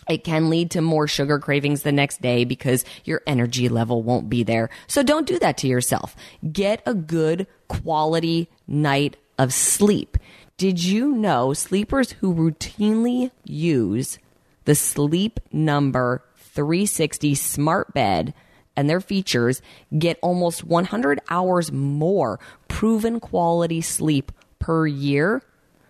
it 0.10 0.24
can 0.24 0.50
lead 0.50 0.72
to 0.72 0.82
more 0.82 1.08
sugar 1.08 1.40
cravings 1.40 1.84
the 1.84 1.92
next 1.92 2.22
day 2.22 2.46
because 2.46 2.86
your 3.04 3.22
energy 3.28 3.70
level 3.70 4.04
won't 4.04 4.30
be 4.30 4.44
there. 4.44 4.70
So 4.88 5.04
don't 5.04 5.28
do 5.28 5.40
that 5.40 5.58
to 5.60 5.68
yourself. 5.68 6.16
Get 6.52 6.82
a 6.86 6.94
good 6.94 7.48
quality 7.68 8.50
night 8.68 9.18
of 9.38 9.54
sleep. 9.54 10.18
Did 10.58 10.84
you 10.84 11.12
know 11.12 11.54
sleepers 11.54 12.14
who 12.14 12.34
routinely 12.34 13.32
use 13.46 14.18
the 14.66 14.76
Sleep 14.76 15.40
Number 15.52 16.24
360 16.36 17.36
smart 17.36 17.94
bed 17.94 18.34
and 18.76 18.90
their 18.90 19.02
features 19.02 19.62
get 19.98 20.20
almost 20.22 20.64
100 20.64 21.20
hours 21.30 21.72
more 21.72 22.40
proven 22.68 23.20
quality 23.20 23.82
sleep 23.82 24.32
per 24.60 24.88
year 24.88 25.42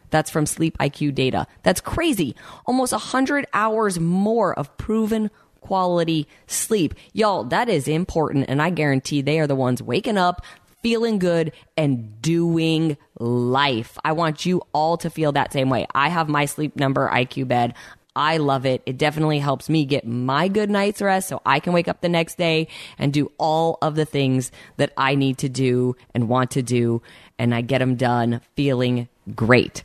that's 0.09 0.29
from 0.29 0.45
Sleep 0.45 0.77
IQ 0.77 1.15
data. 1.15 1.47
That's 1.63 1.81
crazy. 1.81 2.35
Almost 2.65 2.91
100 2.91 3.45
hours 3.53 3.99
more 3.99 4.57
of 4.57 4.75
proven 4.77 5.29
quality 5.61 6.27
sleep. 6.47 6.95
Y'all, 7.13 7.43
that 7.45 7.67
is 7.67 7.87
important. 7.87 8.45
And 8.47 8.61
I 8.61 8.69
guarantee 8.69 9.21
they 9.21 9.39
are 9.39 9.47
the 9.47 9.55
ones 9.55 9.83
waking 9.83 10.17
up, 10.17 10.45
feeling 10.81 11.19
good, 11.19 11.51
and 11.75 12.21
doing 12.21 12.97
life. 13.19 13.97
I 14.05 14.13
want 14.13 14.45
you 14.45 14.61
all 14.73 14.97
to 14.97 15.09
feel 15.09 15.33
that 15.33 15.51
same 15.51 15.69
way. 15.69 15.85
I 15.93 16.07
have 16.09 16.29
my 16.29 16.45
sleep 16.45 16.77
number 16.77 17.09
IQ 17.09 17.49
bed. 17.49 17.73
I 18.15 18.37
love 18.37 18.65
it. 18.65 18.81
It 18.85 18.97
definitely 18.97 19.39
helps 19.39 19.69
me 19.69 19.85
get 19.85 20.07
my 20.07 20.47
good 20.47 20.71
night's 20.71 21.01
rest 21.01 21.27
so 21.27 21.41
I 21.45 21.59
can 21.59 21.73
wake 21.73 21.87
up 21.87 22.01
the 22.01 22.09
next 22.09 22.37
day 22.37 22.67
and 22.97 23.13
do 23.13 23.31
all 23.37 23.77
of 23.81 23.95
the 23.95 24.05
things 24.05 24.51
that 24.77 24.91
I 24.97 25.15
need 25.15 25.37
to 25.39 25.49
do 25.49 25.95
and 26.15 26.27
want 26.27 26.51
to 26.51 26.63
do. 26.63 27.03
And 27.37 27.53
I 27.53 27.61
get 27.61 27.77
them 27.77 27.95
done 27.95 28.41
feeling 28.55 29.07
great. 29.35 29.83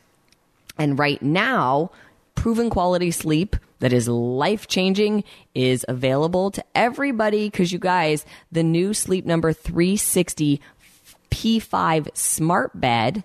And 0.78 0.98
right 0.98 1.22
now, 1.22 1.90
proven 2.34 2.70
quality 2.70 3.10
sleep 3.10 3.56
that 3.80 3.92
is 3.92 4.08
life 4.08 4.66
changing 4.68 5.24
is 5.54 5.84
available 5.88 6.50
to 6.52 6.64
everybody 6.74 7.50
because 7.50 7.72
you 7.72 7.78
guys, 7.78 8.24
the 8.50 8.62
new 8.62 8.94
Sleep 8.94 9.26
Number 9.26 9.52
360 9.52 10.62
P5 11.30 12.16
smart 12.16 12.80
bed 12.80 13.24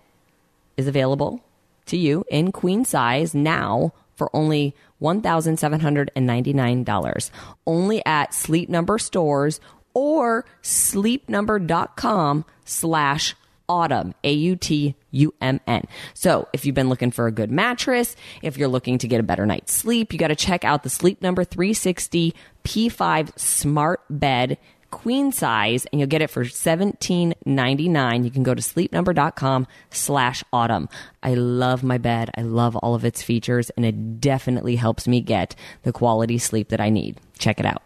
is 0.75 0.87
available 0.87 1.43
to 1.85 1.95
you 1.97 2.25
in 2.29 2.51
queen 2.51 2.83
size 2.85 3.35
now 3.35 3.93
for 4.15 4.35
only 4.35 4.75
$1,799. 5.01 7.31
Only 7.65 8.05
at 8.05 8.33
Sleep 8.33 8.67
Number 8.69 8.97
stores 8.97 9.61
or 9.93 10.45
sleepnumber.com 10.63 12.45
slash 12.65 13.35
autumn 13.69 14.13
a-u-t-u-m-n 14.23 15.83
so 16.13 16.47
if 16.53 16.65
you've 16.65 16.75
been 16.75 16.89
looking 16.89 17.11
for 17.11 17.27
a 17.27 17.31
good 17.31 17.51
mattress 17.51 18.15
if 18.41 18.57
you're 18.57 18.67
looking 18.67 18.97
to 18.97 19.07
get 19.07 19.19
a 19.19 19.23
better 19.23 19.45
night's 19.45 19.73
sleep 19.73 20.13
you 20.13 20.19
got 20.19 20.29
to 20.29 20.35
check 20.35 20.63
out 20.63 20.83
the 20.83 20.89
sleep 20.89 21.21
number 21.21 21.43
360 21.43 22.33
p5 22.63 23.37
smart 23.39 24.01
bed 24.09 24.57
queen 24.91 25.31
size 25.31 25.85
and 25.87 25.99
you'll 25.99 26.07
get 26.07 26.21
it 26.21 26.29
for 26.29 26.43
$17.99 26.43 28.23
you 28.23 28.31
can 28.31 28.43
go 28.43 28.53
to 28.53 28.61
sleepnumber.com 28.61 29.67
slash 29.89 30.43
autumn. 30.53 30.89
I 31.21 31.33
love 31.33 31.83
my 31.83 31.97
bed. 31.97 32.31
I 32.37 32.41
love 32.41 32.75
all 32.75 32.95
of 32.95 33.03
its 33.05 33.21
features 33.21 33.69
and 33.71 33.85
it 33.85 34.21
definitely 34.21 34.75
helps 34.75 35.07
me 35.07 35.21
get 35.21 35.55
the 35.83 35.91
quality 35.91 36.37
sleep 36.37 36.69
that 36.69 36.81
i 36.81 36.89
need. 36.89 37.19
Check 37.37 37.59
it 37.59 37.65
out. 37.65 37.81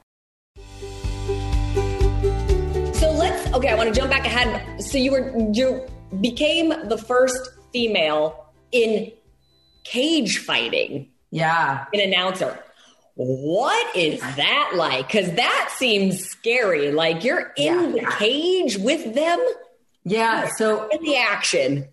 So 2.95 3.11
let's 3.11 3.53
okay, 3.53 3.69
I 3.69 3.75
want 3.75 3.93
to 3.93 3.99
jump 3.99 4.11
back. 4.11 4.25
So 4.81 4.97
you 4.97 5.11
were 5.11 5.51
you 5.53 5.85
became 6.19 6.69
the 6.89 6.97
first 6.97 7.49
female 7.71 8.45
in 8.71 9.11
cage 9.83 10.39
fighting, 10.39 11.09
Yeah. 11.31 11.85
an 11.93 11.99
announcer. 11.99 12.59
What 13.15 13.95
is 13.95 14.19
that 14.21 14.71
like? 14.75 15.07
Because 15.07 15.31
that 15.33 15.73
seems 15.77 16.23
scary. 16.25 16.91
Like 16.91 17.23
you're 17.23 17.51
in 17.57 17.95
Yeah. 17.95 18.01
the 18.05 18.11
cage 18.17 18.77
with 18.77 19.13
them 19.13 19.39
Yeah. 20.03 20.49
So 20.57 20.87
in 20.89 21.03
the 21.03 21.15
action. 21.17 21.87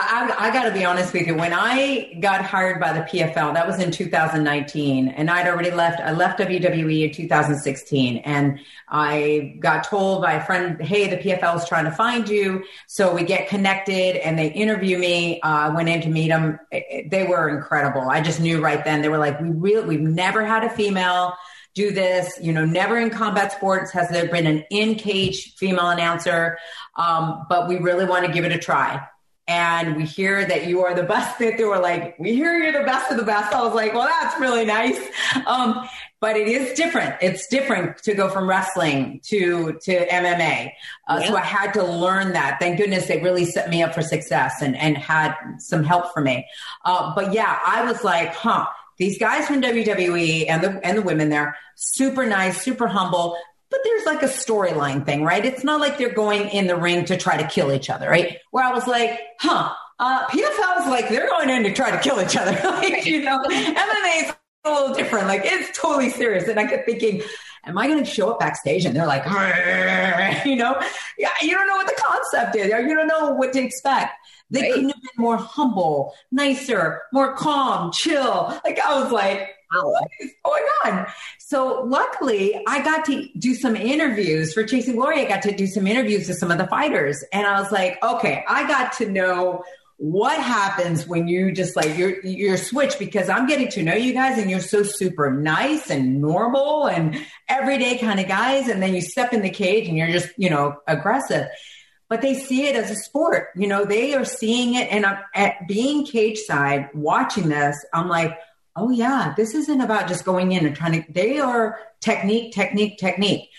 I, 0.00 0.48
I 0.48 0.52
got 0.52 0.64
to 0.64 0.72
be 0.72 0.84
honest 0.84 1.12
with 1.12 1.26
you. 1.26 1.34
When 1.34 1.52
I 1.52 2.16
got 2.20 2.44
hired 2.44 2.80
by 2.80 2.92
the 2.92 3.00
PFL, 3.00 3.54
that 3.54 3.66
was 3.66 3.78
in 3.78 3.90
2019, 3.90 5.08
and 5.08 5.30
I'd 5.30 5.46
already 5.46 5.70
left. 5.70 6.00
I 6.00 6.12
left 6.12 6.40
WWE 6.40 7.08
in 7.08 7.12
2016, 7.12 8.18
and 8.18 8.58
I 8.88 9.56
got 9.60 9.84
told 9.84 10.22
by 10.22 10.32
a 10.32 10.44
friend, 10.44 10.80
"Hey, 10.80 11.08
the 11.08 11.18
PFL 11.18 11.56
is 11.56 11.68
trying 11.68 11.84
to 11.84 11.90
find 11.90 12.28
you." 12.28 12.64
So 12.86 13.14
we 13.14 13.24
get 13.24 13.48
connected, 13.48 14.16
and 14.16 14.38
they 14.38 14.48
interview 14.48 14.98
me. 14.98 15.40
Uh, 15.42 15.48
I 15.48 15.68
went 15.68 15.88
in 15.88 16.00
to 16.02 16.08
meet 16.08 16.28
them. 16.28 16.58
They 16.70 17.26
were 17.28 17.50
incredible. 17.50 18.08
I 18.08 18.22
just 18.22 18.40
knew 18.40 18.62
right 18.62 18.82
then. 18.84 19.02
They 19.02 19.08
were 19.08 19.18
like, 19.18 19.40
"We 19.40 19.50
really, 19.50 19.96
we've 19.96 20.00
never 20.00 20.44
had 20.44 20.64
a 20.64 20.70
female." 20.70 21.34
do 21.74 21.90
this. 21.90 22.38
You 22.38 22.52
know, 22.52 22.66
never 22.66 22.98
in 22.98 23.08
combat 23.08 23.50
sports 23.50 23.92
has 23.92 24.10
there 24.10 24.28
been 24.28 24.46
an 24.46 24.62
in 24.68 24.94
cage 24.94 25.54
female 25.54 25.88
announcer, 25.88 26.58
um, 26.96 27.46
but 27.48 27.66
we 27.66 27.78
really 27.78 28.04
want 28.04 28.26
to 28.26 28.30
give 28.30 28.44
it 28.44 28.52
a 28.52 28.58
try. 28.58 29.02
And 29.48 29.96
we 29.96 30.04
hear 30.04 30.44
that 30.44 30.66
you 30.66 30.84
are 30.84 30.94
the 30.94 31.02
best. 31.02 31.38
That 31.38 31.56
they 31.58 31.64
were 31.64 31.78
like, 31.78 32.18
we 32.18 32.34
hear 32.34 32.56
you're 32.56 32.72
the 32.72 32.86
best 32.86 33.10
of 33.10 33.16
the 33.16 33.24
best. 33.24 33.54
I 33.54 33.62
was 33.62 33.74
like, 33.74 33.92
well, 33.94 34.06
that's 34.06 34.38
really 34.40 34.64
nice. 34.64 34.98
Um, 35.46 35.88
but 36.20 36.36
it 36.36 36.46
is 36.46 36.76
different. 36.76 37.16
It's 37.20 37.48
different 37.48 37.98
to 38.04 38.14
go 38.14 38.28
from 38.28 38.48
wrestling 38.48 39.20
to 39.24 39.78
to 39.82 40.06
MMA. 40.06 40.70
Uh, 41.08 41.18
Yeah. 41.20 41.28
So 41.28 41.36
I 41.36 41.40
had 41.40 41.72
to 41.72 41.84
learn 41.84 42.32
that. 42.34 42.58
Thank 42.60 42.78
goodness 42.78 43.06
they 43.08 43.20
really 43.20 43.44
set 43.44 43.68
me 43.68 43.82
up 43.82 43.94
for 43.94 44.02
success 44.02 44.62
and 44.62 44.76
and 44.76 44.96
had 44.96 45.34
some 45.58 45.82
help 45.82 46.12
for 46.12 46.20
me. 46.20 46.46
Uh, 46.84 47.12
but 47.14 47.32
yeah, 47.32 47.58
I 47.66 47.84
was 47.84 48.04
like, 48.04 48.34
huh 48.34 48.66
these 48.98 49.18
guys 49.18 49.46
from 49.46 49.60
WWE 49.60 50.48
and 50.48 50.62
the 50.62 50.86
and 50.86 50.98
the 50.98 51.02
women 51.02 51.28
there, 51.28 51.56
super 51.74 52.26
nice, 52.26 52.62
super 52.62 52.86
humble. 52.86 53.36
But 53.72 53.80
there's 53.82 54.04
like 54.06 54.22
a 54.22 54.26
storyline 54.26 55.04
thing, 55.04 55.24
right? 55.24 55.44
It's 55.44 55.64
not 55.64 55.80
like 55.80 55.98
they're 55.98 56.12
going 56.14 56.48
in 56.50 56.66
the 56.68 56.76
ring 56.76 57.06
to 57.06 57.16
try 57.16 57.36
to 57.42 57.48
kill 57.48 57.72
each 57.72 57.90
other, 57.90 58.08
right? 58.08 58.36
Where 58.52 58.62
I 58.64 58.72
was 58.72 58.86
like, 58.86 59.18
huh, 59.40 59.72
uh, 59.98 60.26
PFL 60.28 60.80
is 60.82 60.86
like 60.88 61.08
they're 61.08 61.28
going 61.28 61.50
in 61.50 61.62
to 61.64 61.72
try 61.72 61.90
to 61.90 61.98
kill 61.98 62.20
each 62.20 62.36
other, 62.36 62.52
like 62.64 63.06
you 63.06 63.22
know, 63.24 63.42
MMA 63.42 64.24
is 64.24 64.34
a 64.64 64.70
little 64.70 64.94
different. 64.94 65.26
Like 65.26 65.42
it's 65.44 65.76
totally 65.76 66.10
serious, 66.10 66.46
and 66.48 66.60
I 66.60 66.66
kept 66.66 66.86
thinking. 66.86 67.22
Am 67.64 67.78
I 67.78 67.86
going 67.86 68.00
to 68.00 68.04
show 68.04 68.28
up 68.32 68.40
backstage 68.40 68.84
and 68.86 68.96
they're 68.96 69.06
like, 69.06 69.24
you 70.44 70.56
know, 70.56 70.76
yeah, 71.16 71.28
you 71.42 71.52
don't 71.52 71.68
know 71.68 71.76
what 71.76 71.86
the 71.86 71.94
concept 71.96 72.56
is, 72.56 72.72
or 72.72 72.80
you 72.80 72.92
don't 72.92 73.06
know 73.06 73.30
what 73.34 73.52
to 73.52 73.62
expect. 73.62 74.14
They 74.50 74.62
Right. 74.62 74.72
couldn't 74.72 74.88
have 74.88 75.00
been 75.00 75.10
more 75.16 75.36
humble, 75.36 76.12
nicer, 76.32 77.02
more 77.12 77.34
calm, 77.34 77.92
chill. 77.92 78.58
Like 78.64 78.80
I 78.80 79.00
was 79.00 79.12
like, 79.12 79.50
what 79.80 80.08
is 80.20 80.32
going 80.44 80.64
on? 80.84 81.06
So 81.38 81.82
luckily, 81.82 82.60
I 82.66 82.82
got 82.82 83.04
to 83.06 83.28
do 83.38 83.54
some 83.54 83.76
interviews 83.76 84.52
for 84.52 84.64
Chasing 84.64 84.96
Glory. 84.96 85.20
I 85.20 85.28
got 85.28 85.42
to 85.42 85.52
do 85.52 85.66
some 85.66 85.86
interviews 85.86 86.28
with 86.28 86.38
some 86.38 86.50
of 86.50 86.58
the 86.58 86.66
fighters, 86.66 87.24
and 87.32 87.46
I 87.46 87.60
was 87.60 87.72
like, 87.72 88.02
okay, 88.02 88.44
I 88.48 88.66
got 88.66 88.92
to 88.94 89.10
know 89.10 89.64
what 89.98 90.36
happens 90.42 91.06
when 91.06 91.28
you 91.28 91.52
just 91.52 91.76
like 91.76 91.96
you're 91.96 92.20
you're 92.24 92.56
switched 92.56 92.98
because 92.98 93.28
I'm 93.28 93.46
getting 93.46 93.68
to 93.68 93.84
know 93.84 93.94
you 93.94 94.12
guys 94.12 94.36
and 94.36 94.50
you're 94.50 94.58
so 94.58 94.82
super 94.82 95.30
nice 95.30 95.90
and 95.90 96.20
normal 96.20 96.88
and 96.88 97.16
everyday 97.48 97.98
kind 97.98 98.18
of 98.18 98.26
guys, 98.26 98.68
and 98.68 98.82
then 98.82 98.94
you 98.94 99.00
step 99.00 99.32
in 99.32 99.42
the 99.42 99.50
cage 99.50 99.88
and 99.88 99.96
you're 99.96 100.10
just 100.10 100.28
you 100.36 100.50
know 100.50 100.76
aggressive 100.86 101.46
but 102.12 102.20
they 102.20 102.34
see 102.34 102.66
it 102.66 102.76
as 102.76 102.90
a 102.90 102.94
sport. 102.94 103.48
You 103.56 103.66
know, 103.66 103.86
they 103.86 104.12
are 104.12 104.26
seeing 104.26 104.74
it. 104.74 104.92
And 104.92 105.06
I'm 105.06 105.16
at 105.34 105.66
being 105.66 106.04
cage 106.04 106.40
side 106.40 106.90
watching 106.92 107.48
this, 107.48 107.82
I'm 107.94 108.06
like, 108.06 108.38
oh 108.76 108.90
yeah, 108.90 109.34
this 109.36 109.54
isn't 109.54 109.80
about 109.80 110.08
just 110.08 110.24
going 110.24 110.52
in 110.52 110.66
and 110.66 110.74
trying 110.74 111.02
to, 111.02 111.12
they 111.12 111.38
are 111.38 111.78
technique, 112.00 112.52
technique, 112.54 112.98
technique. 112.98 113.50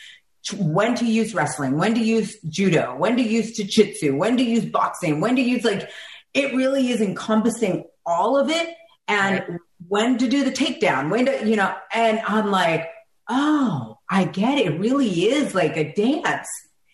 When 0.57 0.95
to 0.95 1.05
use 1.05 1.33
wrestling, 1.33 1.77
when 1.77 1.93
to 1.95 2.01
use 2.01 2.35
judo, 2.49 2.95
when 2.97 3.15
to 3.15 3.21
use 3.23 3.55
jiu-jitsu, 3.55 4.15
when 4.17 4.35
to 4.37 4.43
use 4.43 4.65
boxing, 4.65 5.21
when 5.21 5.35
to 5.37 5.41
use 5.41 5.63
like, 5.63 5.89
it 6.33 6.53
really 6.53 6.89
is 6.91 6.99
encompassing 6.99 7.85
all 8.05 8.37
of 8.37 8.49
it 8.49 8.75
and 9.07 9.59
when 9.87 10.17
to 10.17 10.27
do 10.27 10.43
the 10.43 10.51
takedown, 10.51 11.09
when 11.09 11.25
to, 11.27 11.47
you 11.47 11.55
know, 11.55 11.73
and 11.93 12.19
I'm 12.27 12.51
like, 12.51 12.89
oh, 13.29 13.99
I 14.09 14.25
get 14.25 14.57
it. 14.57 14.65
It 14.67 14.79
really 14.79 15.07
is 15.27 15.55
like 15.55 15.77
a 15.77 15.93
dance 15.93 16.47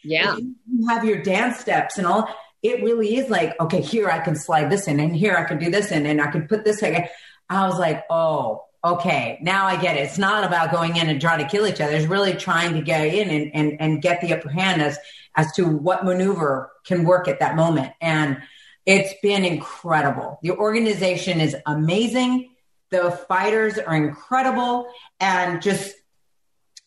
Yeah. 0.03 0.35
you 0.37 0.87
have 0.87 1.03
your 1.03 1.21
dance 1.21 1.59
steps 1.59 1.97
and 1.97 2.05
all 2.07 2.29
it 2.61 2.83
really 2.83 3.17
is 3.17 3.29
like 3.29 3.59
okay 3.59 3.81
here 3.81 4.09
i 4.09 4.19
can 4.19 4.35
slide 4.35 4.69
this 4.69 4.87
in 4.87 4.99
and 4.99 5.15
here 5.15 5.35
i 5.35 5.43
can 5.43 5.57
do 5.59 5.69
this 5.69 5.91
in 5.91 6.05
and 6.05 6.21
i 6.21 6.27
can 6.31 6.47
put 6.47 6.63
this 6.63 6.81
in 6.83 7.05
i 7.49 7.67
was 7.67 7.77
like 7.79 8.03
oh 8.09 8.63
okay. 8.83 9.37
Now 9.41 9.65
i 9.65 9.79
get 9.79 9.97
it. 9.97 10.01
It's 10.01 10.17
not 10.17 10.43
about 10.43 10.71
going 10.71 10.95
in 10.95 11.09
and 11.09 11.19
trying 11.19 11.39
to 11.39 11.49
kill 11.49 11.67
each 11.67 11.81
other. 11.81 11.93
It's 11.93 12.07
really 12.07 12.33
trying 12.33 12.73
to 12.75 12.81
get 12.81 13.13
in 13.13 13.29
and, 13.29 13.51
and, 13.53 13.81
and 13.81 14.01
get 14.01 14.21
the 14.21 14.33
upper 14.33 14.49
hand 14.49 14.81
as 14.81 14.97
as 15.35 15.51
to 15.53 15.65
what 15.65 16.03
maneuver 16.03 16.71
can 16.85 17.03
work 17.03 17.27
at 17.27 17.39
that 17.39 17.55
moment. 17.55 17.93
And 18.01 18.41
it's 18.85 19.13
been 19.21 19.45
incredible. 19.45 20.39
The 20.41 20.51
organization 20.51 21.39
is 21.39 21.55
amazing. 21.65 22.49
The 22.89 23.11
fighters 23.11 23.77
are 23.77 23.95
incredible. 23.95 24.87
And 25.19 25.61
just 25.61 25.95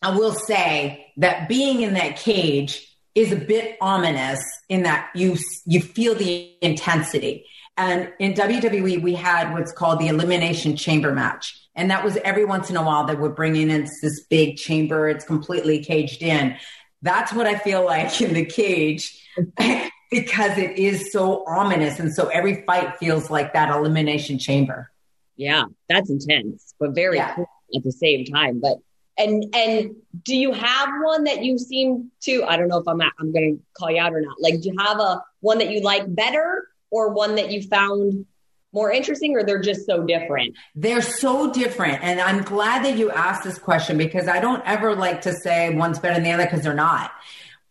I 0.01 0.15
will 0.15 0.33
say 0.33 1.13
that 1.17 1.47
being 1.47 1.81
in 1.81 1.93
that 1.93 2.17
cage 2.17 2.89
is 3.15 3.31
a 3.31 3.37
bit 3.37 3.77
ominous 3.79 4.43
in 4.67 4.83
that 4.83 5.09
you 5.15 5.37
you 5.65 5.79
feel 5.79 6.15
the 6.15 6.55
intensity. 6.61 7.45
And 7.75 8.13
in 8.19 8.33
WWE, 8.33 9.01
we 9.01 9.15
had 9.15 9.51
what's 9.51 9.71
called 9.71 9.99
the 9.99 10.07
elimination 10.07 10.75
chamber 10.75 11.11
match, 11.13 11.59
and 11.75 11.89
that 11.89 12.03
was 12.03 12.17
every 12.17 12.45
once 12.45 12.69
in 12.69 12.75
a 12.77 12.83
while 12.83 13.05
they 13.05 13.15
would 13.15 13.35
bring 13.35 13.55
in 13.55 13.71
it's 13.71 13.99
this 14.01 14.23
big 14.25 14.57
chamber. 14.57 15.09
It's 15.09 15.25
completely 15.25 15.83
caged 15.83 16.21
in. 16.21 16.55
That's 17.01 17.33
what 17.33 17.47
I 17.47 17.55
feel 17.57 17.83
like 17.83 18.21
in 18.21 18.33
the 18.33 18.45
cage. 18.45 19.19
because 20.11 20.57
it 20.59 20.77
is 20.77 21.11
so 21.11 21.43
ominous 21.47 21.99
and 21.99 22.13
so 22.13 22.27
every 22.27 22.63
fight 22.67 22.95
feels 22.97 23.31
like 23.31 23.53
that 23.53 23.75
elimination 23.75 24.37
chamber 24.37 24.91
Yeah. 25.37 25.63
That's 25.89 26.11
intense, 26.11 26.75
but 26.79 26.93
very 26.93 27.17
Yeah. 27.17 27.33
cool 27.33 27.49
at 27.75 27.83
the 27.83 27.91
same 27.91 28.23
time. 28.25 28.59
But 28.61 28.77
and 29.17 29.43
and 29.55 29.95
do 30.23 30.35
you 30.35 30.51
have 30.51 30.89
one 31.03 31.23
that 31.23 31.43
you 31.43 31.57
seem 31.57 32.11
to 32.25 32.43
I 32.43 32.57
don't 32.57 32.67
know 32.67 32.77
if 32.77 32.87
I'm 32.87 33.01
I'm 33.01 33.33
gonna 33.33 33.55
call 33.75 33.89
you 33.89 33.99
out 33.99 34.13
or 34.13 34.21
not. 34.21 34.35
Like 34.39 34.61
do 34.61 34.69
you 34.69 34.75
have 34.77 34.99
a 34.99 35.23
one 35.39 35.57
that 35.57 35.71
you 35.71 35.81
like 35.81 36.03
better 36.13 36.67
or 36.93 37.09
one 37.09 37.33
that 37.35 37.51
you 37.51 37.63
found 37.63 38.27
more 38.71 38.91
interesting 38.91 39.35
or 39.35 39.43
they're 39.43 39.59
just 39.59 39.85
so 39.87 40.03
different? 40.03 40.55
They're 40.75 41.01
so 41.01 41.51
different. 41.51 42.03
And 42.03 42.21
I'm 42.21 42.43
glad 42.43 42.85
that 42.85 42.97
you 42.97 43.09
asked 43.09 43.43
this 43.43 43.57
question 43.57 43.97
because 43.97 44.27
I 44.27 44.39
don't 44.39 44.61
ever 44.63 44.95
like 44.95 45.21
to 45.21 45.33
say 45.33 45.73
one's 45.73 45.97
better 45.97 46.13
than 46.13 46.23
the 46.23 46.31
other 46.31 46.45
because 46.45 46.61
they're 46.61 46.75
not. 46.75 47.11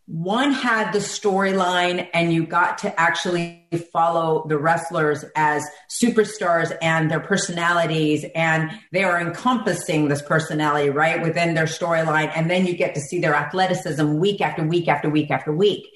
One 0.05 0.51
had 0.51 0.91
the 0.91 0.99
storyline, 0.99 2.09
and 2.13 2.33
you 2.33 2.45
got 2.45 2.79
to 2.79 2.99
actually 2.99 3.65
follow 3.93 4.45
the 4.49 4.57
wrestlers 4.57 5.23
as 5.33 5.63
superstars 5.89 6.75
and 6.81 7.09
their 7.09 7.21
personalities, 7.21 8.25
and 8.35 8.69
they 8.91 9.05
are 9.05 9.21
encompassing 9.21 10.09
this 10.09 10.21
personality 10.21 10.89
right 10.89 11.21
within 11.21 11.53
their 11.53 11.67
storyline. 11.67 12.29
And 12.35 12.51
then 12.51 12.65
you 12.65 12.75
get 12.75 12.95
to 12.95 12.99
see 12.99 13.21
their 13.21 13.33
athleticism 13.33 14.17
week 14.19 14.41
after 14.41 14.65
week 14.65 14.89
after 14.89 15.09
week 15.09 15.31
after 15.31 15.53
week. 15.53 15.87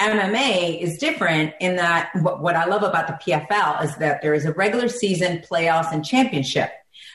MMA 0.00 0.80
is 0.80 0.98
different 0.98 1.54
in 1.60 1.76
that 1.76 2.10
what, 2.22 2.40
what 2.40 2.56
I 2.56 2.66
love 2.66 2.82
about 2.82 3.06
the 3.06 3.14
PFL 3.14 3.84
is 3.84 3.96
that 3.96 4.22
there 4.22 4.34
is 4.34 4.44
a 4.44 4.52
regular 4.52 4.88
season, 4.88 5.42
playoffs, 5.50 5.92
and 5.92 6.04
championship. 6.04 6.70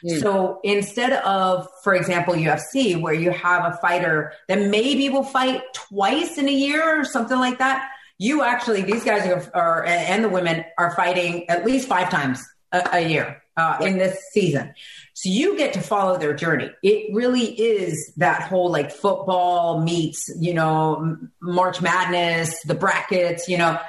Mm. 0.06 0.22
So 0.22 0.60
instead 0.64 1.14
of, 1.14 1.68
for 1.84 1.96
example, 1.96 2.34
UFC, 2.34 3.00
where 3.00 3.14
you 3.14 3.32
have 3.32 3.74
a 3.74 3.78
fighter 3.78 4.34
that 4.48 4.60
maybe 4.60 5.10
will 5.10 5.24
fight 5.24 5.62
twice 5.74 6.38
in 6.38 6.50
a 6.50 6.54
year 6.54 7.00
or 7.00 7.06
something 7.06 7.40
like 7.40 7.60
that, 7.60 7.90
you 8.18 8.44
actually, 8.44 8.82
these 8.82 9.04
guys 9.04 9.28
are, 9.28 9.52
are 9.56 9.86
and 9.86 10.24
the 10.24 10.30
women 10.30 10.66
are 10.78 10.96
fighting 10.96 11.50
at 11.50 11.66
least 11.66 11.88
five 11.88 12.10
times 12.10 12.44
a, 12.72 12.90
a 12.94 13.08
year 13.08 13.43
uh, 13.58 13.78
in 13.82 13.97
this 13.97 14.18
season. 14.32 14.74
So 15.14 15.30
you 15.30 15.58
get 15.58 15.74
to 15.74 15.82
follow 15.82 16.18
their 16.18 16.34
journey. 16.34 16.72
It 16.82 17.14
really 17.14 17.45
is 17.45 18.14
that 18.18 18.43
whole 18.43 18.72
like 18.72 18.91
football 18.91 19.82
meets, 19.82 20.30
you 20.39 20.54
know, 20.54 21.18
March 21.41 21.82
Madness, 21.82 22.62
the 22.64 22.76
brackets, 22.76 23.47
you 23.47 23.58
know, 23.58 23.80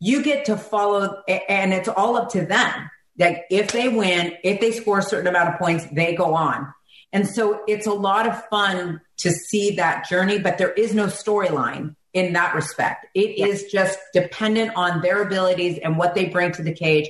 you 0.00 0.22
get 0.22 0.46
to 0.46 0.56
follow, 0.56 1.22
and 1.28 1.72
it's 1.72 1.88
all 1.88 2.16
up 2.16 2.30
to 2.30 2.44
them. 2.44 2.90
Like 3.18 3.44
if 3.50 3.72
they 3.72 3.88
win, 3.88 4.34
if 4.42 4.60
they 4.60 4.72
score 4.72 4.98
a 4.98 5.02
certain 5.02 5.28
amount 5.28 5.50
of 5.50 5.58
points, 5.58 5.86
they 5.92 6.14
go 6.14 6.34
on. 6.34 6.74
And 7.12 7.28
so 7.28 7.62
it's 7.68 7.86
a 7.86 7.92
lot 7.92 8.26
of 8.26 8.44
fun 8.46 9.00
to 9.18 9.30
see 9.30 9.76
that 9.76 10.08
journey, 10.08 10.40
but 10.40 10.58
there 10.58 10.72
is 10.72 10.92
no 10.94 11.06
storyline 11.06 11.94
in 12.12 12.32
that 12.32 12.54
respect. 12.56 13.06
It 13.14 13.38
yeah. 13.38 13.46
is 13.46 13.64
just 13.70 13.98
dependent 14.12 14.72
on 14.74 15.00
their 15.00 15.22
abilities 15.22 15.78
and 15.78 15.96
what 15.96 16.14
they 16.14 16.26
bring 16.26 16.52
to 16.52 16.62
the 16.62 16.72
cage. 16.72 17.08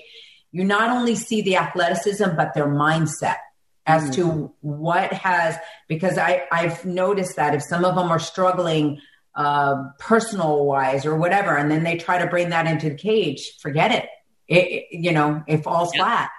You 0.54 0.62
not 0.62 0.88
only 0.90 1.16
see 1.16 1.42
the 1.42 1.56
athleticism, 1.56 2.36
but 2.36 2.54
their 2.54 2.68
mindset 2.68 3.38
as 3.86 4.04
mm-hmm. 4.04 4.12
to 4.12 4.54
what 4.60 5.12
has, 5.12 5.56
because 5.88 6.16
I, 6.16 6.44
I've 6.52 6.84
noticed 6.84 7.34
that 7.34 7.56
if 7.56 7.62
some 7.64 7.84
of 7.84 7.96
them 7.96 8.08
are 8.12 8.20
struggling 8.20 9.00
uh, 9.34 9.88
personal 9.98 10.64
wise 10.64 11.06
or 11.06 11.16
whatever, 11.16 11.56
and 11.56 11.72
then 11.72 11.82
they 11.82 11.96
try 11.96 12.18
to 12.18 12.28
bring 12.28 12.50
that 12.50 12.68
into 12.68 12.88
the 12.88 12.94
cage, 12.94 13.58
forget 13.60 13.90
it. 13.90 14.08
It, 14.46 14.68
it 14.68 14.84
you 14.92 15.10
know, 15.10 15.42
it 15.48 15.64
falls 15.64 15.90
yeah. 15.92 16.04
flat. 16.04 16.30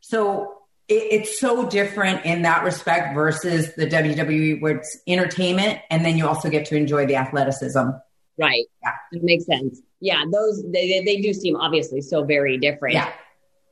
So 0.00 0.54
it, 0.88 1.20
it's 1.20 1.38
so 1.38 1.68
different 1.68 2.26
in 2.26 2.42
that 2.42 2.64
respect 2.64 3.14
versus 3.14 3.76
the 3.76 3.86
WWE 3.86 4.60
where 4.60 4.78
it's 4.78 4.98
entertainment 5.06 5.78
and 5.88 6.04
then 6.04 6.18
you 6.18 6.26
also 6.26 6.50
get 6.50 6.66
to 6.66 6.76
enjoy 6.76 7.06
the 7.06 7.14
athleticism. 7.14 7.90
Right. 8.36 8.64
Yeah. 8.82 8.94
It 9.12 9.22
makes 9.22 9.46
sense. 9.46 9.80
Yeah. 10.00 10.24
Those, 10.32 10.64
they, 10.64 11.00
they 11.04 11.20
do 11.20 11.32
seem 11.32 11.54
obviously 11.54 12.00
so 12.00 12.24
very 12.24 12.58
different. 12.58 12.94
Yeah. 12.94 13.12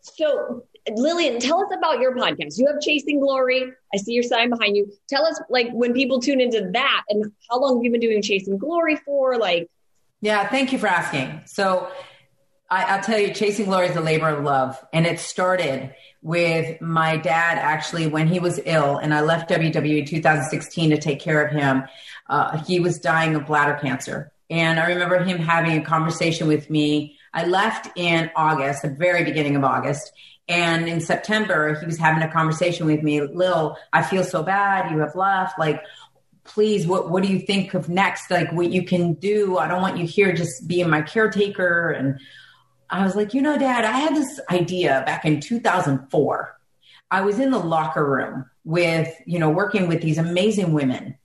So 0.03 0.65
Lillian, 0.89 1.41
tell 1.41 1.63
us 1.63 1.71
about 1.77 2.01
your 2.01 2.15
podcast. 2.15 2.59
You 2.59 2.67
have 2.67 2.81
Chasing 2.81 3.21
Glory. 3.21 3.73
I 3.93 3.97
see 3.99 4.13
your 4.13 4.23
sign 4.23 4.51
behind 4.51 4.77
you. 4.77 4.91
Tell 5.09 5.25
us, 5.25 5.41
like, 5.51 5.71
when 5.73 5.93
people 5.93 6.21
tune 6.21 6.41
into 6.41 6.71
that, 6.73 7.03
and 7.09 7.33
how 7.51 7.61
long 7.61 7.77
have 7.77 7.85
you 7.85 7.91
been 7.91 8.01
doing 8.01 8.23
Chasing 8.23 8.59
Glory 8.59 8.97
for? 8.97 9.39
Like, 9.39 9.69
yeah, 10.21 10.49
thank 10.49 10.73
you 10.73 10.79
for 10.79 10.87
asking. 10.87 11.43
So, 11.47 11.91
I, 12.71 12.97
will 12.97 13.03
tell 13.03 13.19
you, 13.19 13.35
Chasing 13.35 13.67
Glory 13.67 13.89
is 13.89 13.97
a 13.97 14.01
labor 14.01 14.29
of 14.29 14.45
love, 14.45 14.83
and 14.93 15.07
it 15.07 15.19
started 15.19 15.95
with 16.23 16.81
my 16.81 17.17
dad 17.17 17.59
actually 17.59 18.07
when 18.07 18.29
he 18.29 18.39
was 18.39 18.61
ill, 18.65 18.97
and 18.97 19.13
I 19.13 19.23
left 19.23 19.51
WWE 19.51 20.01
in 20.01 20.07
2016 20.07 20.91
to 20.91 20.99
take 20.99 21.21
care 21.21 21.45
of 21.45 21.53
him. 21.53 21.85
Uh, 22.29 22.59
he 22.59 22.79
was 22.81 22.99
dying 22.99 23.35
of 23.35 23.47
bladder 23.47 23.79
cancer, 23.81 24.33
and 24.49 24.79
I 24.79 24.89
remember 24.89 25.23
him 25.23 25.39
having 25.39 25.79
a 25.79 25.85
conversation 25.85 26.47
with 26.47 26.71
me. 26.71 27.17
I 27.33 27.45
left 27.45 27.89
in 27.97 28.31
August, 28.35 28.83
the 28.83 28.91
very 28.91 29.25
beginning 29.25 29.57
of 29.57 29.65
August, 29.65 30.13
and 30.51 30.89
in 30.89 31.01
September, 31.01 31.79
he 31.79 31.87
was 31.87 31.97
having 31.97 32.25
a 32.25 32.33
conversation 32.33 32.85
with 32.85 33.05
me, 33.05 33.21
Lil, 33.21 33.77
I 33.93 34.03
feel 34.03 34.25
so 34.25 34.43
bad. 34.43 34.91
You 34.91 34.99
have 34.99 35.15
left. 35.15 35.61
Like, 35.61 35.81
please, 36.43 36.89
what, 36.89 37.09
what 37.09 37.23
do 37.23 37.29
you 37.29 37.39
think 37.39 37.73
of 37.73 37.89
next? 37.89 38.33
Like, 38.33 38.51
what 38.51 38.73
you 38.73 38.85
can 38.85 39.15
do? 39.15 39.59
I 39.59 39.69
don't 39.69 39.81
want 39.81 39.97
you 39.97 40.07
here 40.07 40.33
just 40.33 40.67
being 40.67 40.91
my 40.91 41.03
caretaker. 41.03 41.91
And 41.91 42.19
I 42.91 43.05
was 43.05 43.15
like, 43.15 43.33
you 43.33 43.43
know, 43.43 43.57
dad, 43.57 43.85
I 43.85 43.93
had 43.93 44.17
this 44.17 44.41
idea 44.51 45.05
back 45.07 45.25
in 45.25 45.41
2004. 45.41 46.61
I 47.13 47.21
was 47.21 47.39
in 47.39 47.53
the 47.53 47.59
locker 47.59 48.05
room 48.05 48.51
with, 48.65 49.15
you 49.27 49.39
know, 49.39 49.51
working 49.51 49.87
with 49.87 50.03
these 50.03 50.19
amazing 50.19 50.73
women. 50.73 51.17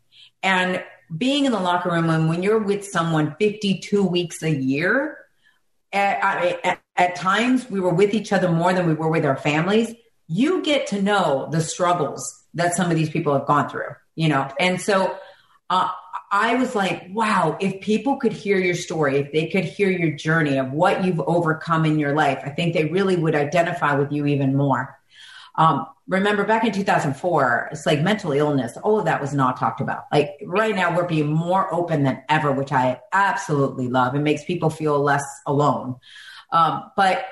And 0.43 0.83
being 1.17 1.45
in 1.45 1.51
the 1.51 1.59
locker 1.59 1.89
room, 1.89 2.11
and 2.11 2.29
when 2.29 2.43
you're 2.43 2.59
with 2.59 2.85
someone 2.85 3.35
52 3.39 4.03
weeks 4.03 4.43
a 4.43 4.51
year, 4.51 5.17
at, 5.95 6.79
at, 6.95 7.15
times 7.15 7.69
we 7.69 7.79
were 7.79 7.93
with 7.93 8.13
each 8.13 8.33
other 8.33 8.51
more 8.51 8.73
than 8.73 8.87
we 8.87 8.93
were 8.93 9.09
with 9.09 9.25
our 9.25 9.37
families. 9.37 9.93
You 10.27 10.61
get 10.63 10.87
to 10.87 11.01
know 11.01 11.47
the 11.51 11.61
struggles 11.61 12.43
that 12.53 12.75
some 12.75 12.89
of 12.91 12.97
these 12.97 13.09
people 13.09 13.33
have 13.33 13.45
gone 13.45 13.69
through, 13.69 13.95
you 14.15 14.27
know? 14.27 14.49
And 14.59 14.81
so 14.81 15.17
uh, 15.69 15.89
I 16.31 16.55
was 16.55 16.75
like, 16.75 17.07
wow, 17.11 17.57
if 17.59 17.81
people 17.81 18.17
could 18.17 18.33
hear 18.33 18.57
your 18.57 18.75
story, 18.75 19.17
if 19.17 19.31
they 19.31 19.47
could 19.47 19.65
hear 19.65 19.89
your 19.89 20.11
journey 20.11 20.57
of 20.57 20.71
what 20.71 21.03
you've 21.03 21.21
overcome 21.21 21.85
in 21.85 21.99
your 21.99 22.13
life, 22.13 22.39
I 22.43 22.49
think 22.49 22.73
they 22.73 22.85
really 22.85 23.15
would 23.15 23.35
identify 23.35 23.95
with 23.95 24.11
you 24.11 24.25
even 24.25 24.55
more. 24.55 24.97
Um, 25.57 25.87
remember 26.07 26.43
back 26.43 26.63
in 26.65 26.71
2004, 26.71 27.69
it's 27.71 27.85
like 27.85 28.01
mental 28.01 28.31
illness, 28.31 28.77
all 28.77 28.99
of 28.99 29.05
that 29.05 29.21
was 29.21 29.33
not 29.33 29.57
talked 29.57 29.81
about. 29.81 30.05
Like 30.11 30.31
right 30.45 30.75
now, 30.75 30.95
we're 30.95 31.07
being 31.07 31.27
more 31.27 31.73
open 31.73 32.03
than 32.03 32.23
ever, 32.29 32.51
which 32.51 32.71
I 32.71 32.99
absolutely 33.11 33.87
love. 33.87 34.15
It 34.15 34.19
makes 34.19 34.43
people 34.43 34.69
feel 34.69 34.99
less 35.01 35.23
alone. 35.45 35.95
Um, 36.51 36.91
but 36.95 37.25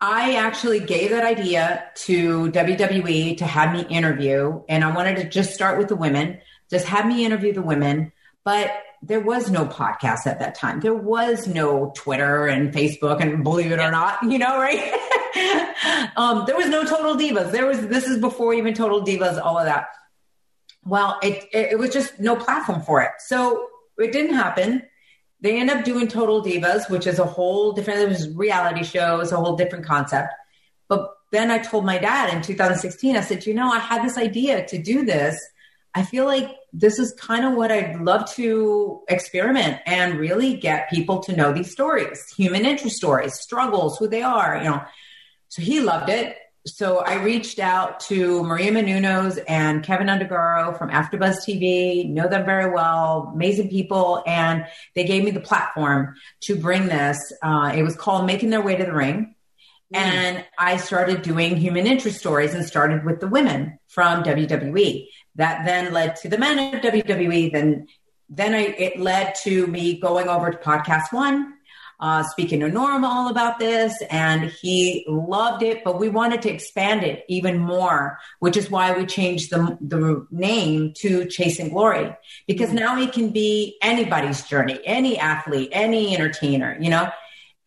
I 0.00 0.36
actually 0.36 0.80
gave 0.80 1.10
that 1.10 1.24
idea 1.24 1.84
to 1.94 2.50
WWE 2.50 3.38
to 3.38 3.46
have 3.46 3.72
me 3.72 3.86
interview, 3.88 4.62
and 4.68 4.84
I 4.84 4.94
wanted 4.94 5.16
to 5.16 5.28
just 5.28 5.54
start 5.54 5.78
with 5.78 5.88
the 5.88 5.96
women, 5.96 6.40
just 6.70 6.86
have 6.86 7.06
me 7.06 7.24
interview 7.24 7.52
the 7.52 7.62
women. 7.62 8.12
But 8.44 8.70
there 9.02 9.20
was 9.20 9.50
no 9.50 9.66
podcast 9.66 10.26
at 10.26 10.38
that 10.40 10.54
time. 10.54 10.80
There 10.80 10.94
was 10.94 11.46
no 11.46 11.92
Twitter 11.96 12.46
and 12.46 12.72
Facebook, 12.72 13.20
and 13.22 13.42
believe 13.42 13.72
it 13.72 13.78
or 13.78 13.90
not, 13.90 14.22
you 14.22 14.38
know, 14.38 14.58
right? 14.58 14.94
um, 16.16 16.44
there 16.46 16.56
was 16.56 16.68
no 16.68 16.84
Total 16.84 17.14
Divas. 17.14 17.52
There 17.52 17.66
was 17.66 17.86
this 17.88 18.06
is 18.06 18.18
before 18.18 18.54
even 18.54 18.74
Total 18.74 19.02
Divas, 19.02 19.40
all 19.42 19.58
of 19.58 19.64
that. 19.64 19.86
Well, 20.84 21.18
it, 21.22 21.44
it, 21.52 21.72
it 21.72 21.78
was 21.78 21.90
just 21.90 22.18
no 22.20 22.36
platform 22.36 22.82
for 22.82 23.02
it, 23.02 23.12
so 23.18 23.68
it 23.98 24.12
didn't 24.12 24.34
happen. 24.34 24.82
They 25.40 25.60
end 25.60 25.70
up 25.70 25.84
doing 25.84 26.08
Total 26.08 26.42
Divas, 26.42 26.88
which 26.88 27.06
is 27.06 27.18
a 27.18 27.24
whole 27.24 27.72
different. 27.72 28.36
Reality 28.36 28.84
show, 28.84 29.20
it's 29.20 29.32
a 29.32 29.36
whole 29.36 29.56
different 29.56 29.84
concept. 29.84 30.32
But 30.88 31.10
then 31.32 31.50
I 31.50 31.58
told 31.58 31.84
my 31.84 31.98
dad 31.98 32.32
in 32.32 32.42
2016. 32.42 33.16
I 33.16 33.20
said, 33.20 33.46
you 33.46 33.54
know, 33.54 33.70
I 33.70 33.78
had 33.78 34.04
this 34.04 34.16
idea 34.16 34.66
to 34.66 34.78
do 34.78 35.04
this. 35.04 35.38
I 35.94 36.02
feel 36.02 36.26
like 36.26 36.50
this 36.72 36.98
is 36.98 37.14
kind 37.14 37.44
of 37.44 37.54
what 37.54 37.72
I'd 37.72 38.00
love 38.02 38.30
to 38.34 39.02
experiment 39.08 39.80
and 39.86 40.18
really 40.18 40.56
get 40.56 40.90
people 40.90 41.20
to 41.20 41.34
know 41.34 41.52
these 41.52 41.72
stories, 41.72 42.28
human 42.36 42.66
interest 42.66 42.96
stories, 42.96 43.34
struggles, 43.34 43.96
who 43.96 44.06
they 44.06 44.22
are, 44.22 44.58
you 44.58 44.64
know. 44.64 44.84
So 45.48 45.62
he 45.62 45.80
loved 45.80 46.10
it. 46.10 46.36
So 46.66 46.98
I 46.98 47.22
reached 47.22 47.60
out 47.60 48.00
to 48.00 48.42
Maria 48.42 48.72
Menounos 48.72 49.38
and 49.46 49.84
Keven 49.84 50.08
Undergaro 50.08 50.76
from 50.76 50.90
AfterBuzz 50.90 51.36
TV, 51.46 52.08
know 52.10 52.28
them 52.28 52.44
very 52.44 52.72
well, 52.72 53.30
amazing 53.32 53.70
people, 53.70 54.24
and 54.26 54.66
they 54.96 55.04
gave 55.04 55.22
me 55.22 55.30
the 55.30 55.40
platform 55.40 56.16
to 56.40 56.56
bring 56.56 56.86
this. 56.86 57.32
Uh, 57.40 57.72
it 57.74 57.84
was 57.84 57.94
called 57.94 58.26
Making 58.26 58.50
Their 58.50 58.62
Way 58.62 58.74
to 58.76 58.84
the 58.84 58.92
Ring. 58.92 59.36
Mm. 59.94 59.98
And 59.98 60.44
I 60.58 60.78
started 60.78 61.22
doing 61.22 61.56
human 61.56 61.86
interest 61.86 62.18
stories 62.18 62.52
and 62.52 62.66
started 62.66 63.04
with 63.04 63.20
the 63.20 63.28
women 63.28 63.78
from 63.86 64.24
WWE. 64.24 65.06
That 65.36 65.64
then 65.64 65.92
led 65.92 66.16
to 66.16 66.28
the 66.28 66.38
men 66.38 66.74
of 66.74 66.82
WWE. 66.82 67.52
Then, 67.52 67.86
then 68.28 68.54
I, 68.54 68.62
it 68.62 68.98
led 68.98 69.36
to 69.44 69.68
me 69.68 70.00
going 70.00 70.28
over 70.28 70.50
to 70.50 70.58
Podcast 70.58 71.12
One, 71.12 71.54
uh, 71.98 72.22
speaking 72.24 72.60
to 72.60 72.68
Norm 72.68 73.04
all 73.04 73.30
about 73.30 73.58
this, 73.58 74.02
and 74.10 74.50
he 74.50 75.04
loved 75.08 75.62
it. 75.62 75.82
But 75.84 75.98
we 75.98 76.08
wanted 76.08 76.42
to 76.42 76.50
expand 76.50 77.02
it 77.02 77.24
even 77.28 77.58
more, 77.58 78.18
which 78.40 78.56
is 78.56 78.70
why 78.70 78.96
we 78.96 79.06
changed 79.06 79.50
the 79.50 79.78
the 79.80 80.26
name 80.30 80.92
to 80.98 81.26
Chasing 81.26 81.70
Glory 81.70 82.14
because 82.46 82.72
now 82.72 82.98
it 83.00 83.12
can 83.12 83.30
be 83.30 83.78
anybody's 83.82 84.42
journey, 84.44 84.78
any 84.84 85.18
athlete, 85.18 85.70
any 85.72 86.14
entertainer, 86.14 86.76
you 86.80 86.90
know. 86.90 87.10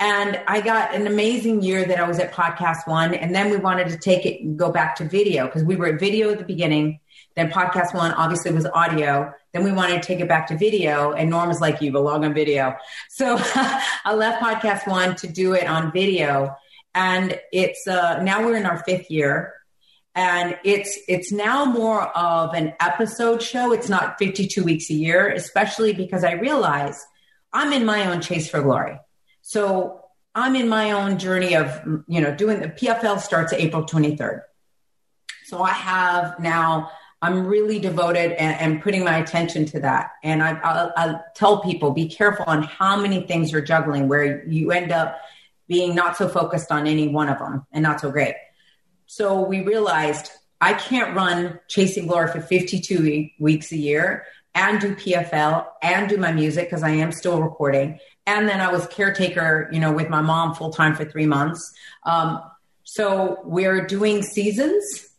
And 0.02 0.40
I 0.48 0.62
got 0.62 0.96
an 0.96 1.08
amazing 1.08 1.62
year 1.62 1.84
that 1.84 2.00
I 2.00 2.08
was 2.08 2.20
at 2.20 2.32
Podcast 2.32 2.88
One, 2.88 3.14
and 3.14 3.36
then 3.36 3.50
we 3.50 3.58
wanted 3.58 3.90
to 3.90 3.98
take 3.98 4.26
it 4.26 4.42
and 4.42 4.58
go 4.58 4.72
back 4.72 4.96
to 4.98 5.04
video 5.04 5.46
because 5.46 5.64
we 5.64 5.76
were 5.76 5.88
at 5.88 6.00
video 6.00 6.32
at 6.32 6.38
the 6.38 6.46
beginning 6.46 7.00
then 7.36 7.50
podcast 7.50 7.94
one 7.94 8.12
obviously 8.14 8.52
was 8.52 8.66
audio. 8.66 9.32
Then 9.54 9.64
we 9.64 9.72
wanted 9.72 10.02
to 10.02 10.08
take 10.08 10.20
it 10.20 10.28
back 10.28 10.48
to 10.48 10.58
video, 10.58 11.14
and 11.14 11.30
Norm 11.30 11.48
was 11.48 11.62
like, 11.62 11.82
"You 11.82 11.92
belong 11.92 12.26
on 12.26 12.34
video." 12.34 12.76
So 13.10 13.38
I 14.06 14.14
left 14.14 14.42
podcast 14.42 14.88
one 14.88 15.16
to 15.18 15.28
do 15.28 15.54
it 15.54 15.68
on 15.68 15.92
video, 15.92 16.56
and 16.94 17.40
it's 17.52 17.88
uh, 17.88 18.22
now 18.24 18.44
we're 18.46 18.58
in 18.58 18.66
our 18.66 18.84
fifth 18.84 19.10
year, 19.10 19.54
and 20.16 20.58
it's 20.64 20.98
it's 21.08 21.32
now 21.32 21.66
more 21.66 22.04
of 22.18 22.54
an 22.54 22.74
episode 22.80 23.42
show. 23.42 23.72
It's 23.72 23.90
not 23.90 24.18
52 24.20 24.64
weeks 24.64 24.90
a 24.90 24.94
year, 24.94 25.30
especially 25.30 25.94
because 25.94 26.24
I 26.24 26.34
realize 26.34 27.06
I'm 27.54 27.74
in 27.74 27.86
my 27.86 28.12
own 28.12 28.22
chase 28.22 28.50
for 28.50 28.62
glory. 28.62 29.00
So 29.42 30.02
I'm 30.36 30.56
in 30.56 30.70
my 30.70 30.92
own 30.92 31.18
journey 31.18 31.56
of 31.56 31.82
you 32.08 32.22
know 32.22 32.34
doing 32.34 32.60
the 32.60 32.70
PFL 32.70 33.20
starts 33.20 33.54
April 33.54 33.86
23rd. 33.86 34.42
So 35.46 35.62
I 35.64 35.72
have 35.72 36.40
now 36.40 36.92
I'm 37.22 37.46
really 37.46 37.80
devoted 37.80 38.32
and, 38.32 38.60
and, 38.60 38.82
putting 38.82 39.04
my 39.04 39.18
attention 39.18 39.66
to 39.68 39.80
that. 39.82 40.12
And 40.24 40.42
I, 40.42 40.52
I'll, 40.60 40.94
I'll, 40.96 41.26
tell 41.36 41.62
people 41.62 41.92
be 41.92 42.08
careful 42.08 42.46
on 42.48 42.64
how 42.64 42.96
many 42.96 43.22
things 43.24 43.52
you're 43.52 43.62
juggling 43.62 44.08
where 44.08 44.48
you 44.48 44.72
end 44.72 44.92
up 44.94 45.20
being 45.68 45.96
not 45.96 46.16
so 46.16 46.30
focused 46.30 46.72
on 46.72 46.88
any 46.88 47.10
one 47.10 47.28
of 47.28 47.38
them 47.40 47.66
and 47.74 47.84
not 47.84 48.00
so 48.00 48.10
great. 48.10 48.36
So 49.06 49.42
we 49.42 49.62
realized 49.64 50.32
I 50.62 50.74
can't 50.74 51.16
run 51.16 51.60
Chasing 51.68 52.08
Glory 52.08 52.32
for 52.32 52.42
52 52.42 53.30
weeks 53.40 53.72
a 53.72 53.78
year 53.78 54.26
and 54.56 54.80
do 54.80 54.96
PFL 54.96 55.66
and 55.82 56.10
do 56.10 56.18
my 56.18 56.32
music 56.32 56.68
because 56.68 56.84
I 56.84 56.90
am 56.90 57.12
still 57.12 57.42
recording. 57.42 58.00
And 58.26 58.48
then 58.48 58.62
I 58.62 58.72
was 58.72 58.88
caretaker, 58.88 59.70
you 59.72 59.80
know, 59.80 59.92
with 59.92 60.10
my 60.10 60.22
mom 60.22 60.56
full 60.56 60.72
time 60.72 60.96
for 60.96 61.06
three 61.06 61.26
months. 61.26 61.74
Um, 62.06 62.42
so 62.84 63.40
we're 63.44 63.86
doing 63.86 64.22
seasons. 64.22 65.10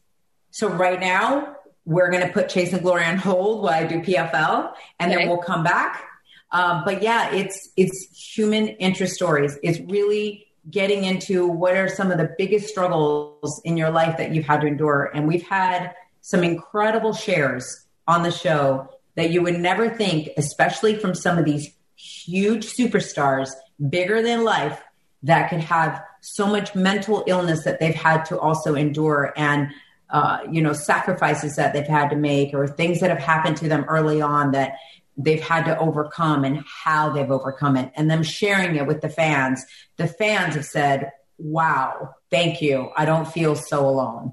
So 0.51 0.69
right 0.69 0.99
now 0.99 1.57
we're 1.91 2.09
going 2.09 2.25
to 2.25 2.33
put 2.33 2.49
Chasing 2.49 2.79
Glory 2.79 3.05
on 3.05 3.17
hold 3.17 3.65
while 3.65 3.75
I 3.75 3.85
do 3.85 4.01
PFL, 4.01 4.73
and 5.01 5.11
okay. 5.11 5.21
then 5.23 5.29
we'll 5.29 5.43
come 5.43 5.65
back. 5.65 6.05
Um, 6.53 6.83
but 6.85 7.03
yeah, 7.03 7.33
it's 7.33 7.71
it's 7.77 8.33
human 8.35 8.69
interest 8.69 9.15
stories. 9.15 9.59
It's 9.65 9.81
really 9.91 10.47
getting 10.71 11.03
into 11.03 11.49
what 11.49 11.77
are 11.77 11.89
some 11.89 12.13
of 12.13 12.19
the 12.19 12.33
biggest 12.39 12.69
struggles 12.69 13.61
in 13.65 13.77
your 13.77 13.91
life 13.91 14.19
that 14.19 14.33
you've 14.33 14.45
had 14.45 14.61
to 14.61 14.69
endure. 14.69 15.11
And 15.13 15.27
we've 15.27 15.43
had 15.43 15.93
some 16.21 16.45
incredible 16.45 17.13
shares 17.13 17.87
on 18.07 18.23
the 18.23 18.31
show 18.31 18.89
that 19.17 19.31
you 19.31 19.43
would 19.43 19.59
never 19.59 19.91
think, 19.91 20.29
especially 20.37 20.97
from 20.97 21.15
some 21.15 21.39
of 21.39 21.45
these 21.45 21.75
huge 21.97 22.67
superstars, 22.67 23.51
bigger 23.89 24.23
than 24.23 24.45
life, 24.45 24.81
that 25.25 25.51
could 25.51 25.61
have 25.61 26.01
so 26.21 26.47
much 26.47 26.75
mental 26.77 27.25
illness 27.27 27.65
that 27.65 27.81
they've 27.81 27.95
had 27.95 28.25
to 28.27 28.39
also 28.39 28.77
endure 28.77 29.33
and 29.37 29.73
uh, 30.13 30.39
you 30.51 30.63
know 30.63 30.73
sacrifices 30.73 31.57
that 31.57 31.73
they've 31.73 31.87
had 31.87 32.09
to 32.09 32.17
make 32.17 32.55
or 32.55 32.67
things 32.67 33.01
that 33.01 33.11
have 33.11 33.19
happened 33.19 33.57
to 33.59 33.69
them 33.69 33.85
early 33.89 34.21
on 34.21 34.53
that 34.53 34.75
they've 35.17 35.43
had 35.43 35.65
to 35.65 35.79
overcome 35.79 36.45
and 36.45 36.65
how 36.67 37.11
they've 37.11 37.31
overcome 37.31 37.77
it. 37.77 37.93
And 37.95 38.11
them 38.11 38.23
sharing 38.23 38.77
it 38.77 38.87
with 38.87 39.03
the 39.03 39.09
fans. 39.09 39.65
The 39.97 40.07
fans 40.07 40.55
have 40.55 40.65
said 40.65 41.13
wow 41.39 42.15
thank 42.31 42.63
you. 42.63 42.91
I 42.97 43.05
don't 43.05 43.27
feel 43.27 43.55
so 43.57 43.87
alone. 43.87 44.33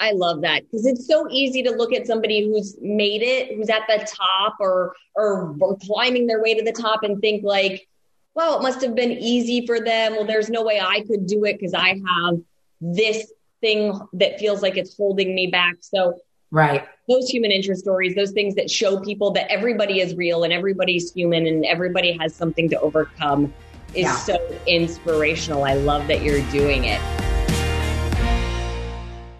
I 0.00 0.12
love 0.12 0.40
that 0.42 0.62
because 0.62 0.84
it's 0.84 1.06
so 1.06 1.28
easy 1.30 1.62
to 1.62 1.70
look 1.70 1.92
at 1.92 2.08
somebody 2.08 2.44
who's 2.44 2.76
made 2.80 3.22
it, 3.22 3.56
who's 3.56 3.68
at 3.68 3.82
the 3.86 4.04
top 4.04 4.56
or, 4.58 4.94
or, 5.14 5.56
or 5.60 5.76
climbing 5.76 6.26
their 6.26 6.42
way 6.42 6.54
to 6.54 6.64
the 6.64 6.72
top 6.72 7.04
and 7.04 7.20
think 7.20 7.44
like, 7.44 7.86
well, 8.34 8.58
it 8.58 8.62
must 8.62 8.80
have 8.82 8.96
been 8.96 9.12
easy 9.12 9.64
for 9.64 9.78
them. 9.78 10.12
Well, 10.12 10.26
there's 10.26 10.50
no 10.50 10.64
way 10.64 10.80
I 10.80 11.02
could 11.02 11.26
do 11.26 11.44
it 11.44 11.58
because 11.58 11.74
I 11.74 12.00
have 12.04 12.40
this 12.80 13.32
thing 13.62 13.98
that 14.12 14.38
feels 14.38 14.60
like 14.60 14.76
it's 14.76 14.94
holding 14.94 15.34
me 15.34 15.46
back. 15.46 15.76
So 15.80 16.20
Right. 16.52 16.86
Those 17.08 17.30
human 17.30 17.50
interest 17.50 17.80
stories, 17.80 18.14
those 18.14 18.32
things 18.32 18.56
that 18.56 18.70
show 18.70 19.00
people 19.00 19.30
that 19.30 19.50
everybody 19.50 20.00
is 20.00 20.14
real 20.14 20.44
and 20.44 20.52
everybody's 20.52 21.10
human 21.10 21.46
and 21.46 21.64
everybody 21.64 22.14
has 22.20 22.34
something 22.34 22.68
to 22.68 22.78
overcome 22.78 23.54
is 23.94 24.02
yeah. 24.02 24.16
so 24.16 24.58
inspirational. 24.66 25.64
I 25.64 25.74
love 25.74 26.06
that 26.08 26.22
you're 26.22 26.42
doing 26.50 26.84
it. 26.84 27.00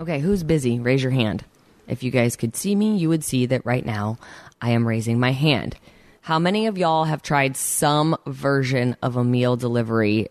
Okay, 0.00 0.20
who's 0.20 0.42
busy? 0.42 0.80
Raise 0.80 1.02
your 1.02 1.12
hand. 1.12 1.44
If 1.86 2.02
you 2.02 2.10
guys 2.10 2.34
could 2.34 2.56
see 2.56 2.74
me, 2.74 2.96
you 2.96 3.10
would 3.10 3.24
see 3.24 3.44
that 3.44 3.66
right 3.66 3.84
now 3.84 4.16
I 4.62 4.70
am 4.70 4.88
raising 4.88 5.20
my 5.20 5.32
hand. 5.32 5.76
How 6.22 6.38
many 6.38 6.66
of 6.66 6.78
y'all 6.78 7.04
have 7.04 7.20
tried 7.20 7.58
some 7.58 8.16
version 8.26 8.96
of 9.02 9.16
a 9.16 9.24
meal 9.24 9.56
delivery 9.56 10.28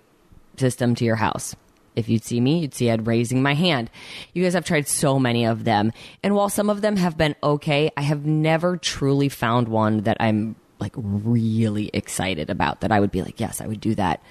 system 0.58 0.96
to 0.96 1.06
your 1.06 1.18
house? 1.18 1.56
If 1.96 2.10
you'd 2.10 2.24
see 2.24 2.40
me, 2.40 2.60
you'd 2.60 2.74
see 2.74 2.90
I'd 2.90 3.08
raising 3.08 3.42
my 3.42 3.54
hand. 3.54 3.90
You 4.34 4.44
guys 4.44 4.54
have 4.54 4.66
tried 4.66 4.88
so 4.88 5.20
many 5.20 5.46
of 5.46 5.64
them. 5.64 5.92
And 6.24 6.36
while 6.36 6.50
some 6.50 6.70
of 6.70 6.82
them 6.82 6.96
have 6.98 7.18
been 7.18 7.36
okay, 7.44 7.92
I 7.98 8.02
have 8.02 8.26
never 8.26 8.78
truly 8.78 9.30
found 9.30 9.68
one 9.68 10.02
that 10.02 10.18
I'm 10.20 10.56
like 10.80 10.94
really 10.96 11.90
excited 11.94 12.50
about 12.50 12.82
that 12.82 12.92
I 12.92 13.00
would 13.00 13.12
be 13.12 13.22
like, 13.22 13.40
yes, 13.40 13.62
I 13.62 13.68
would 13.68 13.82
do 13.82 13.96
that 13.96 14.22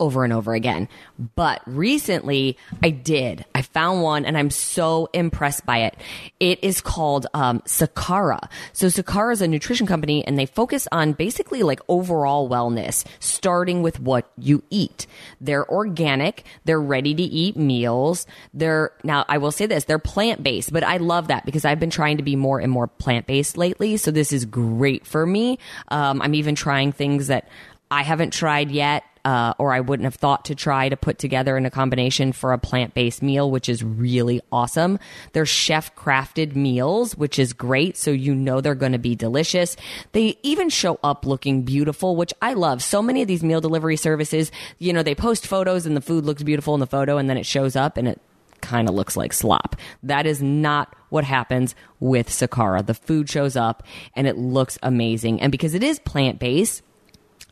over 0.00 0.24
and 0.24 0.32
over 0.32 0.54
again. 0.54 0.88
But 1.36 1.62
recently 1.66 2.56
I 2.82 2.90
did. 2.90 3.44
I 3.54 3.62
found 3.62 4.02
one 4.02 4.24
and 4.24 4.36
I'm 4.36 4.50
so 4.50 5.08
impressed 5.12 5.64
by 5.66 5.78
it. 5.82 5.96
It 6.40 6.64
is 6.64 6.80
called 6.80 7.26
um, 7.34 7.60
Sakara. 7.60 8.50
So 8.72 8.86
Sakara 8.86 9.32
is 9.32 9.42
a 9.42 9.48
nutrition 9.48 9.86
company 9.86 10.26
and 10.26 10.38
they 10.38 10.46
focus 10.46 10.88
on 10.90 11.12
basically 11.12 11.62
like 11.62 11.80
overall 11.88 12.48
wellness, 12.48 13.04
starting 13.20 13.82
with 13.82 14.00
what 14.00 14.30
you 14.38 14.62
eat. 14.70 15.06
They're 15.40 15.70
organic. 15.70 16.44
They're 16.64 16.80
ready 16.80 17.14
to 17.14 17.22
eat 17.22 17.56
meals. 17.56 18.26
They're 18.54 18.92
now 19.04 19.24
I 19.28 19.38
will 19.38 19.52
say 19.52 19.66
this, 19.66 19.84
they're 19.84 19.98
plant 19.98 20.42
based, 20.42 20.72
but 20.72 20.82
I 20.82 20.96
love 20.96 21.28
that 21.28 21.44
because 21.44 21.64
I've 21.64 21.80
been 21.80 21.90
trying 21.90 22.16
to 22.16 22.22
be 22.22 22.36
more 22.36 22.60
and 22.60 22.72
more 22.72 22.86
plant 22.86 23.26
based 23.26 23.56
lately. 23.56 23.96
So 23.96 24.10
this 24.10 24.32
is 24.32 24.44
great 24.44 25.06
for 25.06 25.26
me. 25.26 25.58
Um, 25.88 26.22
I'm 26.22 26.34
even 26.34 26.54
trying 26.54 26.92
things 26.92 27.26
that 27.28 27.48
I 27.90 28.02
haven't 28.02 28.32
tried 28.32 28.70
yet 28.70 29.04
uh, 29.24 29.54
or 29.58 29.72
I 29.72 29.80
wouldn't 29.80 30.04
have 30.04 30.14
thought 30.14 30.46
to 30.46 30.54
try 30.54 30.88
to 30.88 30.96
put 30.96 31.18
together 31.18 31.56
in 31.56 31.66
a 31.66 31.70
combination 31.70 32.32
for 32.32 32.52
a 32.52 32.58
plant 32.58 32.94
based 32.94 33.22
meal, 33.22 33.50
which 33.50 33.68
is 33.68 33.82
really 33.84 34.40
awesome. 34.50 34.98
They're 35.32 35.46
chef 35.46 35.94
crafted 35.94 36.56
meals, 36.56 37.16
which 37.16 37.38
is 37.38 37.52
great. 37.52 37.96
So 37.96 38.10
you 38.10 38.34
know 38.34 38.60
they're 38.60 38.74
going 38.74 38.92
to 38.92 38.98
be 38.98 39.14
delicious. 39.14 39.76
They 40.12 40.38
even 40.42 40.68
show 40.68 40.98
up 41.02 41.26
looking 41.26 41.62
beautiful, 41.62 42.16
which 42.16 42.32
I 42.40 42.54
love. 42.54 42.82
So 42.82 43.02
many 43.02 43.22
of 43.22 43.28
these 43.28 43.42
meal 43.42 43.60
delivery 43.60 43.96
services, 43.96 44.50
you 44.78 44.92
know, 44.92 45.02
they 45.02 45.14
post 45.14 45.46
photos 45.46 45.86
and 45.86 45.96
the 45.96 46.00
food 46.00 46.24
looks 46.24 46.42
beautiful 46.42 46.74
in 46.74 46.80
the 46.80 46.86
photo 46.86 47.18
and 47.18 47.28
then 47.28 47.36
it 47.36 47.46
shows 47.46 47.76
up 47.76 47.96
and 47.96 48.08
it 48.08 48.20
kind 48.60 48.88
of 48.88 48.94
looks 48.94 49.16
like 49.16 49.32
slop. 49.32 49.76
That 50.02 50.26
is 50.26 50.42
not 50.42 50.94
what 51.08 51.24
happens 51.24 51.74
with 51.98 52.28
Sakara. 52.28 52.84
The 52.84 52.94
food 52.94 53.28
shows 53.28 53.56
up 53.56 53.82
and 54.14 54.26
it 54.26 54.36
looks 54.36 54.78
amazing. 54.82 55.40
And 55.40 55.50
because 55.50 55.74
it 55.74 55.82
is 55.82 55.98
plant 55.98 56.38
based, 56.38 56.82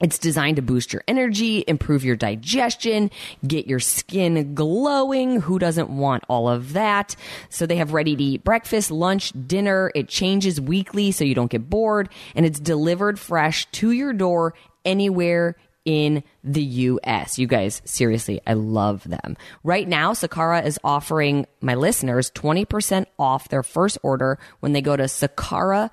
it's 0.01 0.19
designed 0.19 0.57
to 0.57 0.63
boost 0.63 0.93
your 0.93 1.03
energy, 1.09 1.65
improve 1.67 2.05
your 2.05 2.17
digestion, 2.17 3.11
get 3.47 3.67
your 3.67 3.81
skin 3.81 4.55
glowing. 4.55 5.41
Who 5.41 5.59
doesn't 5.59 5.91
want 5.91 6.25
all 6.29 6.49
of 6.49 6.73
that? 6.75 7.17
So 7.49 7.67
they 7.67 7.77
have 7.77 7.93
ready 7.93 8.17
to 8.17 8.23
eat 8.23 8.45
breakfast, 8.45 8.91
lunch, 8.91 9.33
dinner. 9.47 9.91
It 9.95 10.09
changes 10.09 10.61
weekly 10.61 11.13
so 11.13 11.25
you 11.25 11.35
don't 11.35 11.51
get 11.51 11.69
bored 11.69 12.09
and 12.35 12.47
it's 12.47 12.61
delivered 12.61 13.19
fresh 13.19 13.67
to 13.73 13.91
your 13.91 14.13
door 14.13 14.55
anywhere 14.85 15.57
in 15.85 16.23
the 16.45 16.63
US. 16.63 17.39
You 17.39 17.47
guys, 17.47 17.81
seriously, 17.87 18.41
I 18.47 18.53
love 18.53 19.05
them. 19.05 19.37
Right 19.65 19.89
now, 19.89 20.13
Sakara 20.13 20.65
is 20.67 20.79
offering 20.85 21.47
my 21.63 21.77
listeners 21.77 22.31
20% 22.33 23.07
off 23.19 23.49
their 23.49 23.63
first 23.63 23.97
order 24.03 24.39
when 24.61 24.73
they 24.75 24.83
go 24.83 24.97
to 24.97 25.05
sakara.com 25.05 25.91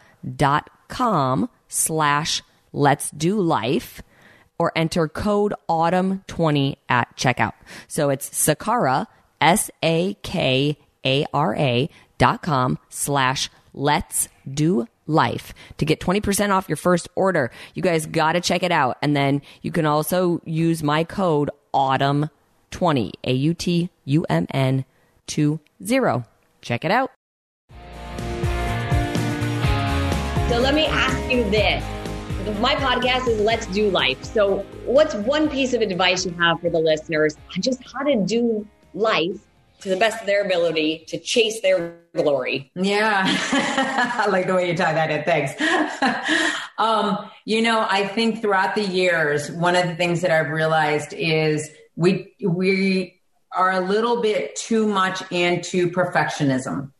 slash 1.70 2.41
Let's 2.76 3.09
Do 3.11 3.39
Life 3.39 4.01
or 4.59 4.71
enter 4.76 5.07
code 5.07 5.53
autumn20 5.69 6.76
at 6.89 7.15
checkout. 7.15 7.53
So 7.88 8.09
it's 8.09 8.30
Sakara, 8.30 9.07
S 9.41 9.71
A 9.84 10.15
K 10.23 10.78
A 11.05 11.26
R 11.34 11.55
A 11.55 11.89
dot 12.17 12.41
com 12.41 12.78
slash 12.89 13.49
let's 13.73 14.30
do 14.49 14.88
life 15.07 15.53
to 15.78 15.86
get 15.86 15.99
20% 15.99 16.49
off 16.49 16.67
your 16.69 16.78
first 16.78 17.07
order. 17.15 17.51
You 17.73 17.82
guys 17.82 18.05
got 18.05 18.34
to 18.34 18.41
check 18.41 18.63
it 18.63 18.71
out. 18.71 18.97
And 19.01 19.15
then 19.15 19.41
you 19.61 19.71
can 19.71 19.86
also 19.86 20.41
use 20.45 20.82
my 20.84 21.03
code 21.03 21.49
autumn20, 21.73 23.11
A 23.23 23.34
U 23.34 23.53
T 23.53 23.89
U 24.05 24.26
M 24.30 24.47
N 24.51 24.86
20. 25.28 25.59
Check 26.61 26.86
it 26.86 26.91
out. 26.91 27.11
So 30.49 30.59
let 30.59 30.73
me 30.73 30.86
ask 30.86 31.32
you 31.32 31.43
this 31.49 31.84
my 32.54 32.76
podcast 32.76 33.28
is 33.28 33.41
Let's 33.41 33.66
Do 33.68 33.89
Life. 33.89 34.24
So, 34.24 34.60
what's 34.86 35.16
one 35.16 35.50
piece 35.50 35.74
of 35.74 35.82
advice 35.82 36.26
you 36.26 36.32
have 36.34 36.62
for 36.62 36.70
the 36.70 36.80
listeners 36.80 37.36
on 37.56 37.62
just 37.62 37.82
how 37.91 38.04
to 38.04 38.24
do 38.24 38.68
life 38.93 39.39
to 39.82 39.89
the 39.89 39.98
best 39.98 40.22
of 40.22 40.28
their 40.28 40.46
ability 40.46 41.06
to 41.08 41.20
chase 41.20 41.62
their 41.62 41.96
glory? 42.16 42.72
Yeah, 42.76 43.24
I 43.26 44.28
like 44.30 44.46
the 44.46 44.54
way 44.54 44.70
you 44.70 44.78
tie 44.78 44.93
that 44.93 45.10
in. 45.10 45.24
Thanks. 45.24 45.60
um, 46.78 47.30
you 47.46 47.64
know, 47.64 47.86
I 47.89 48.06
think 48.08 48.41
throughout 48.41 48.76
the 48.76 48.86
years, 48.86 49.50
one 49.52 49.76
of 49.76 49.88
the 49.88 49.96
things 49.96 50.22
that 50.22 50.30
I've 50.30 50.52
realized 50.52 51.14
is 51.14 51.68
we 51.96 52.36
we 52.46 53.22
are 53.54 53.72
a 53.72 53.82
little 53.82 54.22
bit 54.22 54.56
too 54.56 54.88
much 54.88 55.24
into 55.32 55.89
perfectionism. 55.89 56.91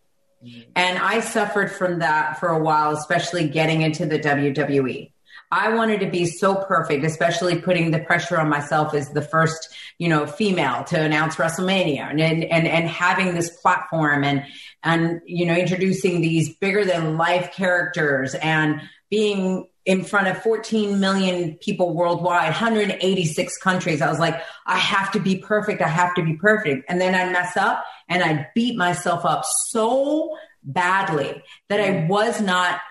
Mm-hmm. 0.44 0.72
And 0.76 0.98
I 0.98 1.20
suffered 1.20 1.72
from 1.72 2.00
that 2.00 2.40
for 2.40 2.50
a 2.50 2.60
while, 2.60 2.92
especially 2.92 3.48
getting 3.48 3.84
into 3.84 4.06
the 4.06 4.20
WWE. 4.20 5.12
I 5.52 5.74
wanted 5.74 6.00
to 6.02 6.08
be 6.10 6.26
so 6.26 6.56
perfect, 6.56 7.04
especially 7.04 7.62
putting 7.62 7.92
the 7.92 8.00
pressure 8.00 8.38
on 8.38 8.50
myself 8.50 8.94
as 8.94 9.10
the 9.10 9.22
first, 9.22 9.70
you 10.00 10.10
know, 10.10 10.26
female 10.26 10.84
to 10.86 11.00
announce 11.00 11.36
WrestleMania 11.36 12.10
and, 12.10 12.22
and, 12.22 12.68
and 12.68 12.88
having 12.90 13.34
this 13.36 13.50
platform 13.62 14.24
and, 14.24 14.44
and, 14.84 15.22
you 15.26 15.46
know, 15.46 15.56
introducing 15.56 16.22
these 16.22 16.56
bigger 16.58 16.84
than 16.84 17.18
life 17.18 17.54
characters 17.54 18.36
and 18.36 18.82
being 19.10 19.68
in 19.86 20.04
front 20.04 20.28
of 20.28 20.42
14 20.42 21.00
million 21.00 21.56
people 21.58 21.94
worldwide, 21.94 22.46
186 22.46 23.58
countries. 23.60 24.02
I 24.02 24.10
was 24.10 24.20
like, 24.20 24.42
I 24.66 24.78
have 24.78 25.12
to 25.12 25.20
be 25.20 25.38
perfect. 25.38 25.82
I 25.82 25.88
have 25.88 26.16
to 26.16 26.24
be 26.24 26.36
perfect. 26.36 26.86
And 26.90 27.00
then 27.00 27.14
I'd 27.14 27.32
mess 27.32 27.56
up 27.56 27.86
and 28.10 28.24
I'd 28.24 28.48
beat 28.56 28.78
myself 28.78 29.26
up 29.26 29.44
so 29.70 30.36
badly 30.64 31.44
that 31.70 31.80
I 31.80 32.08
was 32.08 32.42
not 32.42 32.82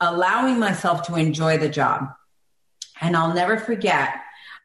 allowing 0.00 0.58
myself 0.58 1.06
to 1.06 1.14
enjoy 1.14 1.58
the 1.58 1.68
job. 1.68 2.08
And 3.00 3.16
I'll 3.16 3.34
never 3.34 3.56
forget, 3.56 4.14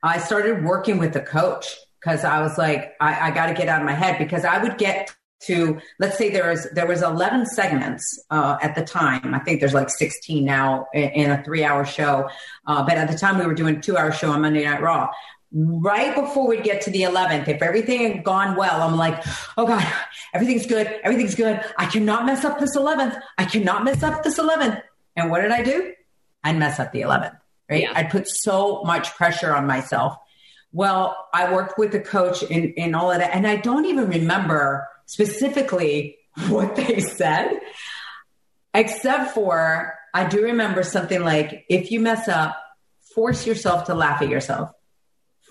I 0.03 0.19
started 0.19 0.63
working 0.63 0.97
with 0.97 1.15
a 1.15 1.21
coach 1.21 1.75
because 1.99 2.23
I 2.23 2.41
was 2.41 2.57
like, 2.57 2.93
I, 2.99 3.29
I 3.29 3.31
got 3.31 3.47
to 3.47 3.53
get 3.53 3.67
out 3.67 3.81
of 3.81 3.85
my 3.85 3.93
head 3.93 4.17
because 4.17 4.45
I 4.45 4.61
would 4.61 4.77
get 4.77 5.15
to 5.41 5.79
let's 5.99 6.17
say 6.17 6.29
there 6.29 6.49
was 6.49 6.67
there 6.73 6.87
was 6.87 7.01
11 7.01 7.45
segments 7.45 8.21
uh, 8.29 8.57
at 8.61 8.75
the 8.75 8.83
time. 8.83 9.33
I 9.33 9.39
think 9.39 9.59
there's 9.59 9.73
like 9.73 9.89
16 9.89 10.43
now 10.43 10.87
in, 10.93 11.09
in 11.11 11.31
a 11.31 11.43
three 11.43 11.63
hour 11.63 11.85
show. 11.85 12.29
Uh, 12.67 12.83
but 12.83 12.97
at 12.97 13.09
the 13.09 13.17
time 13.17 13.37
we 13.39 13.45
were 13.45 13.53
doing 13.53 13.77
a 13.77 13.81
two 13.81 13.97
hour 13.97 14.11
show 14.11 14.31
on 14.31 14.41
monday 14.41 14.65
night 14.65 14.81
raw. 14.81 15.09
Right 15.51 16.13
before 16.13 16.47
we'd 16.47 16.63
get 16.63 16.81
to 16.81 16.91
the 16.91 17.03
11th 17.03 17.47
if 17.47 17.61
everything 17.61 18.11
had 18.11 18.23
gone 18.23 18.55
well 18.55 18.83
i'm 18.83 18.97
like 18.97 19.23
oh 19.57 19.65
god 19.65 19.83
everything's 20.33 20.67
good 20.67 20.85
everything's 21.03 21.35
good. 21.35 21.63
I 21.77 21.87
cannot 21.87 22.25
mess 22.25 22.45
up 22.45 22.59
this 22.59 22.77
11th 22.77 23.19
i 23.39 23.45
cannot 23.45 23.83
mess 23.83 24.03
up 24.03 24.21
this 24.21 24.37
11th 24.37 24.79
and 25.19 25.29
what 25.29 25.41
did 25.41 25.51
i 25.51 25.61
do 25.61 25.93
i'd 26.43 26.57
mess 26.57 26.79
up 26.79 26.91
the 26.91 27.01
11th 27.01 27.37
right 27.69 27.83
yeah. 27.83 27.93
i'd 27.95 28.09
put 28.09 28.27
so 28.27 28.83
much 28.83 29.13
pressure 29.15 29.53
on 29.53 29.67
myself 29.67 30.15
well 30.71 31.27
i 31.33 31.51
worked 31.53 31.77
with 31.77 31.91
the 31.91 31.99
coach 31.99 32.43
in, 32.43 32.73
in 32.73 32.95
all 32.95 33.11
of 33.11 33.19
that 33.19 33.35
and 33.35 33.45
i 33.45 33.55
don't 33.55 33.85
even 33.85 34.07
remember 34.07 34.87
specifically 35.05 36.19
what 36.47 36.75
they 36.75 36.99
said, 36.99 37.59
except 38.73 39.33
for 39.33 39.95
I 40.13 40.27
do 40.27 40.43
remember 40.43 40.83
something 40.83 41.21
like 41.21 41.65
if 41.69 41.91
you 41.91 41.99
mess 41.99 42.27
up, 42.27 42.57
force 43.13 43.45
yourself 43.45 43.85
to 43.85 43.93
laugh 43.93 44.21
at 44.21 44.29
yourself. 44.29 44.71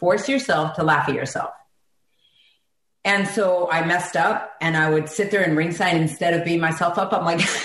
Force 0.00 0.28
yourself 0.28 0.76
to 0.76 0.84
laugh 0.84 1.08
at 1.08 1.14
yourself. 1.14 1.50
And 3.04 3.26
so 3.26 3.70
I 3.70 3.84
messed 3.84 4.16
up 4.16 4.52
and 4.60 4.76
I 4.76 4.90
would 4.90 5.08
sit 5.08 5.30
there 5.30 5.42
and 5.42 5.56
ringside 5.56 5.96
instead 5.96 6.34
of 6.34 6.44
beating 6.44 6.60
myself 6.60 6.98
up. 6.98 7.12
I'm 7.12 7.24
like, 7.24 7.40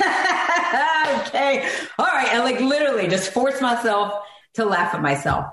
okay, 1.28 1.70
all 2.00 2.06
right. 2.06 2.30
And 2.32 2.44
like 2.44 2.60
literally 2.60 3.08
just 3.08 3.32
force 3.32 3.62
myself 3.62 4.24
to 4.56 4.66
laugh 4.66 4.94
at 4.94 5.02
myself. 5.02 5.46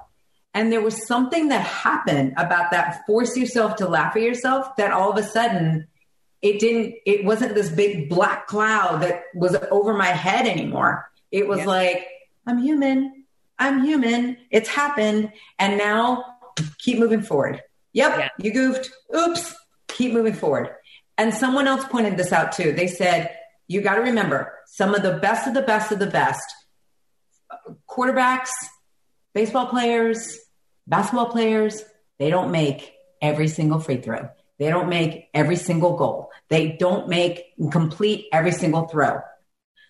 And 0.54 0.72
there 0.72 0.80
was 0.80 1.06
something 1.06 1.48
that 1.48 1.64
happened 1.64 2.34
about 2.36 2.72
that 2.72 3.06
force 3.06 3.36
yourself 3.36 3.76
to 3.76 3.88
laugh 3.88 4.16
at 4.16 4.22
yourself 4.22 4.74
that 4.76 4.90
all 4.90 5.10
of 5.10 5.16
a 5.16 5.22
sudden 5.22 5.86
it 6.42 6.58
didn't 6.58 6.94
it 7.06 7.24
wasn't 7.24 7.54
this 7.54 7.68
big 7.68 8.08
black 8.08 8.46
cloud 8.46 9.02
that 9.02 9.24
was 9.34 9.56
over 9.70 9.94
my 9.94 10.06
head 10.06 10.46
anymore. 10.46 11.10
It 11.30 11.46
was 11.46 11.60
yeah. 11.60 11.66
like 11.66 12.06
i'm 12.46 12.58
human. 12.58 13.24
I'm 13.58 13.84
human. 13.84 14.38
It's 14.50 14.68
happened. 14.68 15.32
And 15.58 15.76
now 15.76 16.24
keep 16.78 16.98
moving 16.98 17.20
forward. 17.20 17.62
Yep. 17.92 18.18
Yeah. 18.18 18.28
you 18.38 18.52
goofed. 18.52 18.90
Oops. 19.14 19.54
Keep 19.88 20.14
moving 20.14 20.32
forward. 20.32 20.70
And 21.18 21.34
someone 21.34 21.68
else 21.68 21.84
pointed 21.84 22.16
this 22.16 22.32
out 22.32 22.52
too. 22.52 22.72
They 22.72 22.86
said 22.86 23.36
you 23.70 23.80
got 23.80 23.94
to 23.94 24.02
remember 24.02 24.52
some 24.66 24.94
of 24.94 25.02
the 25.02 25.14
best 25.14 25.46
of 25.46 25.54
the 25.54 25.62
best 25.62 25.92
of 25.92 25.98
the 25.98 26.06
best 26.06 26.44
quarterbacks 27.88 28.50
baseball 29.34 29.66
players 29.66 30.38
basketball 30.86 31.30
players 31.30 31.82
they 32.18 32.30
don't 32.30 32.50
make 32.50 32.92
every 33.22 33.48
single 33.48 33.78
free 33.78 33.96
throw 33.96 34.28
they 34.60 34.68
don't 34.68 34.90
make 34.90 35.30
every 35.32 35.56
single 35.56 35.96
goal. 35.96 36.30
They 36.50 36.72
don't 36.72 37.08
make 37.08 37.54
complete 37.72 38.26
every 38.30 38.52
single 38.52 38.86
throw. 38.88 39.20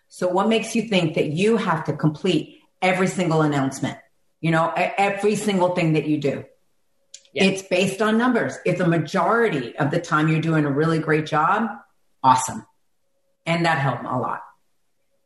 So 0.07 0.29
what 0.29 0.49
makes 0.49 0.77
you 0.77 0.83
think 0.83 1.17
that 1.17 1.27
you 1.27 1.57
have 1.57 1.85
to 1.87 1.93
complete 1.93 2.61
every 2.81 3.09
single 3.09 3.43
announcement? 3.43 3.99
You 4.41 4.53
know, 4.53 4.73
every 4.77 5.35
single 5.35 5.75
thing 5.75 5.95
that 5.95 6.07
you 6.07 6.19
do. 6.19 6.45
It's 7.35 7.63
based 7.63 8.01
on 8.01 8.17
numbers. 8.17 8.59
If 8.65 8.79
the 8.79 8.87
majority 8.87 9.77
of 9.77 9.91
the 9.91 10.01
time 10.01 10.29
you're 10.29 10.41
doing 10.41 10.65
a 10.65 10.71
really 10.71 11.01
great 11.01 11.27
job, 11.27 11.69
awesome. 12.23 12.65
And 13.47 13.65
that 13.65 13.79
helped 13.79 14.05
a 14.05 14.17
lot. 14.19 14.43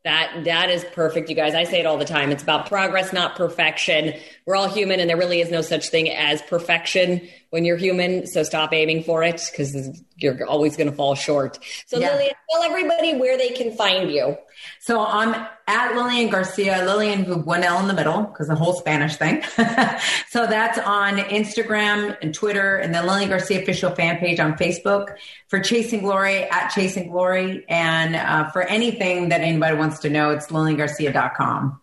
That 0.05 0.45
that 0.45 0.69
is 0.69 0.85
perfect, 0.93 1.31
you 1.31 1.35
guys. 1.35 1.55
I 1.55 1.65
say 1.65 1.81
it 1.81 1.87
all 1.87 1.97
the 1.97 2.05
time. 2.05 2.31
It's 2.31 2.43
about 2.43 2.69
progress, 2.69 3.13
not 3.13 3.37
perfection. 3.37 4.13
We're 4.45 4.55
all 4.55 4.69
human, 4.69 5.01
and 5.01 5.09
there 5.09 5.17
really 5.17 5.41
is 5.41 5.51
no 5.51 5.63
such 5.63 5.89
thing 5.89 6.11
as 6.11 6.43
perfection 6.43 7.27
when 7.55 7.65
you're 7.65 7.77
human. 7.77 8.27
So 8.27 8.43
stop 8.43 8.73
aiming 8.73 9.05
for 9.05 9.23
it 9.23 9.41
because 9.49 10.03
you're 10.17 10.45
always 10.45 10.77
going 10.77 10.91
to 10.91 10.97
fall 10.97 11.15
short. 11.15 11.61
So, 11.87 12.01
yeah. 12.01 12.11
Lillian, 12.11 12.33
tell 12.51 12.65
everybody 12.65 13.17
where 13.17 13.39
they 13.39 13.51
can 13.51 13.77
find 13.77 14.11
you. 14.11 14.37
So 14.81 15.07
I'm 15.07 15.37
at 15.69 15.95
Lillian 15.95 16.31
Garcia, 16.31 16.85
Lillian 16.85 17.29
with 17.29 17.47
one 17.47 17.63
L 17.63 17.79
in 17.79 17.87
the 17.87 17.95
middle 17.95 18.25
because 18.25 18.49
the 18.49 18.57
whole 18.57 18.73
Spanish 18.73 19.15
thing. 19.15 19.45
so 20.31 20.49
that's 20.49 20.81
on 20.81 21.19
Instagram 21.19 22.17
and 22.21 22.35
Twitter, 22.35 22.79
and 22.79 22.93
then 22.93 23.07
Lillian 23.07 23.29
Garcia 23.29 23.63
official 23.63 23.93
fan 23.93 24.19
page 24.19 24.41
on 24.41 24.55
Facebook 24.55 25.15
for 25.47 25.61
Chasing 25.61 26.01
Glory 26.01 26.43
at 26.43 26.71
Chasing 26.71 27.09
Glory, 27.13 27.65
and 27.69 28.17
uh, 28.17 28.51
for 28.51 28.63
anything 28.63 29.29
that 29.29 29.43
anybody 29.43 29.77
wants 29.77 30.01
to 30.01 30.11
know, 30.11 30.31
it's 30.31 30.49
LillianGarcia.com. 30.49 31.81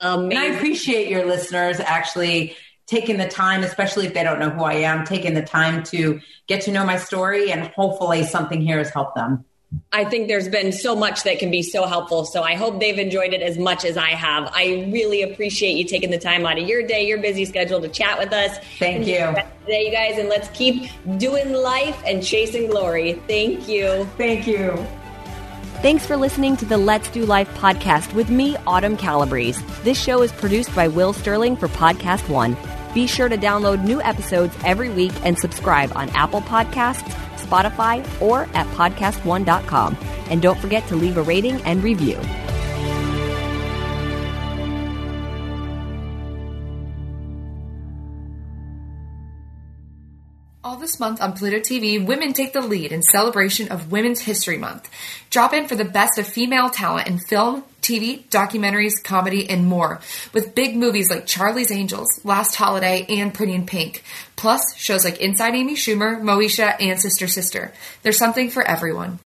Amazing. 0.00 0.32
And 0.32 0.38
I 0.38 0.56
appreciate 0.56 1.08
your 1.08 1.26
listeners 1.26 1.80
actually 1.80 2.56
taking 2.92 3.16
the 3.16 3.28
time, 3.28 3.62
especially 3.62 4.06
if 4.06 4.12
they 4.12 4.22
don't 4.22 4.38
know 4.38 4.50
who 4.50 4.62
I 4.64 4.74
am, 4.74 5.06
taking 5.06 5.32
the 5.32 5.42
time 5.42 5.82
to 5.84 6.20
get 6.46 6.60
to 6.62 6.70
know 6.70 6.84
my 6.84 6.98
story, 6.98 7.50
and 7.50 7.68
hopefully 7.68 8.22
something 8.22 8.60
here 8.60 8.76
has 8.76 8.90
helped 8.90 9.14
them. 9.14 9.46
I 9.90 10.04
think 10.04 10.28
there's 10.28 10.50
been 10.50 10.70
so 10.70 10.94
much 10.94 11.22
that 11.22 11.38
can 11.38 11.50
be 11.50 11.62
so 11.62 11.86
helpful. 11.86 12.26
So 12.26 12.42
I 12.42 12.54
hope 12.54 12.78
they've 12.78 12.98
enjoyed 12.98 13.32
it 13.32 13.40
as 13.40 13.56
much 13.56 13.86
as 13.86 13.96
I 13.96 14.10
have. 14.10 14.50
I 14.52 14.90
really 14.92 15.22
appreciate 15.22 15.76
you 15.76 15.84
taking 15.84 16.10
the 16.10 16.18
time 16.18 16.44
out 16.44 16.58
of 16.58 16.68
your 16.68 16.86
day, 16.86 17.06
your 17.06 17.16
busy 17.16 17.46
schedule 17.46 17.80
to 17.80 17.88
chat 17.88 18.18
with 18.18 18.34
us. 18.34 18.58
Thank 18.78 19.06
you. 19.06 19.34
Today, 19.64 19.86
you 19.86 19.90
guys, 19.90 20.18
and 20.18 20.28
let's 20.28 20.50
keep 20.50 20.90
doing 21.16 21.54
life 21.54 21.98
and 22.04 22.22
chasing 22.22 22.66
glory. 22.66 23.14
Thank 23.26 23.66
you. 23.66 24.06
Thank 24.18 24.46
you. 24.46 24.76
Thanks 25.80 26.04
for 26.04 26.18
listening 26.18 26.58
to 26.58 26.66
the 26.66 26.76
Let's 26.76 27.08
Do 27.08 27.24
Life 27.24 27.48
podcast 27.54 28.12
with 28.12 28.28
me, 28.28 28.58
Autumn 28.66 28.98
Calabrese. 28.98 29.64
This 29.82 29.98
show 29.98 30.20
is 30.20 30.30
produced 30.32 30.74
by 30.76 30.88
Will 30.88 31.14
Sterling 31.14 31.56
for 31.56 31.68
Podcast 31.68 32.28
One. 32.28 32.54
Be 32.94 33.06
sure 33.06 33.28
to 33.28 33.36
download 33.36 33.84
new 33.84 34.02
episodes 34.02 34.56
every 34.64 34.90
week 34.90 35.12
and 35.24 35.38
subscribe 35.38 35.92
on 35.94 36.08
Apple 36.10 36.42
Podcasts 36.42 37.10
Spotify, 37.52 38.02
or 38.20 38.42
at 38.54 38.66
podcastone.com. 38.68 39.96
And 40.30 40.40
don't 40.40 40.58
forget 40.58 40.86
to 40.88 40.96
leave 40.96 41.16
a 41.16 41.22
rating 41.22 41.60
and 41.62 41.82
review. 41.82 42.18
This 50.82 50.98
month 50.98 51.22
on 51.22 51.32
Pluto 51.32 51.58
TV, 51.58 52.04
women 52.04 52.32
take 52.32 52.52
the 52.52 52.60
lead 52.60 52.90
in 52.90 53.02
celebration 53.02 53.68
of 53.70 53.92
Women's 53.92 54.22
History 54.22 54.58
Month. 54.58 54.90
Drop 55.30 55.54
in 55.54 55.68
for 55.68 55.76
the 55.76 55.84
best 55.84 56.18
of 56.18 56.26
female 56.26 56.70
talent 56.70 57.06
in 57.06 57.20
film, 57.20 57.62
TV, 57.80 58.24
documentaries, 58.30 59.02
comedy, 59.02 59.48
and 59.48 59.64
more, 59.64 60.00
with 60.34 60.56
big 60.56 60.76
movies 60.76 61.08
like 61.08 61.24
Charlie's 61.24 61.70
Angels, 61.70 62.20
Last 62.24 62.56
Holiday, 62.56 63.06
and 63.08 63.32
Pretty 63.32 63.54
in 63.54 63.64
Pink. 63.64 64.02
Plus, 64.34 64.74
shows 64.76 65.04
like 65.04 65.20
Inside 65.20 65.54
Amy 65.54 65.76
Schumer, 65.76 66.20
Moesha, 66.20 66.74
and 66.80 67.00
Sister 67.00 67.28
Sister. 67.28 67.72
There's 68.02 68.18
something 68.18 68.50
for 68.50 68.64
everyone. 68.64 69.20